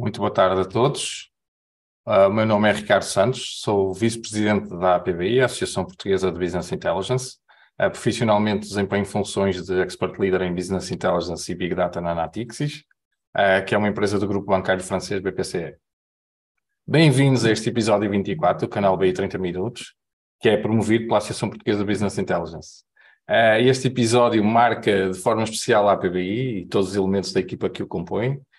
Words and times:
Muito 0.00 0.18
boa 0.18 0.32
tarde 0.32 0.62
a 0.62 0.64
todos. 0.64 1.30
Uh, 2.06 2.26
o 2.26 2.32
meu 2.32 2.46
nome 2.46 2.70
é 2.70 2.72
Ricardo 2.72 3.02
Santos, 3.02 3.60
sou 3.60 3.92
vice-presidente 3.92 4.70
da 4.70 4.96
APBI, 4.96 5.42
Associação 5.42 5.84
Portuguesa 5.84 6.32
de 6.32 6.38
Business 6.38 6.72
Intelligence. 6.72 7.36
Uh, 7.78 7.90
profissionalmente 7.90 8.66
desempenho 8.66 9.04
funções 9.04 9.62
de 9.62 9.78
Expert 9.82 10.18
Leader 10.18 10.40
em 10.40 10.54
Business 10.54 10.90
Intelligence 10.90 11.52
e 11.52 11.54
Big 11.54 11.74
Data 11.74 12.00
na 12.00 12.14
Natixis, 12.14 12.82
uh, 13.36 13.62
que 13.66 13.74
é 13.74 13.78
uma 13.78 13.88
empresa 13.88 14.18
do 14.18 14.26
grupo 14.26 14.46
bancário 14.46 14.82
francês 14.82 15.20
BPCE. 15.20 15.76
Bem-vindos 16.86 17.44
a 17.44 17.50
este 17.50 17.68
episódio 17.68 18.10
24 18.10 18.66
do 18.66 18.70
canal 18.70 18.96
BI 18.96 19.12
30 19.12 19.36
Minutos, 19.36 19.94
que 20.40 20.48
é 20.48 20.56
promovido 20.56 21.08
pela 21.08 21.18
Associação 21.18 21.50
Portuguesa 21.50 21.80
de 21.80 21.84
Business 21.84 22.16
Intelligence. 22.16 22.84
Este 23.60 23.88
episódio 23.88 24.42
marca 24.42 25.10
de 25.10 25.18
forma 25.18 25.44
especial 25.44 25.88
a 25.88 25.92
APBI 25.92 26.62
e 26.62 26.66
todos 26.66 26.88
os 26.88 26.96
elementos 26.96 27.32
da 27.34 27.38
equipa 27.38 27.68
que 27.68 27.82
o 27.82 27.86
compõem, 27.86 28.32
uh, 28.32 28.49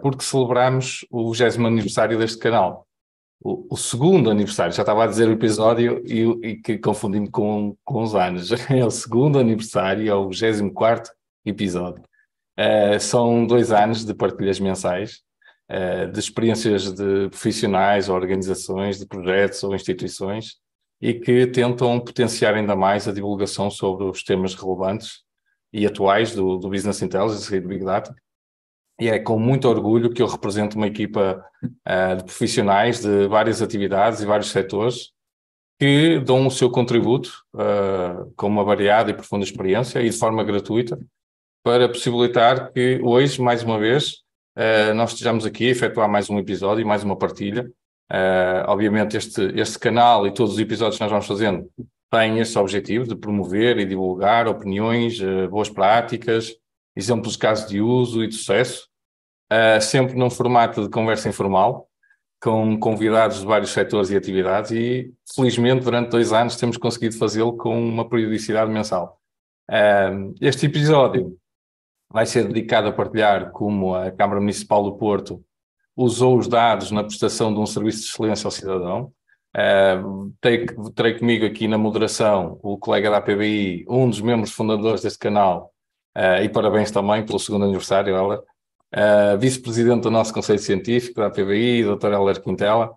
porque 0.00 0.24
celebramos 0.24 1.06
o 1.10 1.32
20 1.32 1.58
aniversário 1.66 2.18
deste 2.18 2.38
canal. 2.38 2.86
O, 3.44 3.74
o, 3.74 3.76
segundo 3.76 4.30
aniversário, 4.30 4.72
já 4.72 4.82
estava 4.82 5.02
a 5.02 5.06
dizer 5.06 5.28
o 5.28 5.32
episódio 5.32 6.00
e, 6.06 6.50
e 6.50 6.56
que 6.56 6.78
confundi-me 6.78 7.28
com, 7.28 7.76
com 7.84 8.02
os 8.02 8.14
anos. 8.14 8.50
É 8.70 8.84
o 8.84 8.90
segundo 8.90 9.38
aniversário, 9.38 10.08
é 10.08 10.14
o 10.14 10.28
24 10.28 11.12
episódio. 11.44 12.04
Uh, 12.58 13.00
são 13.00 13.44
dois 13.44 13.72
anos 13.72 14.04
de 14.04 14.14
partilhas 14.14 14.60
mensais, 14.60 15.22
uh, 15.68 16.10
de 16.12 16.20
experiências 16.20 16.92
de 16.92 17.28
profissionais, 17.30 18.08
organizações, 18.08 18.98
de 18.98 19.06
projetos 19.06 19.62
ou 19.64 19.74
instituições, 19.74 20.58
e 21.00 21.14
que 21.14 21.46
tentam 21.48 21.98
potenciar 21.98 22.54
ainda 22.54 22.76
mais 22.76 23.08
a 23.08 23.12
divulgação 23.12 23.70
sobre 23.70 24.04
os 24.04 24.22
temas 24.22 24.54
relevantes 24.54 25.22
e 25.72 25.84
atuais 25.84 26.32
do, 26.32 26.58
do 26.58 26.68
Business 26.68 27.02
Intelligence 27.02 27.52
e 27.52 27.60
do 27.60 27.68
Big 27.68 27.84
Data, 27.84 28.14
e 29.02 29.08
é 29.08 29.18
com 29.18 29.36
muito 29.36 29.68
orgulho 29.68 30.10
que 30.10 30.22
eu 30.22 30.28
represento 30.28 30.76
uma 30.76 30.86
equipa 30.86 31.44
uh, 31.64 32.16
de 32.16 32.22
profissionais 32.22 33.00
de 33.00 33.26
várias 33.26 33.60
atividades 33.60 34.20
e 34.20 34.26
vários 34.26 34.50
setores 34.52 35.10
que 35.80 36.20
dão 36.20 36.46
o 36.46 36.50
seu 36.52 36.70
contributo 36.70 37.42
uh, 37.52 38.32
com 38.36 38.46
uma 38.46 38.62
variada 38.62 39.10
e 39.10 39.14
profunda 39.14 39.44
experiência 39.44 40.00
e 40.00 40.08
de 40.08 40.16
forma 40.16 40.44
gratuita 40.44 40.96
para 41.64 41.88
possibilitar 41.88 42.72
que 42.72 43.00
hoje, 43.02 43.42
mais 43.42 43.64
uma 43.64 43.76
vez, 43.76 44.18
uh, 44.56 44.94
nós 44.94 45.10
estejamos 45.10 45.44
aqui 45.44 45.66
a 45.66 45.70
efetuar 45.70 46.08
mais 46.08 46.30
um 46.30 46.38
episódio 46.38 46.82
e 46.82 46.84
mais 46.84 47.02
uma 47.02 47.16
partilha. 47.16 47.68
obviamente 48.68 49.16
este, 49.16 49.42
este 49.58 49.80
canal 49.80 50.28
e 50.28 50.32
todos 50.32 50.52
os 50.52 50.60
episódios 50.60 50.96
que 50.96 51.02
nós 51.02 51.10
vamos 51.10 51.26
fazendo 51.26 51.68
têm 52.08 52.38
este 52.38 52.56
objetivo 52.56 53.04
de 53.08 53.16
promover 53.16 53.78
e 53.78 53.84
divulgar 53.84 54.46
opiniões, 54.46 55.18
boas 55.50 55.70
práticas, 55.70 56.52
exemplos 56.94 57.32
de 57.32 57.38
casos 57.38 57.66
de 57.68 57.80
uso 57.80 58.22
e 58.22 58.28
de 58.28 58.34
sucesso, 58.34 58.91
uh, 59.52 59.80
sempre 59.80 60.14
num 60.14 60.30
formato 60.30 60.82
de 60.82 60.88
conversa 60.88 61.28
informal, 61.28 61.88
com 62.40 62.78
convidados 62.78 63.40
de 63.40 63.46
vários 63.46 63.70
setores 63.70 64.10
e 64.10 64.16
atividades, 64.16 64.72
e 64.72 65.12
felizmente 65.34 65.84
durante 65.84 66.10
dois 66.10 66.32
anos 66.32 66.56
temos 66.56 66.76
conseguido 66.76 67.16
fazê-lo 67.16 67.56
com 67.56 67.78
uma 67.78 68.08
periodicidade 68.08 68.70
mensal. 68.70 69.20
Uh, 69.70 70.34
este 70.40 70.66
episódio 70.66 71.36
vai 72.10 72.26
ser 72.26 72.46
dedicado 72.46 72.88
a 72.88 72.92
partilhar 72.92 73.52
como 73.52 73.94
a 73.94 74.10
Câmara 74.10 74.40
Municipal 74.40 74.82
do 74.82 74.96
Porto 74.96 75.42
usou 75.96 76.38
os 76.38 76.48
dados 76.48 76.90
na 76.90 77.04
prestação 77.04 77.52
de 77.52 77.60
um 77.60 77.66
serviço 77.66 78.00
de 78.00 78.06
excelência 78.06 78.46
ao 78.46 78.50
cidadão. 78.50 79.12
Uh, 79.54 80.32
terei, 80.40 80.66
terei 80.94 81.18
comigo 81.18 81.44
aqui 81.44 81.68
na 81.68 81.76
moderação 81.76 82.58
o 82.62 82.78
colega 82.78 83.10
da 83.10 83.18
APBI, 83.18 83.84
um 83.88 84.08
dos 84.08 84.20
membros 84.20 84.50
fundadores 84.50 85.02
deste 85.02 85.18
canal, 85.18 85.70
uh, 86.16 86.42
e 86.42 86.48
parabéns 86.48 86.90
também 86.90 87.24
pelo 87.24 87.38
segundo 87.38 87.66
aniversário, 87.66 88.16
Heller, 88.16 88.42
uh, 88.94 89.38
vice-presidente 89.38 90.02
do 90.02 90.10
nosso 90.10 90.32
Conselho 90.32 90.58
Científico, 90.58 91.20
da 91.20 91.30
PBI, 91.30 91.84
Dr. 91.84 92.12
Heller 92.12 92.40
Quintela. 92.42 92.90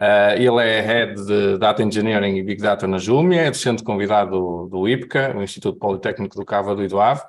Uh, 0.00 0.36
ele 0.36 0.62
é 0.62 0.80
Head 0.80 1.26
de 1.26 1.58
Data 1.58 1.82
Engineering 1.82 2.36
e 2.36 2.42
Big 2.42 2.62
Data 2.62 2.86
na 2.86 2.98
Júmia, 2.98 3.42
é 3.42 3.50
docente 3.50 3.82
convidado 3.82 4.30
do, 4.30 4.68
do 4.68 4.88
IPCA, 4.88 5.36
o 5.36 5.42
Instituto 5.42 5.78
Politécnico 5.78 6.36
do 6.36 6.44
Cávado 6.44 6.86
do 6.86 7.00
Ave, 7.00 7.22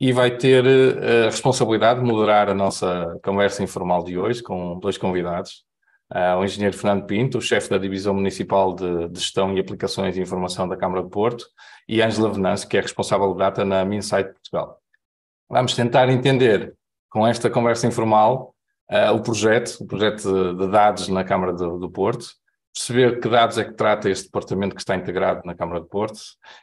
e 0.00 0.12
vai 0.12 0.36
ter 0.36 0.64
uh, 0.64 1.24
a 1.24 1.26
responsabilidade 1.26 2.00
de 2.00 2.06
moderar 2.06 2.48
a 2.48 2.54
nossa 2.54 3.16
conversa 3.22 3.62
informal 3.62 4.02
de 4.02 4.18
hoje 4.18 4.42
com 4.42 4.78
dois 4.80 4.98
convidados. 4.98 5.64
Uh, 6.12 6.40
o 6.40 6.44
engenheiro 6.44 6.76
Fernando 6.76 7.06
Pinto, 7.06 7.38
o 7.38 7.40
chefe 7.40 7.70
da 7.70 7.78
Divisão 7.78 8.12
Municipal 8.12 8.74
de, 8.74 9.08
de 9.08 9.20
Gestão 9.20 9.54
e 9.54 9.60
Aplicações 9.60 10.14
de 10.14 10.20
Informação 10.20 10.68
da 10.68 10.76
Câmara 10.76 11.04
de 11.04 11.10
Porto, 11.10 11.46
e 11.88 12.02
Ângela 12.02 12.32
Venâncio, 12.32 12.68
que 12.68 12.76
é 12.76 12.80
responsável 12.80 13.30
de 13.32 13.38
data 13.38 13.64
na 13.64 13.84
Minsight 13.84 14.32
Portugal. 14.32 14.80
Vamos 15.48 15.76
tentar 15.76 16.08
entender 16.08 16.74
com 17.10 17.26
esta 17.26 17.50
conversa 17.50 17.86
informal 17.86 18.54
uh, 18.90 19.12
o 19.12 19.20
projeto, 19.20 19.78
o 19.80 19.86
projeto 19.86 20.22
de, 20.22 20.58
de 20.58 20.70
dados 20.70 21.08
na 21.08 21.24
Câmara 21.24 21.52
do, 21.52 21.78
do, 21.78 21.90
Porto, 21.90 22.26
perceber 22.72 23.20
que 23.20 23.28
dados 23.28 23.58
é 23.58 23.64
que 23.64 23.74
trata 23.74 24.08
este 24.08 24.26
departamento 24.26 24.74
que 24.74 24.80
está 24.80 24.94
integrado 24.94 25.42
na 25.44 25.54
Câmara 25.54 25.80
do 25.80 25.86
Porto 25.86 26.20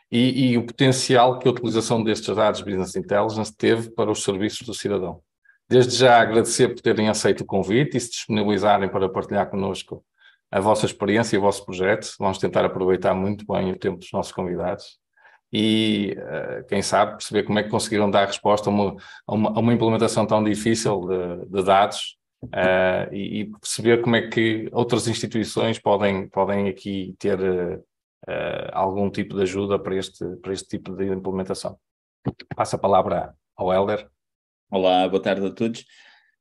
e, 0.09 0.51
e 0.51 0.57
o 0.57 0.65
potencial 0.65 1.37
que 1.37 1.47
a 1.47 1.51
utilização 1.51 2.01
destes 2.01 2.33
dados 2.33 2.61
Business 2.61 2.95
Intelligence 2.95 3.55
teve 3.55 3.91
para 3.91 4.09
os 4.09 4.23
serviços 4.23 4.65
do 4.65 4.73
cidadão. 4.73 5.21
Desde 5.69 5.97
já 5.97 6.21
agradecer 6.21 6.69
por 6.69 6.81
terem 6.81 7.09
aceito 7.09 7.41
o 7.41 7.45
convite 7.45 7.97
e 7.97 7.99
se 7.99 8.09
disponibilizarem 8.09 8.87
para 8.87 9.09
partilhar 9.09 9.49
connosco 9.49 10.01
a 10.49 10.61
vossa 10.61 10.85
experiência 10.85 11.35
e 11.35 11.39
o 11.39 11.41
vosso 11.41 11.65
projeto. 11.65 12.07
Vamos 12.17 12.37
tentar 12.37 12.63
aproveitar 12.63 13.13
muito 13.13 13.45
bem 13.45 13.73
o 13.73 13.77
tempo 13.77 13.97
dos 13.97 14.09
nossos 14.13 14.31
convidados 14.31 14.97
e, 15.51 16.17
uh, 16.17 16.65
quem 16.67 16.81
sabe, 16.81 17.13
perceber 17.13 17.43
como 17.43 17.59
é 17.59 17.63
que 17.63 17.69
conseguiram 17.69 18.09
dar 18.09 18.25
resposta 18.25 18.69
a 18.69 18.73
uma, 18.73 18.95
a 19.25 19.33
uma, 19.33 19.49
a 19.49 19.59
uma 19.59 19.73
implementação 19.73 20.25
tão 20.25 20.43
difícil 20.43 21.01
de, 21.01 21.45
de 21.45 21.63
dados 21.63 22.17
uh, 22.43 23.13
e, 23.13 23.41
e, 23.41 23.45
perceber 23.45 24.01
como 24.01 24.15
é 24.15 24.27
que 24.27 24.69
outras 24.73 25.07
instituições 25.07 25.79
podem, 25.79 26.27
podem 26.29 26.67
aqui 26.67 27.15
ter 27.17 27.39
uh, 27.39 27.83
algum 28.73 29.09
tipo 29.09 29.35
de 29.35 29.43
ajuda 29.43 29.79
para 29.79 29.95
este, 29.95 30.25
para 30.37 30.53
este 30.53 30.67
tipo 30.67 30.95
de 30.95 31.05
implementação. 31.05 31.77
Passo 32.55 32.75
a 32.75 32.79
palavra 32.79 33.33
ao 33.55 33.71
Helder. 33.73 34.09
Olá, 34.69 35.07
boa 35.07 35.21
tarde 35.21 35.45
a 35.45 35.51
todos. 35.51 35.85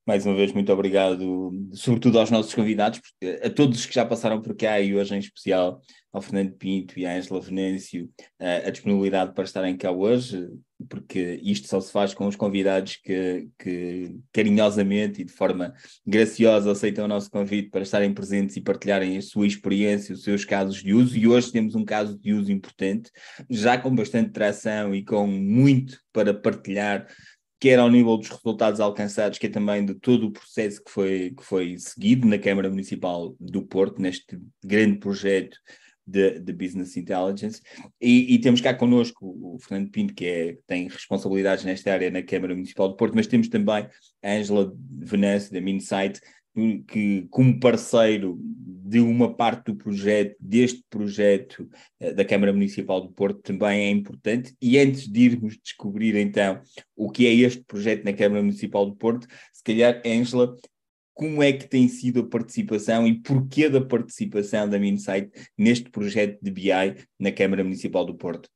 Mais 0.06 0.25
uma 0.25 0.37
vez, 0.37 0.53
muito 0.53 0.72
obrigado, 0.72 1.50
sobretudo 1.72 2.21
aos 2.21 2.31
nossos 2.31 2.55
convidados, 2.55 3.00
a 3.43 3.50
todos 3.50 3.81
os 3.81 3.87
que 3.87 3.94
já 3.94 4.06
passaram 4.06 4.41
por 4.41 4.55
cá 4.55 4.81
e 4.81 4.94
hoje 4.94 5.17
em 5.17 5.19
especial 5.19 5.81
ao 6.12 6.22
Fernando 6.22 6.53
Pinto 6.53 6.97
e 6.97 7.05
à 7.05 7.17
Angela 7.17 7.41
Venâncio 7.41 8.09
a 8.39 8.71
disponibilidade 8.71 9.34
para 9.34 9.43
estarem 9.43 9.77
cá 9.77 9.91
hoje, 9.91 10.49
porque 10.89 11.41
isto 11.43 11.67
só 11.67 11.81
se 11.81 11.91
faz 11.91 12.15
com 12.15 12.28
os 12.28 12.37
convidados 12.37 12.97
que, 13.03 13.49
que 13.59 14.17
carinhosamente 14.33 15.22
e 15.22 15.25
de 15.25 15.33
forma 15.33 15.75
graciosa 16.06 16.71
aceitam 16.71 17.05
o 17.05 17.09
nosso 17.09 17.28
convite 17.28 17.69
para 17.71 17.83
estarem 17.83 18.15
presentes 18.15 18.56
e 18.56 18.61
partilharem 18.61 19.19
a 19.19 19.23
sua 19.23 19.47
experiência, 19.47 20.15
os 20.15 20.23
seus 20.23 20.44
casos 20.44 20.84
de 20.84 20.94
uso. 20.94 21.19
E 21.19 21.27
hoje 21.27 21.50
temos 21.50 21.75
um 21.75 21.84
caso 21.84 22.17
de 22.17 22.33
uso 22.33 22.53
importante, 22.53 23.11
já 23.50 23.77
com 23.77 23.93
bastante 23.93 24.31
tração 24.31 24.94
e 24.94 25.05
com 25.05 25.27
muito 25.27 25.99
para 26.12 26.33
partilhar 26.33 27.09
quer 27.59 27.78
ao 27.78 27.91
nível 27.91 28.17
dos 28.17 28.28
resultados 28.28 28.81
alcançados, 28.81 29.39
que 29.39 29.47
é 29.47 29.50
também 29.50 29.84
de 29.84 29.94
todo 29.94 30.27
o 30.27 30.33
processo 30.33 30.83
que 30.83 30.91
foi, 30.91 31.34
que 31.37 31.44
foi 31.44 31.78
seguido 31.78 32.27
na 32.27 32.39
Câmara 32.39 32.69
Municipal 32.69 33.34
do 33.41 33.62
Porto, 33.62 34.00
neste 34.00 34.38
grande 34.64 34.99
projeto 34.99 35.56
de, 36.06 36.38
de 36.38 36.53
Business 36.53 36.97
Intelligence. 36.97 37.61
E, 38.00 38.35
e, 38.35 38.38
temos 38.38 38.61
cá 38.61 38.73
connosco 38.73 39.26
o 39.26 39.58
Fernando 39.58 39.91
Pinto, 39.91 40.14
que 40.14 40.26
é, 40.26 40.58
tem 40.67 40.87
responsabilidades 40.88 41.64
nesta 41.64 41.93
área 41.93 42.11
na 42.11 42.23
Câmara 42.23 42.55
Municipal 42.55 42.88
do 42.88 42.97
Porto, 42.97 43.14
mas 43.14 43.26
temos 43.26 43.49
também 43.49 43.88
a 44.23 44.32
Angela 44.32 44.73
Venâncio, 44.99 45.53
da 45.53 45.61
Minsight, 45.61 46.20
que 46.87 47.26
como 47.31 47.61
parceiro 47.61 48.38
de 48.41 49.00
uma 49.00 49.35
parte 49.35 49.67
do 49.67 49.76
projeto, 49.76 50.37
deste 50.38 50.85
projeto 50.88 51.69
eh, 51.99 52.12
da 52.12 52.25
Câmara 52.25 52.53
Municipal 52.53 53.00
do 53.00 53.11
Porto, 53.11 53.41
também 53.43 53.87
é 53.87 53.91
importante. 53.91 54.55
E 54.62 54.79
antes 54.79 55.08
de 55.08 55.20
irmos 55.23 55.58
descobrir 55.58 56.14
então 56.17 56.62
o 56.94 57.11
que 57.11 57.26
é 57.26 57.35
este 57.35 57.64
projeto 57.64 58.05
na 58.05 58.12
Câmara 58.12 58.43
Municipal 58.43 58.87
do 58.87 58.94
Porto, 58.94 59.26
se 59.53 59.62
calhar, 59.62 60.00
Ângela, 60.06 60.56
como 61.12 61.43
é 61.43 61.53
que 61.53 61.67
tem 61.67 61.88
sido 61.88 62.20
a 62.20 62.29
participação 62.29 63.06
e 63.06 63.20
porquê 63.20 63.69
da 63.69 63.81
participação 63.81 64.69
da 64.69 64.79
Minsight 64.79 65.31
neste 65.58 65.91
projeto 65.91 66.38
de 66.41 66.50
BI 66.50 66.70
na 67.19 67.32
Câmara 67.32 67.64
Municipal 67.64 68.05
do 68.05 68.14
Porto? 68.14 68.49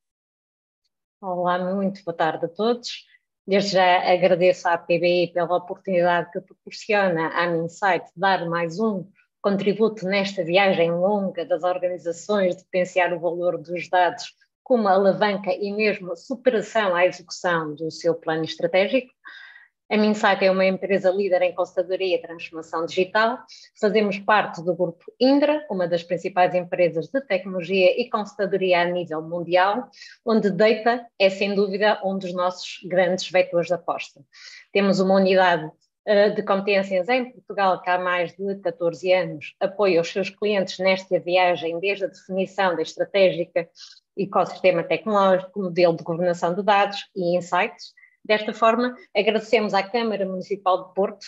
Olá, 1.20 1.74
muito 1.74 2.02
boa 2.04 2.16
tarde 2.16 2.46
a 2.46 2.48
todos. 2.48 3.09
Desde 3.50 3.72
já 3.72 4.12
agradeço 4.12 4.68
à 4.68 4.78
PBI 4.78 5.32
pela 5.34 5.56
oportunidade 5.56 6.30
que 6.30 6.40
proporciona 6.40 7.30
à 7.30 7.48
Minsight 7.48 8.06
dar 8.16 8.48
mais 8.48 8.78
um 8.78 9.04
contributo 9.42 10.06
nesta 10.06 10.44
viagem 10.44 10.92
longa 10.92 11.44
das 11.44 11.64
organizações 11.64 12.54
de 12.54 12.62
potenciar 12.62 13.12
o 13.12 13.18
valor 13.18 13.58
dos 13.58 13.88
dados 13.88 14.36
como 14.62 14.86
alavanca 14.86 15.50
e 15.50 15.72
mesmo 15.72 16.16
superação 16.16 16.94
à 16.94 17.04
execução 17.04 17.74
do 17.74 17.90
seu 17.90 18.14
plano 18.14 18.44
estratégico. 18.44 19.12
A 19.90 19.96
Minsight 19.96 20.44
é 20.44 20.50
uma 20.52 20.64
empresa 20.64 21.10
líder 21.10 21.42
em 21.42 21.52
consultadoria 21.52 22.14
e 22.14 22.22
transformação 22.22 22.86
digital. 22.86 23.40
Fazemos 23.80 24.20
parte 24.20 24.62
do 24.62 24.72
grupo 24.72 25.04
Indra, 25.18 25.66
uma 25.68 25.88
das 25.88 26.04
principais 26.04 26.54
empresas 26.54 27.08
de 27.08 27.20
tecnologia 27.20 28.00
e 28.00 28.08
consultadoria 28.08 28.82
a 28.82 28.84
nível 28.84 29.20
mundial, 29.20 29.90
onde 30.24 30.48
data 30.48 31.04
é 31.18 31.28
sem 31.28 31.56
dúvida 31.56 32.00
um 32.04 32.16
dos 32.16 32.32
nossos 32.32 32.78
grandes 32.84 33.28
vetores 33.28 33.66
de 33.66 33.74
aposta. 33.74 34.20
Temos 34.72 35.00
uma 35.00 35.16
unidade 35.16 35.64
uh, 35.66 36.34
de 36.36 36.42
competências 36.44 37.08
em 37.08 37.32
Portugal, 37.32 37.82
que 37.82 37.90
há 37.90 37.98
mais 37.98 38.32
de 38.36 38.54
14 38.60 39.12
anos 39.12 39.56
apoia 39.58 40.00
os 40.00 40.12
seus 40.12 40.30
clientes 40.30 40.78
nesta 40.78 41.18
viagem, 41.18 41.80
desde 41.80 42.04
a 42.04 42.08
definição 42.08 42.76
da 42.76 42.82
estratégica 42.82 43.68
ecossistema 44.16 44.84
tecnológico, 44.84 45.60
modelo 45.60 45.96
de 45.96 46.04
governação 46.04 46.54
de 46.54 46.62
dados 46.62 47.08
e 47.16 47.36
insights. 47.36 47.98
Desta 48.30 48.54
forma, 48.54 48.96
agradecemos 49.12 49.74
à 49.74 49.82
Câmara 49.82 50.24
Municipal 50.24 50.86
de 50.86 50.94
Porto, 50.94 51.26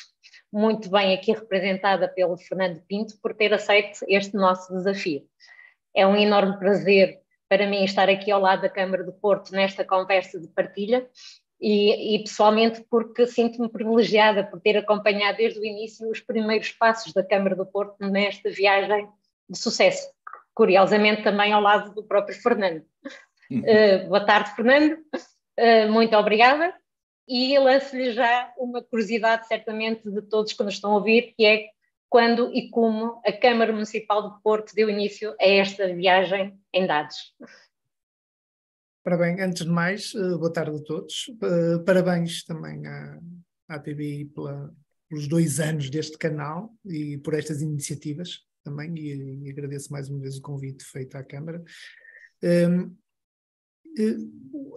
muito 0.53 0.89
bem 0.89 1.13
aqui 1.13 1.33
representada 1.33 2.07
pelo 2.07 2.37
Fernando 2.37 2.81
Pinto, 2.87 3.19
por 3.21 3.35
ter 3.35 3.53
aceito 3.53 3.99
este 4.07 4.37
nosso 4.37 4.73
desafio. 4.73 5.27
É 5.93 6.07
um 6.07 6.15
enorme 6.15 6.57
prazer 6.61 7.19
para 7.49 7.67
mim 7.67 7.83
estar 7.83 8.09
aqui 8.09 8.31
ao 8.31 8.41
lado 8.41 8.63
da 8.63 8.69
Câmara 8.69 9.03
do 9.03 9.13
Porto 9.13 9.51
nesta 9.51 9.85
conversa 9.85 10.39
de 10.39 10.47
partilha 10.47 11.05
e, 11.61 12.15
e 12.15 12.19
pessoalmente 12.21 12.87
porque 12.89 13.27
sinto-me 13.27 13.69
privilegiada 13.69 14.45
por 14.45 14.61
ter 14.61 14.77
acompanhado 14.77 15.39
desde 15.39 15.59
o 15.59 15.65
início 15.65 16.09
os 16.09 16.21
primeiros 16.21 16.71
passos 16.71 17.13
da 17.13 17.25
Câmara 17.25 17.57
do 17.57 17.67
Porto 17.67 17.97
nesta 17.99 18.49
viagem 18.49 19.09
de 19.51 19.59
sucesso. 19.59 20.09
Curiosamente 20.55 21.25
também 21.25 21.53
ao 21.53 21.61
lado 21.61 21.93
do 21.97 22.05
próprio 22.05 22.41
Fernando. 22.41 22.85
Uh, 23.51 24.07
boa 24.07 24.25
tarde, 24.25 24.55
Fernando. 24.55 24.99
Uh, 25.59 25.91
muito 25.91 26.17
obrigada. 26.17 26.73
E 27.35 27.59
lanço-lhe 27.59 28.13
já 28.13 28.53
uma 28.59 28.83
curiosidade, 28.83 29.49
certamente, 29.49 30.11
de 30.11 30.21
todos 30.21 30.53
que 30.53 30.63
nos 30.63 30.75
estão 30.75 30.93
a 30.93 30.97
ouvir, 30.97 31.33
que 31.35 31.47
é 31.47 31.71
quando 32.07 32.55
e 32.55 32.69
como 32.69 33.23
a 33.25 33.33
Câmara 33.33 33.73
Municipal 33.73 34.35
de 34.35 34.43
Porto 34.43 34.75
deu 34.75 34.91
início 34.91 35.35
a 35.41 35.47
esta 35.47 35.95
viagem 35.95 36.61
em 36.75 36.87
dados. 36.87 37.35
Parabéns, 39.03 39.41
antes 39.41 39.65
de 39.65 39.71
mais, 39.71 40.15
eh, 40.15 40.37
boa 40.37 40.53
tarde 40.53 40.77
a 40.77 40.83
todos. 40.83 41.31
Eh, 41.43 41.79
parabéns 41.87 42.45
também 42.45 42.87
à, 42.87 43.19
à 43.67 43.81
PBI 43.81 44.27
pela, 44.27 44.71
pelos 45.09 45.27
dois 45.27 45.59
anos 45.59 45.89
deste 45.89 46.19
canal 46.19 46.71
e 46.85 47.17
por 47.17 47.33
estas 47.33 47.63
iniciativas 47.63 48.41
também, 48.63 48.95
e, 48.95 49.47
e 49.47 49.51
agradeço 49.51 49.91
mais 49.91 50.11
uma 50.11 50.21
vez 50.21 50.37
o 50.37 50.43
convite 50.43 50.85
feito 50.85 51.17
à 51.17 51.25
Câmara. 51.25 51.65
Um, 52.43 52.47
eh, 52.47 53.02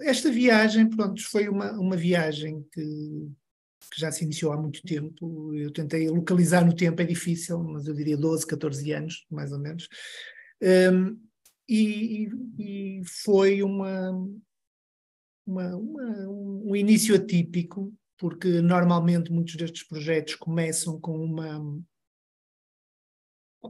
esta 0.01 0.31
viagem, 0.31 0.89
pronto, 0.89 1.21
foi 1.29 1.47
uma, 1.47 1.71
uma 1.73 1.95
viagem 1.95 2.65
que, 2.71 3.31
que 3.91 3.99
já 3.99 4.11
se 4.11 4.23
iniciou 4.23 4.51
há 4.51 4.57
muito 4.57 4.81
tempo. 4.83 5.53
Eu 5.53 5.71
tentei 5.71 6.09
localizar 6.09 6.65
no 6.65 6.75
tempo, 6.75 7.01
é 7.01 7.05
difícil, 7.05 7.63
mas 7.63 7.87
eu 7.87 7.93
diria 7.93 8.17
12, 8.17 8.45
14 8.45 8.91
anos, 8.91 9.25
mais 9.29 9.51
ou 9.51 9.59
menos. 9.59 9.87
Um, 10.61 11.19
e, 11.67 12.29
e, 12.59 13.01
foi 13.05 13.63
uma, 13.63 14.11
uma, 15.45 15.75
uma, 15.75 16.27
um 16.29 16.75
início 16.75 17.15
atípico, 17.15 17.93
porque 18.17 18.61
normalmente 18.61 19.31
muitos 19.31 19.55
destes 19.55 19.83
projetos 19.83 20.35
começam 20.35 20.99
com 20.99 21.17
uma 21.17 21.59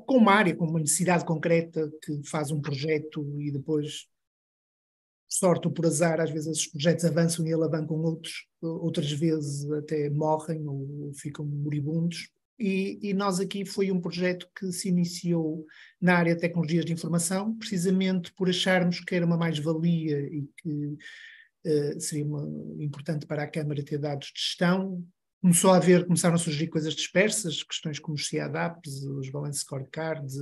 com 0.05 0.17
uma 0.17 0.33
área, 0.33 0.53
com 0.53 0.65
uma 0.65 0.79
necessidade 0.79 1.23
concreta 1.23 1.89
que 2.03 2.21
faz 2.27 2.51
um 2.51 2.59
projeto 2.59 3.23
e 3.39 3.49
depois 3.49 4.09
sorte 5.27 5.67
ou 5.67 5.73
por 5.73 5.85
azar, 5.85 6.19
às 6.19 6.29
vezes 6.29 6.47
esses 6.47 6.67
projetos 6.67 7.05
avançam 7.05 7.45
e 7.45 7.53
alavancam 7.53 7.97
outros, 7.97 8.47
outras 8.61 9.11
vezes 9.11 9.69
até 9.71 10.09
morrem 10.09 10.67
ou 10.67 11.11
ficam 11.13 11.45
moribundos. 11.45 12.29
E, 12.57 12.99
e, 13.01 13.13
nós 13.13 13.41
aqui 13.41 13.65
foi 13.65 13.91
um 13.91 13.99
projeto 13.99 14.47
que 14.57 14.71
se 14.71 14.87
iniciou 14.87 15.65
na 15.99 16.15
área 16.15 16.33
de 16.33 16.39
tecnologias 16.39 16.85
de 16.85 16.93
informação, 16.93 17.53
precisamente 17.57 18.31
por 18.31 18.49
acharmos 18.49 19.01
que 19.01 19.13
era 19.13 19.25
uma 19.25 19.35
mais-valia 19.35 20.19
e 20.21 20.47
que 20.57 20.97
uh, 21.65 21.99
seria 21.99 22.25
uma, 22.25 22.47
importante 22.81 23.25
para 23.25 23.43
a 23.43 23.47
Câmara 23.47 23.83
ter 23.83 23.97
dados 23.97 24.31
de 24.33 24.39
gestão. 24.39 25.05
Começou 25.41 25.71
a 25.71 25.77
haver, 25.77 26.05
começaram 26.05 26.35
a 26.35 26.39
surgir 26.39 26.67
coisas 26.67 26.95
dispersas, 26.95 27.61
questões 27.61 27.99
como 27.99 28.15
os 28.15 28.25
CIADAPs, 28.25 29.03
os 29.03 29.29
Balance 29.29 29.59
Scorecards, 29.59 30.37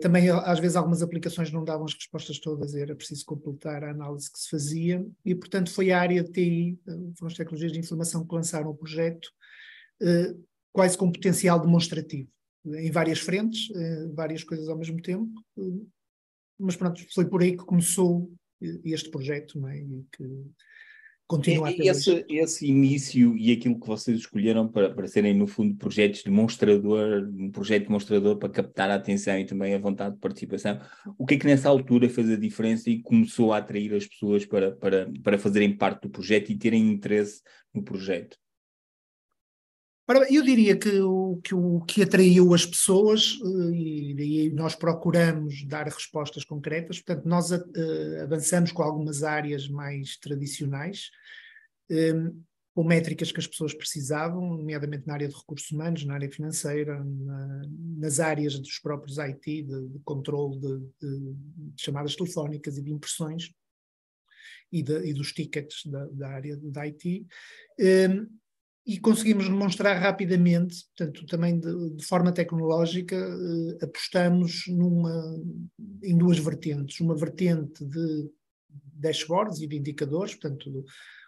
também, 0.00 0.30
às 0.30 0.58
vezes, 0.58 0.76
algumas 0.76 1.02
aplicações 1.02 1.52
não 1.52 1.64
davam 1.64 1.84
as 1.84 1.94
respostas 1.94 2.38
todas, 2.38 2.74
era 2.74 2.96
preciso 2.96 3.24
completar 3.24 3.84
a 3.84 3.90
análise 3.90 4.30
que 4.32 4.38
se 4.38 4.48
fazia, 4.48 5.06
e, 5.24 5.34
portanto, 5.34 5.70
foi 5.70 5.92
a 5.92 6.00
área 6.00 6.22
de 6.22 6.32
TI, 6.32 6.78
eh, 6.86 6.92
foram 7.16 7.30
as 7.30 7.34
tecnologias 7.34 7.72
de 7.72 7.78
informação 7.78 8.26
que 8.26 8.34
lançaram 8.34 8.70
o 8.70 8.74
projeto, 8.74 9.28
eh, 10.00 10.34
quase 10.72 10.96
com 10.96 11.12
potencial 11.12 11.60
demonstrativo, 11.60 12.30
em 12.64 12.90
várias 12.90 13.18
frentes, 13.18 13.68
várias 14.14 14.44
coisas 14.44 14.68
ao 14.68 14.76
mesmo 14.76 15.00
tempo, 15.00 15.32
mas 16.58 16.76
pronto, 16.76 17.00
foi 17.14 17.24
por 17.24 17.40
aí 17.42 17.56
que 17.56 17.64
começou 17.64 18.30
este 18.84 19.10
projeto, 19.10 19.58
não 19.58 19.68
é? 19.68 19.78
E 19.78 20.04
que 20.12 20.24
continua 21.28 21.70
e, 21.70 21.88
esse, 21.88 22.24
esse 22.26 22.66
início 22.66 23.36
e 23.36 23.52
aquilo 23.52 23.78
que 23.78 23.86
vocês 23.86 24.18
escolheram 24.18 24.66
para, 24.66 24.92
para 24.92 25.06
serem, 25.06 25.34
no 25.34 25.46
fundo, 25.46 25.76
projetos 25.76 26.22
demonstrador, 26.22 27.28
um 27.30 27.50
projeto 27.50 27.84
demonstrador 27.84 28.38
para 28.38 28.48
captar 28.48 28.90
a 28.90 28.94
atenção 28.94 29.38
e 29.38 29.44
também 29.44 29.74
a 29.74 29.78
vontade 29.78 30.14
de 30.14 30.20
participação, 30.20 30.80
o 31.18 31.26
que 31.26 31.34
é 31.34 31.38
que 31.38 31.46
nessa 31.46 31.68
altura 31.68 32.08
fez 32.08 32.30
a 32.30 32.36
diferença 32.36 32.88
e 32.88 33.02
começou 33.02 33.52
a 33.52 33.58
atrair 33.58 33.94
as 33.94 34.06
pessoas 34.06 34.46
para, 34.46 34.72
para, 34.72 35.08
para 35.22 35.38
fazerem 35.38 35.76
parte 35.76 36.02
do 36.02 36.10
projeto 36.10 36.50
e 36.50 36.56
terem 36.56 36.90
interesse 36.90 37.42
no 37.74 37.82
projeto? 37.82 38.38
Eu 40.30 40.42
diria 40.42 40.74
que 40.74 41.00
o, 41.00 41.38
que 41.44 41.54
o 41.54 41.80
que 41.82 42.02
atraiu 42.02 42.54
as 42.54 42.64
pessoas, 42.64 43.38
eh, 43.42 43.76
e 43.76 44.14
daí 44.14 44.50
nós 44.50 44.74
procuramos 44.74 45.66
dar 45.66 45.86
respostas 45.86 46.44
concretas, 46.44 47.00
portanto, 47.00 47.26
nós 47.26 47.50
uh, 47.50 48.22
avançamos 48.22 48.72
com 48.72 48.82
algumas 48.82 49.22
áreas 49.22 49.68
mais 49.68 50.16
tradicionais, 50.16 51.10
um, 51.90 51.94
ehm, 51.94 52.42
com 52.74 52.84
métricas 52.84 53.32
que 53.32 53.40
as 53.40 53.46
pessoas 53.46 53.74
precisavam, 53.74 54.56
nomeadamente 54.56 55.06
na 55.06 55.14
área 55.14 55.28
de 55.28 55.34
recursos 55.34 55.70
humanos, 55.70 56.04
na 56.04 56.14
área 56.14 56.30
financeira, 56.30 57.04
na, 57.04 57.62
nas 57.98 58.20
áreas 58.20 58.58
dos 58.58 58.78
próprios 58.78 59.18
IT, 59.18 59.62
de, 59.64 59.88
de 59.88 59.98
controle 60.04 60.58
de, 60.58 60.78
de, 61.00 61.34
de, 61.34 61.82
chamadas 61.82 62.16
telefónicas 62.16 62.78
e 62.78 62.82
de 62.82 62.92
impressões, 62.92 63.52
e, 64.72 64.78
e 64.80 65.12
dos 65.12 65.32
tickets 65.32 65.84
da, 65.86 66.06
da 66.06 66.28
área 66.28 66.56
da 66.56 66.86
IT. 66.86 67.26
Um, 67.80 68.38
e 68.88 68.98
conseguimos 68.98 69.46
demonstrar 69.46 70.00
rapidamente, 70.00 70.86
portanto, 70.96 71.26
também 71.26 71.60
de, 71.60 71.90
de 71.90 72.06
forma 72.06 72.32
tecnológica, 72.32 73.16
eh, 73.16 73.84
apostamos 73.84 74.64
numa, 74.66 75.38
em 76.02 76.16
duas 76.16 76.38
vertentes. 76.38 76.98
Uma 76.98 77.14
vertente 77.14 77.84
de 77.84 78.30
dashboards 78.94 79.60
e 79.60 79.66
de 79.66 79.76
indicadores, 79.76 80.34
portanto, 80.34 80.86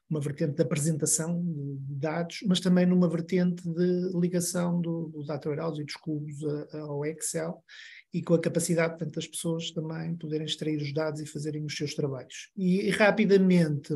uma 0.08 0.20
vertente 0.20 0.54
de 0.54 0.62
apresentação 0.62 1.44
de 1.44 1.94
dados, 1.96 2.38
mas 2.46 2.60
também 2.60 2.86
numa 2.86 3.10
vertente 3.10 3.62
de 3.62 4.10
ligação 4.18 4.80
do, 4.80 5.08
do 5.08 5.22
data 5.26 5.50
warehouse 5.50 5.82
e 5.82 5.84
dos 5.84 5.96
cubos 5.96 6.42
a, 6.42 6.78
a, 6.78 6.80
ao 6.80 7.04
Excel 7.04 7.62
e 8.10 8.22
com 8.22 8.32
a 8.32 8.40
capacidade, 8.40 8.96
portanto, 8.96 9.16
das 9.16 9.26
pessoas 9.26 9.70
também 9.70 10.16
poderem 10.16 10.46
extrair 10.46 10.80
os 10.80 10.94
dados 10.94 11.20
e 11.20 11.26
fazerem 11.26 11.62
os 11.66 11.76
seus 11.76 11.94
trabalhos. 11.94 12.50
E, 12.56 12.88
e 12.88 12.90
rapidamente 12.90 13.94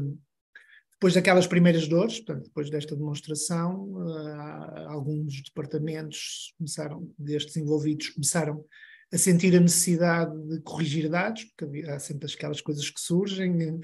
depois 0.94 1.14
daquelas 1.14 1.46
primeiras 1.46 1.88
dores, 1.88 2.20
portanto, 2.20 2.44
depois 2.44 2.70
desta 2.70 2.96
demonstração, 2.96 3.92
uh, 3.92 4.88
alguns 4.88 5.42
departamentos 5.42 6.54
começaram, 6.56 7.12
destes 7.18 7.56
envolvidos, 7.56 8.10
começaram 8.10 8.64
a 9.12 9.18
sentir 9.18 9.54
a 9.56 9.60
necessidade 9.60 10.34
de 10.48 10.60
corrigir 10.60 11.08
dados, 11.08 11.44
porque 11.44 11.86
há 11.88 11.98
sempre 11.98 12.32
aquelas 12.32 12.60
coisas 12.60 12.88
que 12.88 13.00
surgem, 13.00 13.80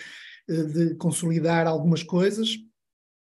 uh, 0.49 0.67
de 0.73 0.95
consolidar 0.95 1.67
algumas 1.67 2.03
coisas. 2.03 2.57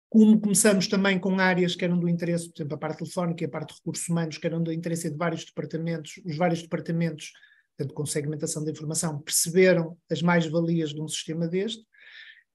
Como 0.10 0.40
começamos 0.40 0.88
também 0.88 1.20
com 1.20 1.38
áreas 1.40 1.76
que 1.76 1.84
eram 1.84 2.00
do 2.00 2.08
interesse, 2.08 2.50
por 2.50 2.62
exemplo, 2.62 2.76
a 2.76 2.80
parte 2.80 3.00
telefónica 3.00 3.44
e 3.44 3.48
a 3.48 3.50
parte 3.50 3.70
de 3.70 3.76
recursos 3.76 4.08
humanos, 4.08 4.38
que 4.38 4.48
eram 4.48 4.64
do 4.64 4.72
interesse 4.72 5.10
de 5.10 5.18
vários 5.18 5.44
departamentos, 5.44 6.22
os 6.26 6.38
vários 6.38 6.62
departamentos, 6.62 7.34
portanto, 7.78 7.94
com 7.94 8.06
segmentação 8.06 8.64
da 8.64 8.72
informação, 8.72 9.20
perceberam 9.20 9.98
as 10.10 10.22
mais-valias 10.22 10.92
de 10.92 11.02
um 11.02 11.08
sistema 11.08 11.48
deste, 11.48 11.86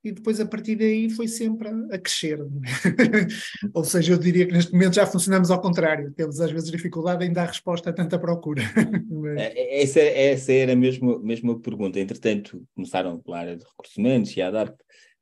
e 0.03 0.13
depois 0.13 0.41
a 0.41 0.47
partir 0.47 0.77
daí 0.77 1.11
foi 1.11 1.29
sempre 1.29 1.69
a, 1.69 1.95
a 1.95 1.99
crescer. 1.99 2.41
É? 2.41 3.67
Ou 3.75 3.85
seja, 3.85 4.13
eu 4.13 4.19
diria 4.19 4.47
que 4.47 4.53
neste 4.53 4.73
momento 4.73 4.95
já 4.95 5.07
funcionamos 5.07 5.51
ao 5.51 5.61
contrário, 5.61 6.13
temos 6.13 6.41
às 6.41 6.51
vezes 6.51 6.71
dificuldade 6.71 7.25
em 7.25 7.33
dar 7.33 7.47
resposta 7.47 7.91
a 7.91 7.93
tanta 7.93 8.19
procura. 8.19 8.63
Mas... 9.11 9.39
É, 9.39 9.53
é, 9.55 9.83
essa, 9.83 10.01
essa 10.01 10.53
era 10.53 10.73
a 10.73 10.77
mesma, 10.77 11.19
mesma 11.21 11.59
pergunta. 11.61 12.01
Entretanto, 12.01 12.63
começaram 12.75 13.19
pela 13.21 13.39
área 13.39 13.57
de 13.57 13.65
recursos 13.65 13.97
humanos 13.97 14.37
e 14.37 14.41
a 14.41 14.49
ADAP. 14.49 14.71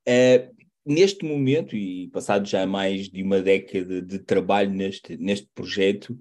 Uh, 0.07 0.59
neste 0.85 1.25
momento, 1.25 1.75
e 1.75 2.07
passado 2.09 2.47
já 2.47 2.65
mais 2.65 3.09
de 3.09 3.21
uma 3.21 3.41
década 3.41 4.01
de 4.01 4.19
trabalho 4.19 4.71
neste, 4.71 5.17
neste 5.17 5.47
projeto, 5.53 6.17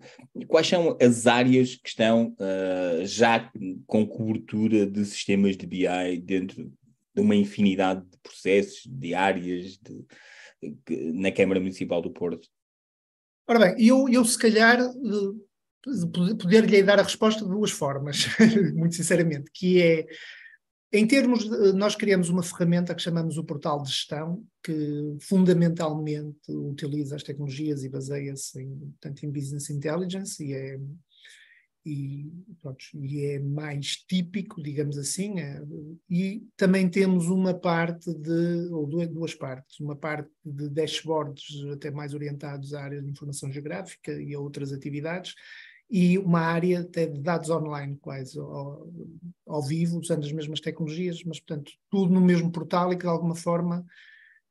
quais 0.47 0.67
são 0.67 0.97
as 1.01 1.27
áreas 1.27 1.77
que 1.77 1.89
estão 1.89 2.35
uh, 2.39 3.07
já 3.07 3.51
com 3.87 4.07
cobertura 4.07 4.85
de 4.85 5.05
sistemas 5.05 5.57
de 5.57 5.67
BI 5.67 6.21
dentro 6.23 6.71
de 7.15 7.21
uma 7.21 7.35
infinidade 7.35 8.05
de 8.09 8.19
processos, 8.19 8.83
de 8.87 9.15
áreas 9.15 9.79
de, 9.79 10.05
de, 10.87 11.13
na 11.13 11.33
Câmara 11.33 11.61
Municipal 11.61 12.01
do 12.03 12.11
Porto? 12.11 12.49
Ora 13.47 13.59
bem, 13.59 13.87
eu, 13.87 14.09
eu 14.09 14.25
se 14.25 14.39
calhar 14.39 14.79
eh, 14.79 16.35
poder-lhe 16.39 16.83
dar 16.83 16.99
a 16.99 17.03
resposta 17.03 17.43
de 17.43 17.51
duas 17.51 17.71
formas, 17.71 18.27
muito 18.75 18.95
sinceramente, 18.95 19.51
que 19.53 19.81
é 19.81 20.07
Em 20.93 21.07
termos, 21.07 21.49
de, 21.49 21.73
nós 21.73 21.95
criamos 21.95 22.29
uma 22.29 22.43
ferramenta 22.43 22.95
que 22.95 23.03
chamamos 23.03 23.39
o 23.39 23.45
portal 23.45 23.83
de 23.83 23.91
gestão, 23.91 24.45
que 24.63 25.17
fundamentalmente 25.21 26.51
utiliza 26.51 27.17
as 27.17 27.23
tecnologias 27.23 27.85
e 27.85 27.89
baseia-se 27.89 28.61
em, 28.61 28.95
em 29.23 29.31
business 29.31 29.71
intelligence 29.71 30.45
e 30.45 30.53
é, 30.53 30.79
e, 31.89 32.55
pronto, 32.61 32.85
e 32.95 33.25
é 33.25 33.39
mais 33.39 33.97
típico, 33.97 34.63
digamos 34.63 34.99
assim, 34.99 35.41
é, 35.41 35.63
e 36.09 36.47
também 36.57 36.89
temos 36.89 37.29
uma 37.29 37.55
parte 37.55 38.13
de, 38.13 38.69
ou 38.71 38.87
duas 38.87 39.35
partes, 39.35 39.81
uma 39.81 39.97
parte 39.97 40.31
de 40.45 40.69
dashboards 40.69 41.65
até 41.73 41.91
mais 41.91 42.15
orientados 42.15 42.75
à 42.75 42.83
área 42.83 43.01
de 43.01 43.11
informação 43.11 43.51
geográfica 43.51 44.13
e 44.13 44.35
a 44.35 44.41
outras 44.41 44.73
atividades, 44.73 45.35
e 45.91 46.19
uma 46.19 46.41
área 46.41 46.81
até 46.81 47.07
de 47.07 47.21
dados 47.21 47.49
online, 47.49 47.97
quase 47.97 48.39
ao, 48.39 48.87
ao, 49.47 49.63
vivo, 49.63 49.99
usando 49.99 50.25
as 50.25 50.33
mesmas 50.33 50.61
tecnologias, 50.61 51.25
mas, 51.25 51.41
portanto, 51.41 51.73
tudo 51.91 52.13
no 52.13 52.21
mesmo 52.21 52.53
portal 52.53 52.93
e 52.93 52.97
que, 52.97 53.05
de 53.05 53.09
alguma 53.09 53.35
forma, 53.35 53.85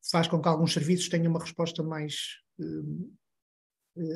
faz 0.10 0.28
com 0.28 0.42
que 0.42 0.48
alguns 0.48 0.74
serviços 0.74 1.10
tenham 1.10 1.30
uma 1.30 1.40
resposta 1.40 1.84
mais 1.84 2.40
eh, 2.60 2.64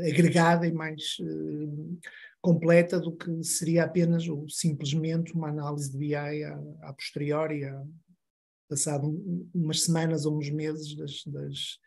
agregada 0.08 0.68
e 0.68 0.72
mais 0.72 1.18
eh, 1.22 2.06
completa 2.42 3.00
do 3.00 3.16
que 3.16 3.44
seria 3.44 3.84
apenas 3.84 4.28
ou 4.28 4.50
simplesmente 4.50 5.34
uma 5.34 5.50
análise 5.50 5.92
de 5.92 5.98
BI 5.98 6.16
a, 6.16 6.94
posteriori, 6.94 7.66
a, 7.66 7.84
passado 8.70 9.08
um, 9.08 9.50
umas 9.54 9.84
semanas 9.84 10.26
ou 10.26 10.38
uns 10.38 10.50
meses 10.50 10.96
das, 10.96 11.24
das, 11.26 11.80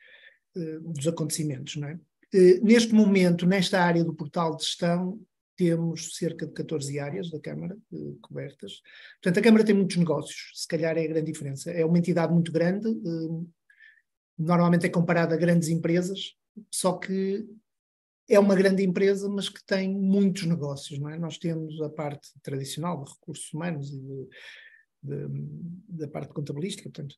eh, 0.57 0.79
dos 0.81 1.07
acontecimentos, 1.09 1.77
não 1.77 1.89
é? 1.89 1.99
Eh, 2.33 2.61
neste 2.63 2.93
momento, 2.93 3.47
nesta 3.47 3.81
área 3.81 4.03
do 4.05 4.13
portal 4.13 4.57
de 4.57 4.65
gestão, 4.65 5.21
temos 5.57 6.17
cerca 6.17 6.47
de 6.47 6.53
14 6.53 6.99
áreas 6.99 7.31
da 7.31 7.39
Câmara 7.39 7.77
eh, 7.93 8.15
cobertas. 8.21 8.83
Portanto, 9.23 9.39
a 9.39 9.43
Câmara 9.43 9.65
tem 9.65 9.75
muitos 9.75 9.97
negócios, 9.97 10.51
se 10.55 10.67
calhar 10.67 10.97
é 10.99 11.05
a 11.05 11.09
grande 11.09 11.31
diferença. 11.31 11.71
É 11.71 11.85
uma 11.85 11.99
entidade 11.99 12.33
muito 12.33 12.51
grande, 12.51 12.89
eh, 12.89 13.45
normalmente 14.37 14.87
é 14.87 14.89
comparada 14.89 15.35
a 15.35 15.39
grandes 15.39 15.69
empresas, 15.69 16.35
só 16.71 16.95
que 16.95 17.47
é 18.29 18.39
uma 18.39 18.55
grande 18.55 18.83
empresa, 18.83 19.29
mas 19.29 19.49
que 19.49 19.65
tem 19.65 19.93
muitos 19.93 20.45
negócios. 20.45 20.99
Não 20.99 21.11
é? 21.11 21.19
Nós 21.19 21.39
temos 21.39 21.81
a 21.83 21.89
parte 21.89 22.29
tradicional 22.43 23.05
de 23.05 23.13
recursos 23.13 23.53
humanos 23.53 23.91
e 23.91 24.01
de, 24.01 24.29
de, 25.03 25.27
da 25.89 26.09
parte 26.09 26.33
contabilística, 26.33 26.91
portanto, 26.91 27.17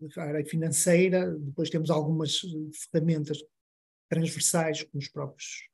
da 0.00 0.22
área 0.22 0.44
financeira, 0.44 1.30
depois 1.38 1.70
temos 1.70 1.90
algumas 1.90 2.40
ferramentas 2.90 3.38
transversais, 4.08 4.82
como 4.82 5.00
os 5.00 5.08
próprios 5.08 5.68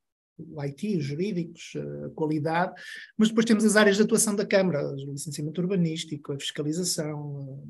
o 0.49 0.61
IT, 0.63 0.97
os 0.97 1.05
jurídicos, 1.05 1.75
a 2.07 2.11
qualidade, 2.11 2.81
mas 3.17 3.29
depois 3.29 3.45
temos 3.45 3.65
as 3.65 3.77
áreas 3.77 3.97
de 3.97 4.03
atuação 4.03 4.35
da 4.35 4.47
Câmara, 4.47 4.87
o 4.89 5.13
licenciamento 5.13 5.61
urbanístico, 5.61 6.33
a 6.33 6.41
fiscalização, 6.41 7.63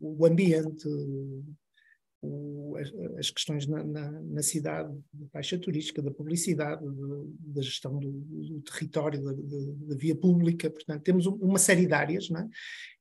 o 0.00 0.26
ambiente, 0.26 0.88
as, 3.18 3.30
questões 3.30 3.66
na, 3.66 3.82
na, 3.84 4.10
na, 4.10 4.42
cidade, 4.42 4.92
da 5.12 5.26
taxa 5.32 5.58
turística, 5.58 6.02
da 6.02 6.10
publicidade, 6.10 6.82
de, 6.84 7.52
da 7.54 7.62
gestão 7.62 7.98
do, 7.98 8.10
do 8.10 8.60
território, 8.60 9.22
da, 9.22 9.32
da, 9.32 9.96
via 9.96 10.14
pública, 10.14 10.70
portanto, 10.70 11.02
temos 11.02 11.26
uma 11.26 11.58
série 11.58 11.86
de 11.86 11.92
áreas, 11.92 12.28
não 12.30 12.40
é? 12.40 12.48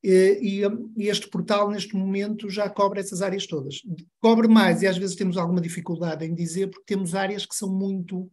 E, 0.03 0.61
e, 0.97 1.07
este 1.07 1.29
portal, 1.29 1.69
neste 1.69 1.95
momento, 1.95 2.49
já 2.49 2.69
cobre 2.69 2.99
essas 2.99 3.21
áreas 3.21 3.47
todas. 3.47 3.81
Cobre 4.19 4.47
mais, 4.47 4.81
e 4.81 4.87
às 4.87 4.97
vezes 4.97 5.15
temos 5.15 5.37
alguma 5.37 5.61
dificuldade 5.61 6.25
em 6.25 6.33
dizer, 6.33 6.69
porque 6.69 6.93
temos 6.93 7.15
áreas 7.15 7.45
que 7.45 7.55
são 7.55 7.71
muito 7.71 8.29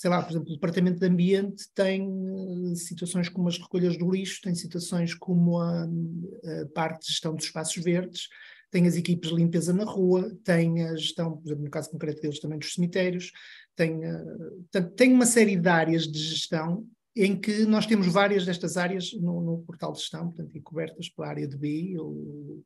sei 0.00 0.08
lá, 0.08 0.22
por 0.22 0.30
exemplo, 0.30 0.48
o 0.48 0.54
Departamento 0.54 0.98
de 0.98 1.06
Ambiente 1.06 1.64
tem 1.74 2.08
uh, 2.08 2.74
situações 2.74 3.28
como 3.28 3.48
as 3.48 3.58
recolhas 3.58 3.98
do 3.98 4.10
lixo, 4.10 4.40
tem 4.42 4.54
situações 4.54 5.12
como 5.12 5.58
a, 5.58 5.82
a, 5.82 6.66
parte 6.74 7.02
de 7.02 7.08
gestão 7.08 7.34
dos 7.34 7.44
espaços 7.44 7.84
verdes, 7.84 8.26
tem 8.70 8.86
as 8.86 8.96
equipes 8.96 9.30
de 9.30 9.36
limpeza 9.36 9.72
na 9.72 9.84
rua, 9.84 10.34
tem 10.44 10.84
a 10.86 10.96
gestão, 10.96 11.36
por 11.36 11.46
exemplo, 11.46 11.64
no 11.64 11.70
caso 11.70 11.90
concreto 11.90 12.22
deles, 12.22 12.40
também 12.40 12.58
dos 12.58 12.74
cemitérios, 12.74 13.32
tem, 13.74 13.96
uh, 13.98 14.50
portanto, 14.70 14.94
tem 14.94 15.12
uma 15.12 15.26
série 15.26 15.56
de 15.56 15.68
áreas 15.68 16.06
de 16.06 16.18
gestão 16.18 16.86
em 17.16 17.38
que 17.38 17.64
nós 17.64 17.86
temos 17.86 18.06
várias 18.06 18.46
destas 18.46 18.76
áreas 18.76 19.12
no, 19.14 19.40
no 19.40 19.58
portal 19.62 19.92
de 19.92 19.98
gestão, 19.98 20.28
portanto, 20.28 20.56
e 20.56 20.60
cobertas 20.60 21.08
pela 21.08 21.28
área 21.28 21.48
de 21.48 21.56
BI 21.56 21.98
ou, 21.98 22.62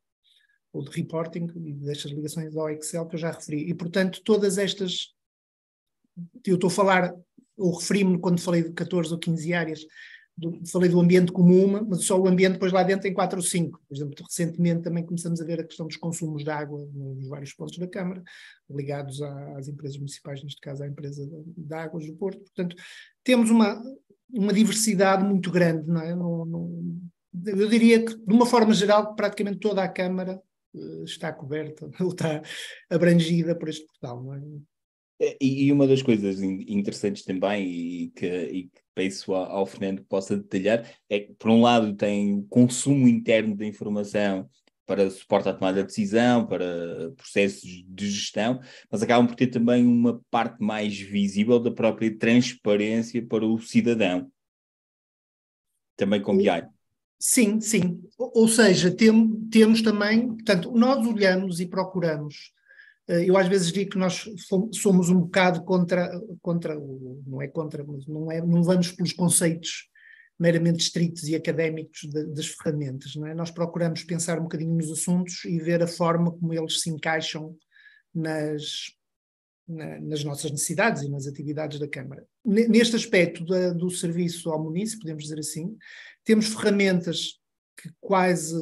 ou 0.71 0.83
de 0.83 0.91
reporting 0.91 1.47
e 1.55 1.73
destas 1.73 2.11
ligações 2.11 2.55
ao 2.55 2.69
Excel 2.69 3.07
que 3.07 3.15
eu 3.15 3.19
já 3.19 3.31
referi. 3.31 3.67
E, 3.69 3.73
portanto, 3.73 4.21
todas 4.23 4.57
estas, 4.57 5.15
eu 6.45 6.55
estou 6.55 6.67
a 6.67 6.71
falar, 6.71 7.15
ou 7.57 7.75
referi-me 7.77 8.19
quando 8.19 8.39
falei 8.39 8.63
de 8.63 8.73
14 8.73 9.11
ou 9.11 9.19
15 9.19 9.53
áreas, 9.53 9.79
do, 10.37 10.59
falei 10.67 10.89
do 10.89 10.99
ambiente 10.99 11.31
como 11.31 11.55
uma, 11.63 11.81
mas 11.81 12.03
só 12.03 12.19
o 12.19 12.27
ambiente 12.27 12.53
depois 12.53 12.73
lá 12.73 12.83
dentro 12.83 13.03
tem 13.03 13.13
quatro 13.13 13.37
ou 13.37 13.43
cinco. 13.43 13.81
Por 13.87 13.95
exemplo, 13.95 14.15
recentemente 14.27 14.83
também 14.83 15.05
começamos 15.05 15.41
a 15.41 15.45
ver 15.45 15.61
a 15.61 15.63
questão 15.63 15.87
dos 15.87 15.97
consumos 15.97 16.43
de 16.43 16.49
água 16.49 16.85
nos 16.93 17.27
vários 17.29 17.53
pontos 17.53 17.77
da 17.77 17.87
Câmara, 17.87 18.21
ligados 18.69 19.21
às 19.21 19.67
empresas 19.67 19.97
municipais, 19.97 20.43
neste 20.43 20.59
caso 20.59 20.83
à 20.83 20.87
empresa 20.87 21.25
de 21.57 21.73
águas 21.73 22.05
do 22.05 22.13
Porto. 22.13 22.39
Portanto, 22.39 22.75
temos 23.23 23.49
uma, 23.49 23.81
uma 24.29 24.53
diversidade 24.53 25.23
muito 25.23 25.49
grande, 25.49 25.87
não 25.87 26.01
é? 26.01 26.11
Eu 27.45 27.69
diria 27.69 28.03
que, 28.03 28.15
de 28.15 28.33
uma 28.33 28.45
forma 28.45 28.73
geral, 28.73 29.15
praticamente 29.15 29.59
toda 29.59 29.83
a 29.83 29.89
Câmara 29.89 30.41
uh, 30.73 31.03
está 31.03 31.31
coberta 31.31 31.89
ou 31.99 32.09
está 32.09 32.41
abrangida 32.89 33.55
por 33.55 33.69
este 33.69 33.85
portal, 33.85 34.21
não 34.21 34.33
é? 34.33 34.41
é 35.21 35.37
e, 35.39 35.71
uma 35.71 35.87
das 35.87 36.01
coisas 36.01 36.41
interessantes 36.41 37.23
também, 37.23 37.67
e 37.67 38.09
que, 38.09 38.25
e 38.25 38.63
que 38.63 38.84
peço 38.95 39.33
ao, 39.33 39.65
Fernando 39.65 39.99
que 39.99 40.07
possa 40.07 40.37
detalhar, 40.37 40.89
é 41.09 41.19
que, 41.19 41.33
por 41.33 41.51
um 41.51 41.61
lado, 41.61 41.93
tem 41.93 42.33
o 42.33 42.43
consumo 42.43 43.07
interno 43.07 43.55
da 43.55 43.65
informação 43.65 44.49
para 44.85 45.09
suporte 45.09 45.49
à 45.49 45.53
tomada 45.53 45.81
de 45.81 45.87
decisão, 45.87 46.45
para 46.45 47.11
processos 47.17 47.83
de 47.87 48.09
gestão, 48.09 48.59
mas 48.89 49.03
acabam 49.03 49.27
por 49.27 49.35
ter 49.35 49.47
também 49.47 49.85
uma 49.85 50.21
parte 50.29 50.63
mais 50.63 50.97
visível 50.97 51.59
da 51.59 51.71
própria 51.71 52.15
transparência 52.17 53.25
para 53.25 53.45
o 53.45 53.59
cidadão. 53.59 54.31
Também 55.97 56.21
com 56.21 56.37
BI. 56.37 56.47
Sim, 57.19 57.59
sim. 57.59 58.01
Ou 58.17 58.47
seja, 58.47 58.91
tem, 58.91 59.29
temos 59.49 59.81
também, 59.81 60.27
portanto, 60.27 60.71
nós 60.71 61.05
olhamos 61.05 61.59
e 61.59 61.65
procuramos 61.65 62.53
eu 63.07 63.37
às 63.37 63.47
vezes 63.47 63.71
digo 63.71 63.91
que 63.91 63.97
nós 63.97 64.25
somos 64.73 65.09
um 65.09 65.21
bocado 65.21 65.63
contra, 65.63 66.09
contra 66.41 66.75
não 66.75 67.41
é 67.41 67.47
contra, 67.47 67.83
mas 67.83 68.07
não, 68.07 68.31
é, 68.31 68.41
não 68.41 68.63
vamos 68.63 68.91
pelos 68.91 69.13
conceitos 69.13 69.89
meramente 70.39 70.83
estritos 70.83 71.27
e 71.27 71.35
académicos 71.35 72.01
de, 72.01 72.25
das 72.27 72.47
ferramentas. 72.47 73.15
Não 73.15 73.27
é? 73.27 73.33
Nós 73.33 73.51
procuramos 73.51 74.03
pensar 74.03 74.39
um 74.39 74.43
bocadinho 74.43 74.75
nos 74.75 74.91
assuntos 74.91 75.45
e 75.45 75.59
ver 75.59 75.81
a 75.81 75.87
forma 75.87 76.31
como 76.31 76.53
eles 76.53 76.81
se 76.81 76.89
encaixam 76.89 77.55
nas, 78.13 78.91
na, 79.67 79.99
nas 80.01 80.23
nossas 80.23 80.51
necessidades 80.51 81.03
e 81.03 81.09
nas 81.09 81.27
atividades 81.27 81.79
da 81.79 81.87
Câmara. 81.87 82.25
Neste 82.43 82.95
aspecto 82.95 83.45
da, 83.45 83.71
do 83.71 83.89
serviço 83.89 84.49
ao 84.49 84.61
município, 84.61 85.01
podemos 85.01 85.23
dizer 85.23 85.39
assim, 85.39 85.77
temos 86.23 86.47
ferramentas 86.47 87.39
que 87.77 87.89
quase, 87.99 88.53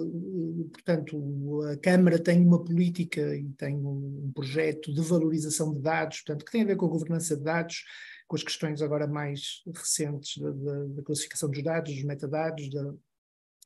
portanto, 0.71 1.61
a 1.71 1.77
Câmara 1.77 2.17
tem 2.17 2.45
uma 2.45 2.63
política 2.63 3.35
e 3.35 3.49
tem 3.53 3.75
um 3.75 4.31
projeto 4.33 4.93
de 4.93 5.01
valorização 5.01 5.73
de 5.73 5.81
dados, 5.81 6.21
portanto, 6.21 6.45
que 6.45 6.51
tem 6.51 6.63
a 6.63 6.65
ver 6.65 6.75
com 6.75 6.85
a 6.85 6.89
governança 6.89 7.37
de 7.37 7.43
dados, 7.43 7.83
com 8.27 8.35
as 8.35 8.43
questões 8.43 8.81
agora 8.81 9.07
mais 9.07 9.61
recentes 9.73 10.41
da, 10.41 10.49
da, 10.49 10.85
da 10.85 11.03
classificação 11.03 11.49
dos 11.49 11.63
dados, 11.63 11.93
dos 11.93 12.03
metadados, 12.03 12.69
da, 12.69 12.93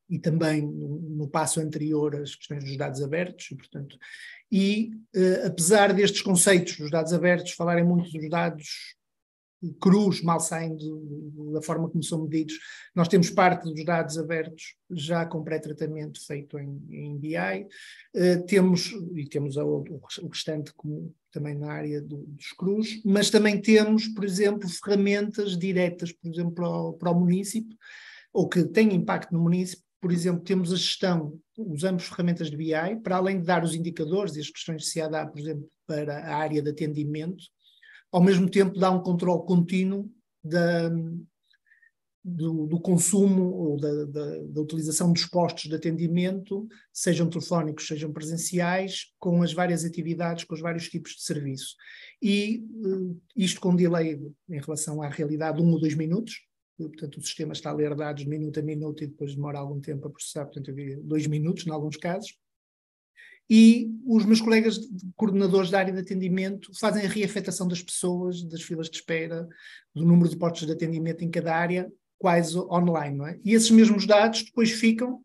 e 0.10 0.20
também 0.20 0.62
no, 0.62 1.00
no, 1.00 1.28
passo 1.28 1.60
anterior 1.60 2.16
as 2.16 2.36
questões 2.36 2.64
dos 2.64 2.78
dados 2.78 3.02
abertos, 3.02 3.52
e, 3.52 3.56
portanto, 3.56 3.98
e 4.52 4.92
eh, 5.14 5.46
apesar 5.46 5.94
destes 5.94 6.22
conceitos 6.22 6.78
dos 6.78 6.90
dados 6.90 7.14
abertos 7.14 7.52
falarem 7.52 7.84
muito 7.84 8.10
dos 8.12 8.30
dados 8.30 8.96
crus, 9.80 10.22
mal 10.22 10.40
saem 10.40 10.78
da 11.52 11.62
forma 11.62 11.90
como 11.90 12.04
são 12.04 12.24
medidos. 12.24 12.58
Nós 12.96 13.08
temos 13.08 13.30
parte 13.30 13.64
dos 13.64 13.84
dados 13.84 14.18
abertos 14.18 14.76
já 14.90 15.26
com 15.26 15.44
pré-tratamento 15.44 16.26
feito 16.26 16.60
em, 16.60 16.82
em 16.90 17.18
BI, 17.18 17.36
uh, 17.36 17.68
eh, 18.16 18.38
temos, 18.48 18.92
e 19.16 19.26
temos 19.26 19.58
o, 19.58 19.84
restante 20.32 20.74
como, 20.74 21.14
também 21.32 21.56
na 21.56 21.72
área 21.72 22.02
do, 22.02 22.18
dos 22.28 22.52
crus, 22.54 23.02
mas 23.04 23.30
também 23.30 23.60
temos, 23.60 24.08
por 24.08 24.24
exemplo, 24.24 24.70
ferramentas 24.70 25.58
diretas, 25.58 26.12
por 26.12 26.32
exemplo, 26.32 26.54
para 26.54 26.70
o, 26.70 26.94
para 26.94 27.12
o 27.12 27.20
município, 27.20 27.78
ou 28.32 28.48
que 28.48 28.64
têm 28.64 28.94
impacto 28.94 29.34
no 29.34 29.40
município, 29.40 29.84
por 30.00 30.12
exemplo, 30.12 30.44
temos 30.44 30.72
a 30.72 30.76
gestão, 30.76 31.40
usamos 31.58 32.06
ferramentas 32.06 32.52
de 32.52 32.58
BI, 32.58 33.02
para 33.04 33.18
além 33.18 33.40
de 33.40 33.46
dar 33.46 33.64
os 33.64 33.74
indicadores 33.74 34.36
e 34.36 34.40
as 34.40 34.50
questões 34.50 34.84
de 34.84 34.94
CADA, 34.94 35.28
por 35.28 35.40
exemplo, 35.40 35.68
para 35.88 36.20
a 36.20 36.36
área 36.36 36.62
de 36.62 36.70
atendimento, 36.70 37.44
ao 38.12 38.24
mesmo 38.24 38.50
tempo 38.50 38.80
dá 38.80 38.90
um 38.92 39.02
controle 39.02 39.46
contínuo 39.46 40.10
da, 40.44 40.90
do, 42.24 42.68
do, 42.68 42.80
consumo 42.80 43.54
ou 43.54 43.78
da, 43.78 44.06
da, 44.06 44.38
da, 44.44 44.62
utilização 44.62 45.14
dos 45.14 45.26
postos 45.26 45.70
de 45.70 45.76
atendimento, 45.76 46.68
sejam 46.92 47.30
telefónicos, 47.30 47.88
sejam 47.88 48.12
presenciais, 48.12 49.14
com 49.18 49.42
as 49.42 49.54
várias 49.54 49.86
atividades, 49.86 50.44
com 50.44 50.54
os 50.54 50.62
vários 50.62 50.90
tipos 50.90 51.14
de 51.14 51.22
serviço. 51.22 51.76
E 52.22 52.66
uh, 52.84 53.22
isto 53.36 53.62
com 53.62 53.76
delay 53.76 54.20
em 54.50 54.60
relação 54.60 55.02
à 55.02 55.10
realidade, 55.10 55.62
um 55.62 55.72
ou 55.72 55.80
dois 55.80 55.96
minutos, 55.96 56.46
portanto 56.78 57.18
o 57.18 57.22
sistema 57.22 57.54
está 57.54 57.70
a 57.70 57.74
ler 57.74 57.96
dados 57.96 58.26
minuto 58.26 58.60
a 58.60 58.64
minuto 58.64 59.04
e 59.04 59.08
depois 59.08 59.34
demora 59.34 59.60
algum 59.60 59.80
tempo 59.80 60.08
a 60.08 60.12
processar, 60.12 60.46
portanto 60.46 60.72
dois 61.04 61.26
minutos 61.28 61.66
em 61.66 61.72
alguns 61.72 61.96
casos. 61.96 62.38
E 63.50 63.90
os 64.06 64.26
meus 64.26 64.42
colegas 64.42 64.78
coordenadores 65.16 65.70
da 65.70 65.80
área 65.80 65.94
de 65.94 66.00
atendimento 66.00 66.72
fazem 66.78 67.06
a 67.06 67.10
reafetação 67.10 67.68
das 67.68 67.82
pessoas, 67.82 68.44
das 68.44 68.62
filas 68.62 68.90
de 68.90 68.98
espera, 68.98 69.48
do 69.96 70.06
número 70.06 70.30
de 70.30 70.36
postos 70.36 70.68
de 70.68 70.74
atendimento 70.74 71.24
em 71.24 71.32
cada 71.32 71.56
área, 71.56 71.90
quase 72.18 72.58
online, 72.58 73.20
é? 73.30 73.40
E 73.46 73.54
esses 73.54 73.72
mesmos 73.72 74.06
dados 74.06 74.44
depois 74.44 74.72
ficam 74.72 75.22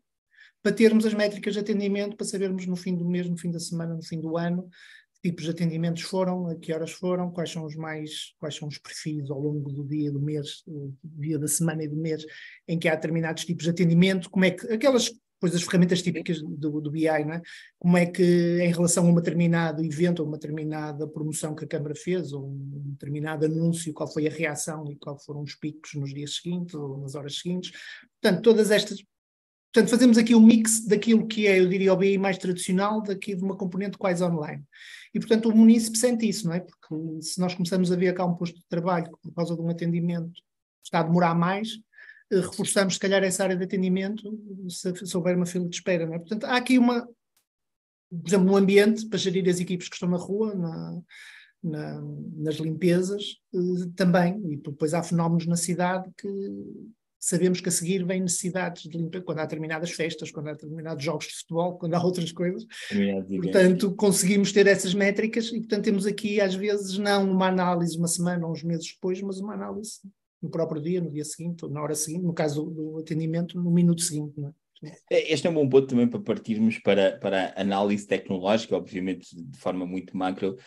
para 0.61 0.71
termos 0.71 1.05
as 1.05 1.13
métricas 1.13 1.53
de 1.53 1.59
atendimento, 1.59 2.15
para 2.15 2.25
sabermos 2.25 2.65
no 2.65 2.77
fim 2.77 2.95
do 2.95 3.05
mês, 3.05 3.29
no 3.29 3.37
fim 3.37 3.51
da 3.51 3.59
semana, 3.59 3.93
no 3.93 4.03
fim 4.03 4.21
do 4.21 4.37
ano, 4.37 4.69
que 5.15 5.29
tipos 5.29 5.43
de 5.43 5.51
atendimentos 5.51 6.03
foram, 6.03 6.47
a 6.47 6.55
que 6.55 6.71
horas 6.71 6.91
foram, 6.91 7.29
quais 7.31 7.51
são 7.51 7.65
os 7.65 7.75
mais, 7.75 8.33
quais 8.39 8.55
são 8.55 8.69
os 8.69 8.77
perfis 8.77 9.29
ao 9.29 9.39
longo 9.39 9.69
do 9.69 9.83
dia, 9.83 10.09
do 10.09 10.21
mês, 10.21 10.63
do 10.65 10.95
dia 11.03 11.37
da 11.37 11.47
semana 11.47 11.83
e 11.83 11.87
do 11.89 11.97
mês, 11.97 12.25
em 12.65 12.79
que 12.79 12.87
há 12.87 12.95
determinados 12.95 13.43
tipos 13.43 13.65
de 13.65 13.71
atendimento, 13.71 14.29
como 14.29 14.45
é 14.45 14.51
que, 14.51 14.65
aquelas 14.67 15.11
depois 15.43 15.55
as 15.55 15.63
ferramentas 15.63 16.01
típicas 16.01 16.41
do, 16.41 16.79
do 16.79 16.89
BI, 16.89 17.07
é? 17.07 17.41
como 17.77 17.97
é 17.97 18.05
que 18.05 18.23
em 18.61 18.71
relação 18.71 19.05
a 19.05 19.09
um 19.09 19.15
determinado 19.15 19.83
evento 19.83 20.21
ou 20.21 20.27
uma 20.27 20.37
determinada 20.37 21.05
promoção 21.05 21.53
que 21.53 21.65
a 21.65 21.67
Câmara 21.67 21.93
fez, 21.93 22.31
ou 22.31 22.47
um 22.47 22.91
determinado 22.91 23.45
anúncio, 23.45 23.93
qual 23.93 24.11
foi 24.11 24.25
a 24.25 24.31
reação 24.31 24.89
e 24.89 24.95
qual 24.95 25.19
foram 25.19 25.41
os 25.41 25.55
picos 25.55 25.95
nos 25.95 26.13
dias 26.13 26.35
seguintes 26.35 26.73
ou 26.75 26.97
nas 26.97 27.15
horas 27.15 27.37
seguintes. 27.39 27.71
Portanto, 28.21 28.41
todas 28.41 28.71
estas 28.71 29.03
Portanto, 29.73 29.89
fazemos 29.89 30.19
aqui 30.19 30.35
um 30.35 30.39
mix 30.39 30.85
daquilo 30.85 31.27
que 31.27 31.47
é, 31.47 31.59
eu 31.59 31.67
diria, 31.67 31.91
o 31.91 31.97
BI 31.97 32.15
mais 32.15 32.37
tradicional, 32.37 33.01
daqui 33.01 33.33
de 33.33 33.43
uma 33.43 33.57
componente 33.57 33.97
quase 33.97 34.23
online. 34.23 34.63
E, 35.11 35.19
portanto, 35.19 35.49
o 35.49 35.55
município 35.57 35.99
sente 35.99 36.29
isso, 36.29 36.45
não 36.45 36.53
é? 36.53 36.59
Porque 36.59 37.23
se 37.23 37.39
nós 37.39 37.55
começamos 37.55 37.91
a 37.91 37.95
ver 37.95 38.13
cá 38.13 38.23
um 38.23 38.35
posto 38.35 38.55
de 38.55 38.67
trabalho 38.69 39.05
que, 39.05 39.19
por 39.23 39.33
causa 39.33 39.55
de 39.55 39.61
um 39.63 39.69
atendimento, 39.69 40.31
está 40.85 40.99
a 40.99 41.03
demorar 41.03 41.33
mais, 41.33 41.69
eh, 42.31 42.39
reforçamos, 42.39 42.95
se 42.95 42.99
calhar, 42.99 43.23
essa 43.23 43.43
área 43.43 43.55
de 43.55 43.63
atendimento 43.63 44.37
se, 44.69 45.05
se 45.05 45.17
houver 45.17 45.35
uma 45.35 45.45
fila 45.45 45.67
de 45.67 45.75
espera, 45.75 46.05
não 46.05 46.15
é? 46.15 46.19
Portanto, 46.19 46.45
há 46.45 46.55
aqui 46.55 46.77
uma, 46.77 47.01
por 47.01 48.27
exemplo, 48.27 48.51
um 48.51 48.57
ambiente 48.57 49.07
para 49.07 49.19
gerir 49.19 49.47
as 49.49 49.59
equipes 49.59 49.89
que 49.89 49.95
estão 49.95 50.09
na 50.09 50.17
rua, 50.17 50.53
na, 50.53 51.01
na, 51.63 52.01
nas 52.37 52.55
limpezas, 52.55 53.37
eh, 53.53 53.89
também. 53.95 54.41
E 54.51 54.57
depois 54.57 54.93
há 54.93 55.01
fenómenos 55.01 55.45
na 55.45 55.55
cidade 55.55 56.09
que 56.17 56.27
sabemos 57.23 57.61
que 57.61 57.69
a 57.69 57.71
seguir 57.71 58.05
vem 58.05 58.19
necessidades 58.19 58.83
de 58.83 58.97
limpeza, 58.97 59.23
quando 59.23 59.39
há 59.39 59.43
determinadas 59.43 59.91
festas, 59.91 60.29
quando 60.29 60.49
há 60.49 60.53
determinados 60.53 61.01
jogos 61.01 61.27
de 61.27 61.35
futebol, 61.35 61.77
quando 61.77 61.93
há 61.93 62.03
outras 62.03 62.33
coisas. 62.33 62.65
Portanto, 63.41 63.95
conseguimos 63.95 64.51
ter 64.51 64.67
essas 64.67 64.93
métricas 64.93 65.47
e, 65.47 65.59
portanto, 65.59 65.85
temos 65.85 66.05
aqui, 66.05 66.41
às 66.41 66.53
vezes, 66.53 66.97
não 66.97 67.31
uma 67.31 67.47
análise 67.47 67.97
uma 67.97 68.09
semana 68.09 68.45
ou 68.45 68.51
uns 68.51 68.61
meses 68.61 68.91
depois, 68.93 69.21
mas 69.21 69.39
uma 69.39 69.53
análise 69.53 70.01
no 70.43 70.49
próprio 70.49 70.81
dia, 70.81 70.99
no 70.99 71.09
dia 71.09 71.23
seguinte, 71.23 71.63
ou 71.63 71.71
na 71.71 71.81
hora 71.81 71.95
seguinte, 71.95 72.23
no 72.23 72.33
caso 72.33 72.65
do, 72.65 72.99
atendimento, 72.99 73.59
no 73.59 73.71
minuto 73.71 74.01
seguinte. 74.01 74.33
É? 74.83 74.91
é 75.09 75.33
este 75.33 75.47
é 75.47 75.49
um 75.49 75.53
bom 75.53 75.69
ponto 75.69 75.87
também 75.87 76.07
para 76.07 76.19
partirmos 76.19 76.77
para, 76.79 77.17
para 77.17 77.53
análise 77.55 78.05
tecnológica, 78.05 78.75
obviamente 78.75 79.33
de 79.33 79.57
forma 79.57 79.85
muito 79.85 80.15
macro, 80.17 80.57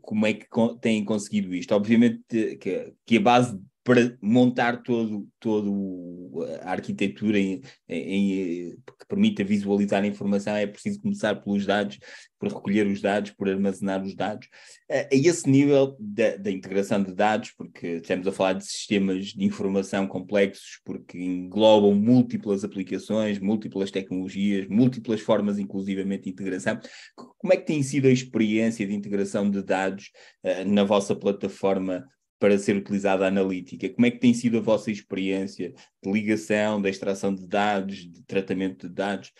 como 0.00 0.24
é 0.24 0.34
que 0.34 0.46
têm 0.80 1.04
conseguido 1.04 1.52
isto? 1.52 1.74
Obviamente 1.74 2.22
que, 2.60 2.94
que 3.04 3.16
a 3.16 3.20
base 3.20 3.60
para 3.86 4.18
montar 4.20 4.82
todo, 4.82 5.28
todo 5.38 6.44
a 6.62 6.72
arquitetura 6.72 7.38
em, 7.38 7.62
em, 7.88 8.70
que 8.98 9.06
permita 9.08 9.44
visualizar 9.44 10.02
a 10.02 10.08
informação, 10.08 10.56
é 10.56 10.66
preciso 10.66 11.00
começar 11.00 11.36
pelos 11.36 11.64
dados, 11.64 11.96
por 12.36 12.48
recolher 12.48 12.84
os 12.84 13.00
dados, 13.00 13.30
por 13.30 13.48
armazenar 13.48 14.02
os 14.02 14.12
dados. 14.12 14.48
A, 14.90 14.94
a 14.94 15.08
esse 15.12 15.48
nível 15.48 15.96
da, 16.00 16.36
da, 16.36 16.50
integração 16.50 17.00
de 17.00 17.14
dados, 17.14 17.52
porque 17.56 17.86
estamos 17.98 18.26
a 18.26 18.32
falar 18.32 18.54
de 18.54 18.66
sistemas 18.66 19.26
de 19.26 19.44
informação 19.44 20.08
complexos, 20.08 20.80
porque 20.84 21.16
englobam 21.16 21.94
múltiplas 21.94 22.64
aplicações, 22.64 23.38
múltiplas 23.38 23.92
tecnologias, 23.92 24.66
múltiplas 24.66 25.20
formas, 25.20 25.60
inclusivamente, 25.60 26.24
de 26.24 26.30
integração. 26.30 26.76
Como 27.14 27.52
é 27.52 27.56
que 27.56 27.66
tem 27.66 27.84
sido 27.84 28.08
a 28.08 28.10
experiência 28.10 28.84
de 28.84 28.96
integração 28.96 29.48
de 29.48 29.62
dados 29.62 30.10
uh, 30.44 30.68
na 30.68 30.82
vossa 30.82 31.14
plataforma 31.14 32.04
para 32.38 32.58
ser 32.58 32.76
utilizada 32.76 33.24
a 33.24 33.28
analítica. 33.28 33.88
Como 33.88 34.06
é 34.06 34.10
que 34.10 34.18
tem 34.18 34.34
sido 34.34 34.58
a 34.58 34.60
vossa 34.60 34.90
experiência 34.90 35.72
de 36.02 36.12
ligação, 36.12 36.80
de 36.80 36.88
extração 36.88 37.34
de 37.34 37.46
dados, 37.46 37.96
de 37.96 38.22
tratamento 38.24 38.88
de 38.88 38.94
dados? 38.94 39.32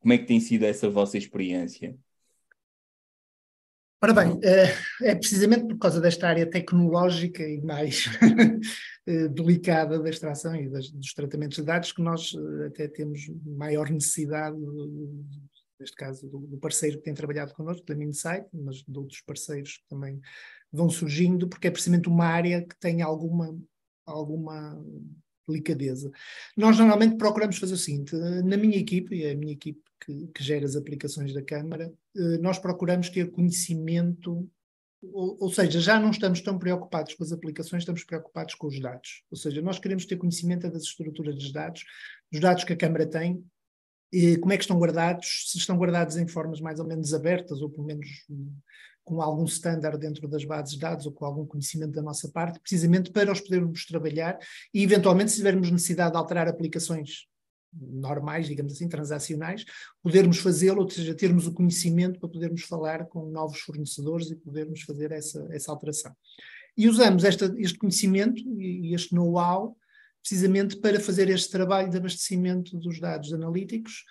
Como 0.00 0.12
é 0.12 0.18
que 0.18 0.26
tem 0.26 0.40
sido 0.40 0.64
essa 0.64 0.90
vossa 0.90 1.16
experiência? 1.16 1.96
Ora 4.04 4.12
bem, 4.12 4.40
é, 4.42 5.10
é 5.10 5.14
precisamente 5.14 5.68
por 5.68 5.78
causa 5.78 6.00
desta 6.00 6.26
área 6.26 6.44
tecnológica 6.44 7.40
e 7.44 7.60
mais 7.60 8.06
eh, 9.06 9.28
delicada 9.28 9.96
da 10.00 10.10
extração 10.10 10.56
e 10.56 10.68
dos 10.68 11.14
tratamentos 11.14 11.58
de 11.58 11.62
dados 11.62 11.92
que 11.92 12.02
nós 12.02 12.34
eh, 12.34 12.66
até 12.66 12.88
temos 12.88 13.30
maior 13.46 13.88
necessidade, 13.88 14.56
neste 15.82 15.96
caso, 15.96 16.26
do, 16.28 16.38
do 16.38 16.58
parceiro 16.58 16.98
que 16.98 17.04
tem 17.04 17.14
trabalhado 17.14 17.52
connosco, 17.52 17.84
da 17.84 17.94
Insight, 17.94 18.46
mas 18.52 18.76
de 18.76 18.98
outros 18.98 19.20
parceiros 19.20 19.78
que 19.78 19.88
também 19.88 20.20
vão 20.72 20.88
surgindo, 20.88 21.48
porque 21.48 21.68
é 21.68 21.70
precisamente 21.70 22.08
uma 22.08 22.24
área 22.24 22.62
que 22.62 22.78
tem 22.80 23.02
alguma, 23.02 23.54
alguma 24.06 24.82
delicadeza. 25.46 26.10
Nós 26.56 26.78
normalmente 26.78 27.16
procuramos 27.16 27.58
fazer 27.58 27.74
o 27.74 27.78
seguinte: 27.78 28.16
na 28.16 28.56
minha 28.56 28.78
equipe, 28.78 29.14
e 29.14 29.24
é 29.24 29.32
a 29.32 29.36
minha 29.36 29.52
equipe 29.52 29.82
que, 30.00 30.28
que 30.28 30.42
gera 30.42 30.64
as 30.64 30.76
aplicações 30.76 31.34
da 31.34 31.42
Câmara, 31.42 31.92
eh, 32.16 32.38
nós 32.38 32.58
procuramos 32.58 33.10
ter 33.10 33.30
conhecimento, 33.30 34.48
ou, 35.12 35.50
seja, 35.50 35.80
já 35.80 35.98
não 35.98 36.10
estamos 36.10 36.40
tão 36.40 36.56
preocupados 36.56 37.14
com 37.14 37.24
as 37.24 37.32
aplicações, 37.32 37.82
estamos 37.82 38.04
preocupados 38.04 38.54
com 38.54 38.68
os 38.68 38.80
dados. 38.80 39.24
Ou 39.32 39.36
seja, 39.36 39.60
nós 39.60 39.80
queremos 39.80 40.06
ter 40.06 40.16
conhecimento 40.16 40.70
das 40.70 40.84
estruturas 40.84 41.34
dos 41.34 41.52
dados, 41.52 41.84
dos 42.30 42.40
dados 42.40 42.62
que 42.62 42.72
a 42.72 42.76
Câmara 42.76 43.04
tem, 43.04 43.44
como 44.40 44.52
é 44.52 44.56
que 44.56 44.64
estão 44.64 44.78
guardados, 44.78 45.46
se 45.50 45.58
estão 45.58 45.76
guardados 45.76 46.16
em 46.16 46.26
formas 46.26 46.60
mais 46.60 46.78
ou 46.78 46.86
menos 46.86 47.14
abertas, 47.14 47.62
ou 47.62 47.70
pelo 47.70 47.86
menos 47.86 48.06
com 49.04 49.20
algum 49.20 49.44
standard 49.44 49.98
dentro 49.98 50.28
das 50.28 50.44
bases 50.44 50.74
de 50.74 50.80
dados 50.80 51.06
ou 51.06 51.12
com 51.12 51.24
algum 51.24 51.46
conhecimento 51.46 51.92
da 51.92 52.02
nossa 52.02 52.28
parte, 52.28 52.60
precisamente 52.60 53.10
para 53.10 53.32
os 53.32 53.40
podermos 53.40 53.84
trabalhar 53.84 54.38
e, 54.72 54.82
eventualmente, 54.82 55.30
se 55.30 55.38
tivermos 55.38 55.70
necessidade 55.70 56.12
de 56.12 56.18
alterar 56.18 56.46
aplicações 56.46 57.26
normais, 57.72 58.46
digamos 58.46 58.74
assim, 58.74 58.88
transacionais, 58.88 59.64
podermos 60.02 60.38
fazê-lo, 60.38 60.82
ou 60.82 60.90
seja, 60.90 61.14
termos 61.14 61.46
o 61.46 61.52
conhecimento 61.52 62.20
para 62.20 62.28
podermos 62.28 62.62
falar 62.62 63.06
com 63.06 63.30
novos 63.30 63.60
fornecedores 63.60 64.30
e 64.30 64.36
podermos 64.36 64.82
fazer 64.82 65.10
essa, 65.10 65.46
essa 65.50 65.72
alteração. 65.72 66.14
E 66.76 66.88
usamos 66.88 67.24
esta, 67.24 67.52
este 67.58 67.78
conhecimento 67.78 68.42
e 68.60 68.94
este 68.94 69.14
know-how 69.14 69.76
precisamente 70.22 70.76
para 70.76 71.00
fazer 71.00 71.28
este 71.28 71.50
trabalho 71.50 71.90
de 71.90 71.96
abastecimento 71.96 72.76
dos 72.78 73.00
dados 73.00 73.32
analíticos. 73.32 74.04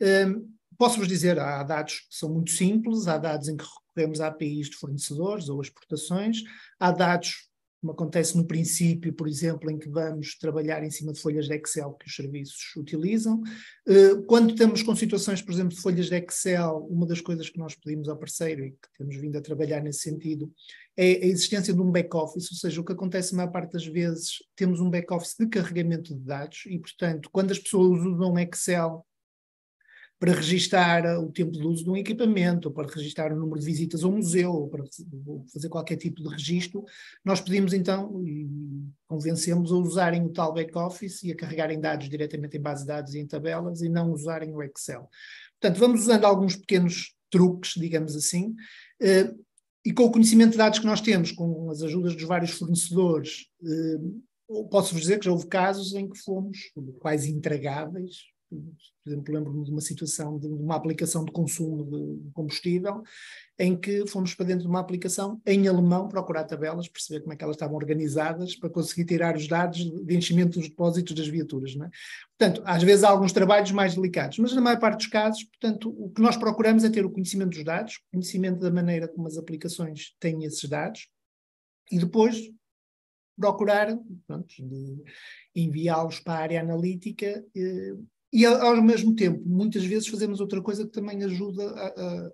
Um, 0.00 0.56
Posso-vos 0.78 1.08
dizer, 1.08 1.38
há 1.38 1.62
dados 1.62 2.00
que 2.00 2.16
são 2.16 2.28
muito 2.32 2.50
simples, 2.50 3.06
há 3.06 3.16
dados 3.16 3.48
em 3.48 3.56
que 3.56 3.64
recorremos 3.64 4.20
a 4.20 4.26
APIs 4.26 4.68
de 4.68 4.76
fornecedores 4.76 5.48
ou 5.48 5.60
exportações, 5.60 6.42
há 6.78 6.90
dados, 6.90 7.48
como 7.80 7.92
acontece 7.92 8.36
no 8.36 8.46
princípio, 8.46 9.12
por 9.14 9.26
exemplo, 9.26 9.70
em 9.70 9.78
que 9.78 9.88
vamos 9.88 10.36
trabalhar 10.36 10.84
em 10.84 10.90
cima 10.90 11.14
de 11.14 11.20
folhas 11.20 11.46
de 11.46 11.54
Excel 11.54 11.94
que 11.94 12.06
os 12.06 12.14
serviços 12.14 12.76
utilizam. 12.76 13.40
Eh, 13.88 14.16
quando 14.26 14.50
estamos 14.50 14.82
com 14.82 14.94
situações, 14.94 15.40
por 15.40 15.52
exemplo, 15.52 15.74
de 15.74 15.80
folhas 15.80 16.10
de 16.10 16.16
Excel, 16.16 16.86
uma 16.90 17.06
das 17.06 17.22
coisas 17.22 17.48
que 17.48 17.58
nós 17.58 17.74
pedimos 17.74 18.08
ao 18.08 18.18
parceiro 18.18 18.64
e 18.64 18.72
que 18.72 18.88
temos 18.98 19.16
vindo 19.16 19.38
a 19.38 19.42
trabalhar 19.42 19.80
nesse 19.82 20.00
sentido 20.00 20.52
é 20.96 21.24
a 21.24 21.26
existência 21.26 21.74
de 21.74 21.80
um 21.80 21.90
back-office, 21.90 22.50
ou 22.50 22.56
seja, 22.56 22.80
o 22.80 22.84
que 22.84 22.92
acontece 22.92 23.34
a 23.34 23.36
maior 23.36 23.52
parte 23.52 23.72
das 23.72 23.86
vezes, 23.86 24.38
temos 24.54 24.80
um 24.80 24.88
back-office 24.88 25.36
de 25.38 25.46
carregamento 25.46 26.14
de 26.14 26.20
dados 26.20 26.64
e, 26.66 26.78
portanto, 26.78 27.28
quando 27.30 27.50
as 27.50 27.58
pessoas 27.58 28.00
usam 28.00 28.38
Excel 28.38 29.04
para 30.18 30.32
registar 30.32 31.04
o 31.20 31.30
tempo 31.30 31.52
de 31.52 31.66
uso 31.66 31.84
de 31.84 31.90
um 31.90 31.96
equipamento, 31.96 32.68
ou 32.68 32.74
para 32.74 32.88
registar 32.88 33.30
o 33.32 33.36
número 33.36 33.60
de 33.60 33.66
visitas 33.66 34.02
ao 34.02 34.10
museu, 34.10 34.50
ou 34.50 34.68
para 34.68 34.82
fazer 35.52 35.68
qualquer 35.68 35.96
tipo 35.96 36.22
de 36.22 36.28
registro, 36.30 36.84
nós 37.22 37.40
pedimos 37.40 37.74
então 37.74 38.26
e 38.26 38.48
convencemos 39.06 39.70
a 39.70 39.76
usarem 39.76 40.24
o 40.24 40.30
tal 40.30 40.54
back-office 40.54 41.22
e 41.22 41.32
a 41.32 41.36
carregarem 41.36 41.78
dados 41.78 42.08
diretamente 42.08 42.56
em 42.56 42.60
base 42.60 42.82
de 42.82 42.88
dados 42.88 43.14
e 43.14 43.18
em 43.18 43.26
tabelas 43.26 43.82
e 43.82 43.90
não 43.90 44.10
usarem 44.10 44.54
o 44.54 44.62
Excel. 44.62 45.06
Portanto, 45.60 45.78
vamos 45.78 46.00
usando 46.02 46.24
alguns 46.24 46.56
pequenos 46.56 47.14
truques, 47.30 47.74
digamos 47.76 48.16
assim, 48.16 48.54
eh, 49.02 49.30
e 49.86 49.92
com 49.92 50.02
o 50.02 50.10
conhecimento 50.10 50.50
de 50.50 50.58
dados 50.58 50.80
que 50.80 50.84
nós 50.84 51.00
temos, 51.00 51.30
com 51.30 51.70
as 51.70 51.80
ajudas 51.80 52.14
dos 52.14 52.24
vários 52.24 52.50
fornecedores, 52.50 53.46
eh, 53.64 53.98
posso-vos 54.68 55.02
dizer 55.02 55.20
que 55.20 55.26
já 55.26 55.30
houve 55.30 55.46
casos 55.46 55.94
em 55.94 56.08
que 56.08 56.18
fomos 56.18 56.72
quase 56.98 57.30
intragáveis, 57.30 58.24
por 58.48 59.10
exemplo, 59.10 59.34
lembro-me 59.34 59.64
de 59.64 59.70
uma 59.70 59.80
situação 59.80 60.38
de 60.38 60.46
uma 60.46 60.76
aplicação 60.76 61.24
de 61.24 61.32
consumo 61.32 61.84
de 61.84 62.30
combustível, 62.32 63.02
em 63.58 63.76
que 63.76 64.06
fomos 64.06 64.34
para 64.34 64.46
dentro 64.46 64.62
de 64.62 64.68
uma 64.68 64.80
aplicação 64.80 65.40
em 65.46 65.66
alemão 65.66 66.08
procurar 66.08 66.44
tabelas, 66.44 66.88
perceber 66.88 67.20
como 67.20 67.32
é 67.32 67.36
que 67.36 67.42
elas 67.42 67.56
estavam 67.56 67.76
organizadas 67.76 68.54
para 68.54 68.70
conseguir 68.70 69.04
tirar 69.04 69.36
os 69.36 69.48
dados 69.48 69.78
de 69.78 70.16
enchimento 70.16 70.58
dos 70.58 70.68
depósitos 70.68 71.14
das 71.14 71.26
viaturas. 71.26 71.74
Não 71.74 71.86
é? 71.86 71.90
Portanto, 72.38 72.62
às 72.64 72.82
vezes 72.82 73.04
há 73.04 73.08
alguns 73.08 73.32
trabalhos 73.32 73.72
mais 73.72 73.94
delicados, 73.94 74.38
mas 74.38 74.52
na 74.52 74.60
maior 74.60 74.78
parte 74.78 74.98
dos 74.98 75.06
casos, 75.08 75.44
portanto, 75.44 75.94
o 75.98 76.10
que 76.10 76.22
nós 76.22 76.36
procuramos 76.36 76.84
é 76.84 76.90
ter 76.90 77.04
o 77.04 77.10
conhecimento 77.10 77.50
dos 77.50 77.64
dados, 77.64 78.00
conhecimento 78.12 78.60
da 78.60 78.70
maneira 78.70 79.08
como 79.08 79.26
as 79.26 79.36
aplicações 79.36 80.14
têm 80.20 80.44
esses 80.44 80.68
dados, 80.68 81.08
e 81.90 81.98
depois 81.98 82.50
procurar 83.38 83.96
enviá-los 85.54 86.20
para 86.20 86.34
a 86.34 86.42
área 86.42 86.60
analítica 86.60 87.44
eh, 87.54 87.94
e, 88.36 88.44
ao 88.44 88.82
mesmo 88.82 89.14
tempo, 89.14 89.42
muitas 89.48 89.82
vezes 89.84 90.08
fazemos 90.08 90.40
outra 90.40 90.60
coisa 90.60 90.84
que 90.84 90.92
também 90.92 91.24
ajuda 91.24 91.70
a, 91.70 91.86
a, 91.86 92.30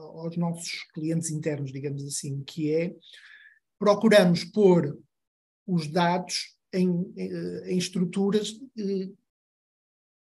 aos 0.00 0.36
nossos 0.38 0.84
clientes 0.94 1.30
internos, 1.30 1.70
digamos 1.70 2.02
assim, 2.06 2.42
que 2.44 2.72
é 2.72 2.94
procuramos 3.78 4.42
pôr 4.44 4.98
os 5.66 5.86
dados 5.86 6.56
em, 6.72 6.88
em, 7.14 7.72
em 7.72 7.76
estruturas 7.76 8.58
eh, 8.78 9.10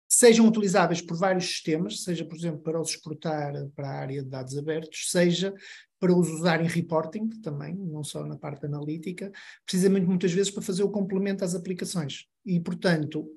sejam 0.08 0.46
utilizáveis 0.46 1.00
por 1.00 1.16
vários 1.16 1.46
sistemas, 1.46 2.04
seja, 2.04 2.24
por 2.24 2.36
exemplo, 2.36 2.60
para 2.60 2.80
os 2.80 2.90
exportar 2.90 3.54
para 3.74 3.88
a 3.88 3.98
área 3.98 4.22
de 4.22 4.28
dados 4.28 4.56
abertos, 4.56 5.10
seja 5.10 5.52
para 5.98 6.16
os 6.16 6.28
usar 6.28 6.62
em 6.62 6.68
reporting 6.68 7.28
também, 7.42 7.74
não 7.74 8.04
só 8.04 8.24
na 8.24 8.36
parte 8.36 8.66
analítica, 8.66 9.32
precisamente 9.64 10.06
muitas 10.06 10.32
vezes 10.32 10.52
para 10.52 10.62
fazer 10.62 10.84
o 10.84 10.90
complemento 10.90 11.44
às 11.44 11.56
aplicações. 11.56 12.26
E, 12.44 12.60
portanto, 12.60 13.28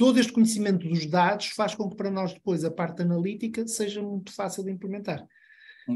todo 0.00 0.18
este 0.18 0.32
conhecimento 0.32 0.88
dos 0.88 1.04
dados 1.04 1.48
faz 1.48 1.74
com 1.74 1.90
que 1.90 1.94
para 1.94 2.10
nós 2.10 2.32
depois 2.32 2.64
a 2.64 2.70
parte 2.70 3.02
analítica 3.02 3.68
seja 3.68 4.00
muito 4.00 4.32
fácil 4.32 4.64
de 4.64 4.70
implementar. 4.70 5.26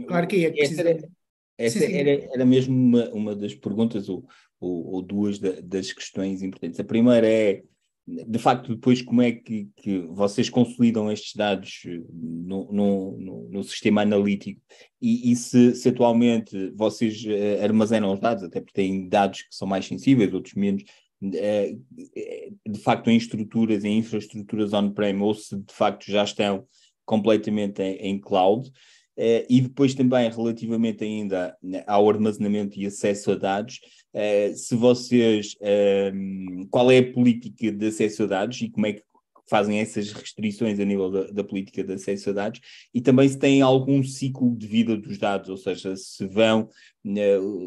Claro 0.06 0.26
que 0.26 0.44
é, 0.44 0.50
que 0.50 0.58
precisa... 0.58 0.82
Essa, 0.82 0.90
era, 0.90 1.08
essa 1.56 1.78
sim, 1.78 1.86
sim. 1.86 1.94
Era, 1.94 2.10
era 2.34 2.44
mesmo 2.44 2.76
uma, 2.76 3.08
uma 3.14 3.34
das 3.34 3.54
perguntas 3.54 4.10
ou, 4.10 4.26
ou, 4.60 4.96
ou 4.96 5.02
duas 5.02 5.38
da, 5.38 5.52
das 5.62 5.90
questões 5.90 6.42
importantes. 6.42 6.78
A 6.78 6.84
primeira 6.84 7.26
é 7.26 7.62
de 8.06 8.38
facto, 8.38 8.74
depois 8.74 9.00
como 9.00 9.22
é 9.22 9.32
que, 9.32 9.70
que 9.76 10.00
vocês 10.10 10.50
consolidam 10.50 11.10
estes 11.10 11.34
dados 11.34 11.84
eh, 11.86 12.02
no, 12.12 12.70
no, 12.70 13.18
no, 13.18 13.48
no 13.48 13.64
sistema 13.64 14.02
analítico 14.02 14.60
e, 15.00 15.32
e 15.32 15.36
se, 15.36 15.74
se, 15.74 15.88
atualmente 15.88 16.70
vocês 16.76 17.24
uh, 17.24 17.64
armazenam 17.64 18.12
os 18.12 18.20
dados, 18.20 18.44
até 18.44 18.60
porque 18.60 18.74
têm 18.74 19.08
dados 19.08 19.40
que 19.40 19.54
são 19.54 19.66
mais 19.66 19.86
sensíveis, 19.86 20.34
outros 20.34 20.52
menos, 20.52 20.84
uh, 21.28 22.70
de 22.70 22.78
facto 22.80 23.10
em 23.10 23.16
estruturas, 23.16 23.84
em 23.84 23.98
infraestruturas 23.98 24.72
on-prem, 24.72 25.20
ou 25.20 25.34
se 25.34 25.56
de 25.56 25.74
facto 25.74 26.10
já 26.10 26.24
estão 26.24 26.66
completamente 27.04 27.82
em, 27.82 27.96
em 27.96 28.20
cloud, 28.20 28.70
Uh, 29.16 29.46
e 29.48 29.60
depois 29.60 29.94
também 29.94 30.28
relativamente 30.28 31.04
ainda 31.04 31.56
ao 31.86 32.10
armazenamento 32.10 32.76
e 32.76 32.84
acesso 32.84 33.30
a 33.30 33.36
dados, 33.36 33.78
uh, 34.12 34.56
se 34.56 34.74
vocês, 34.74 35.54
uh, 35.60 36.66
qual 36.68 36.90
é 36.90 36.98
a 36.98 37.12
política 37.12 37.70
de 37.70 37.86
acesso 37.86 38.24
a 38.24 38.26
dados 38.26 38.60
e 38.60 38.68
como 38.68 38.86
é 38.86 38.94
que 38.94 39.04
fazem 39.48 39.78
essas 39.78 40.12
restrições 40.12 40.80
a 40.80 40.84
nível 40.84 41.10
da, 41.10 41.24
da, 41.26 41.44
política 41.44 41.84
de 41.84 41.92
acesso 41.92 42.30
a 42.30 42.32
dados 42.32 42.60
e 42.92 43.00
também 43.00 43.28
se 43.28 43.38
tem 43.38 43.62
algum 43.62 44.02
ciclo 44.02 44.56
de 44.56 44.66
vida 44.66 44.96
dos 44.96 45.18
dados, 45.18 45.48
ou 45.50 45.56
seja, 45.56 45.94
se 45.96 46.26
vão 46.26 46.68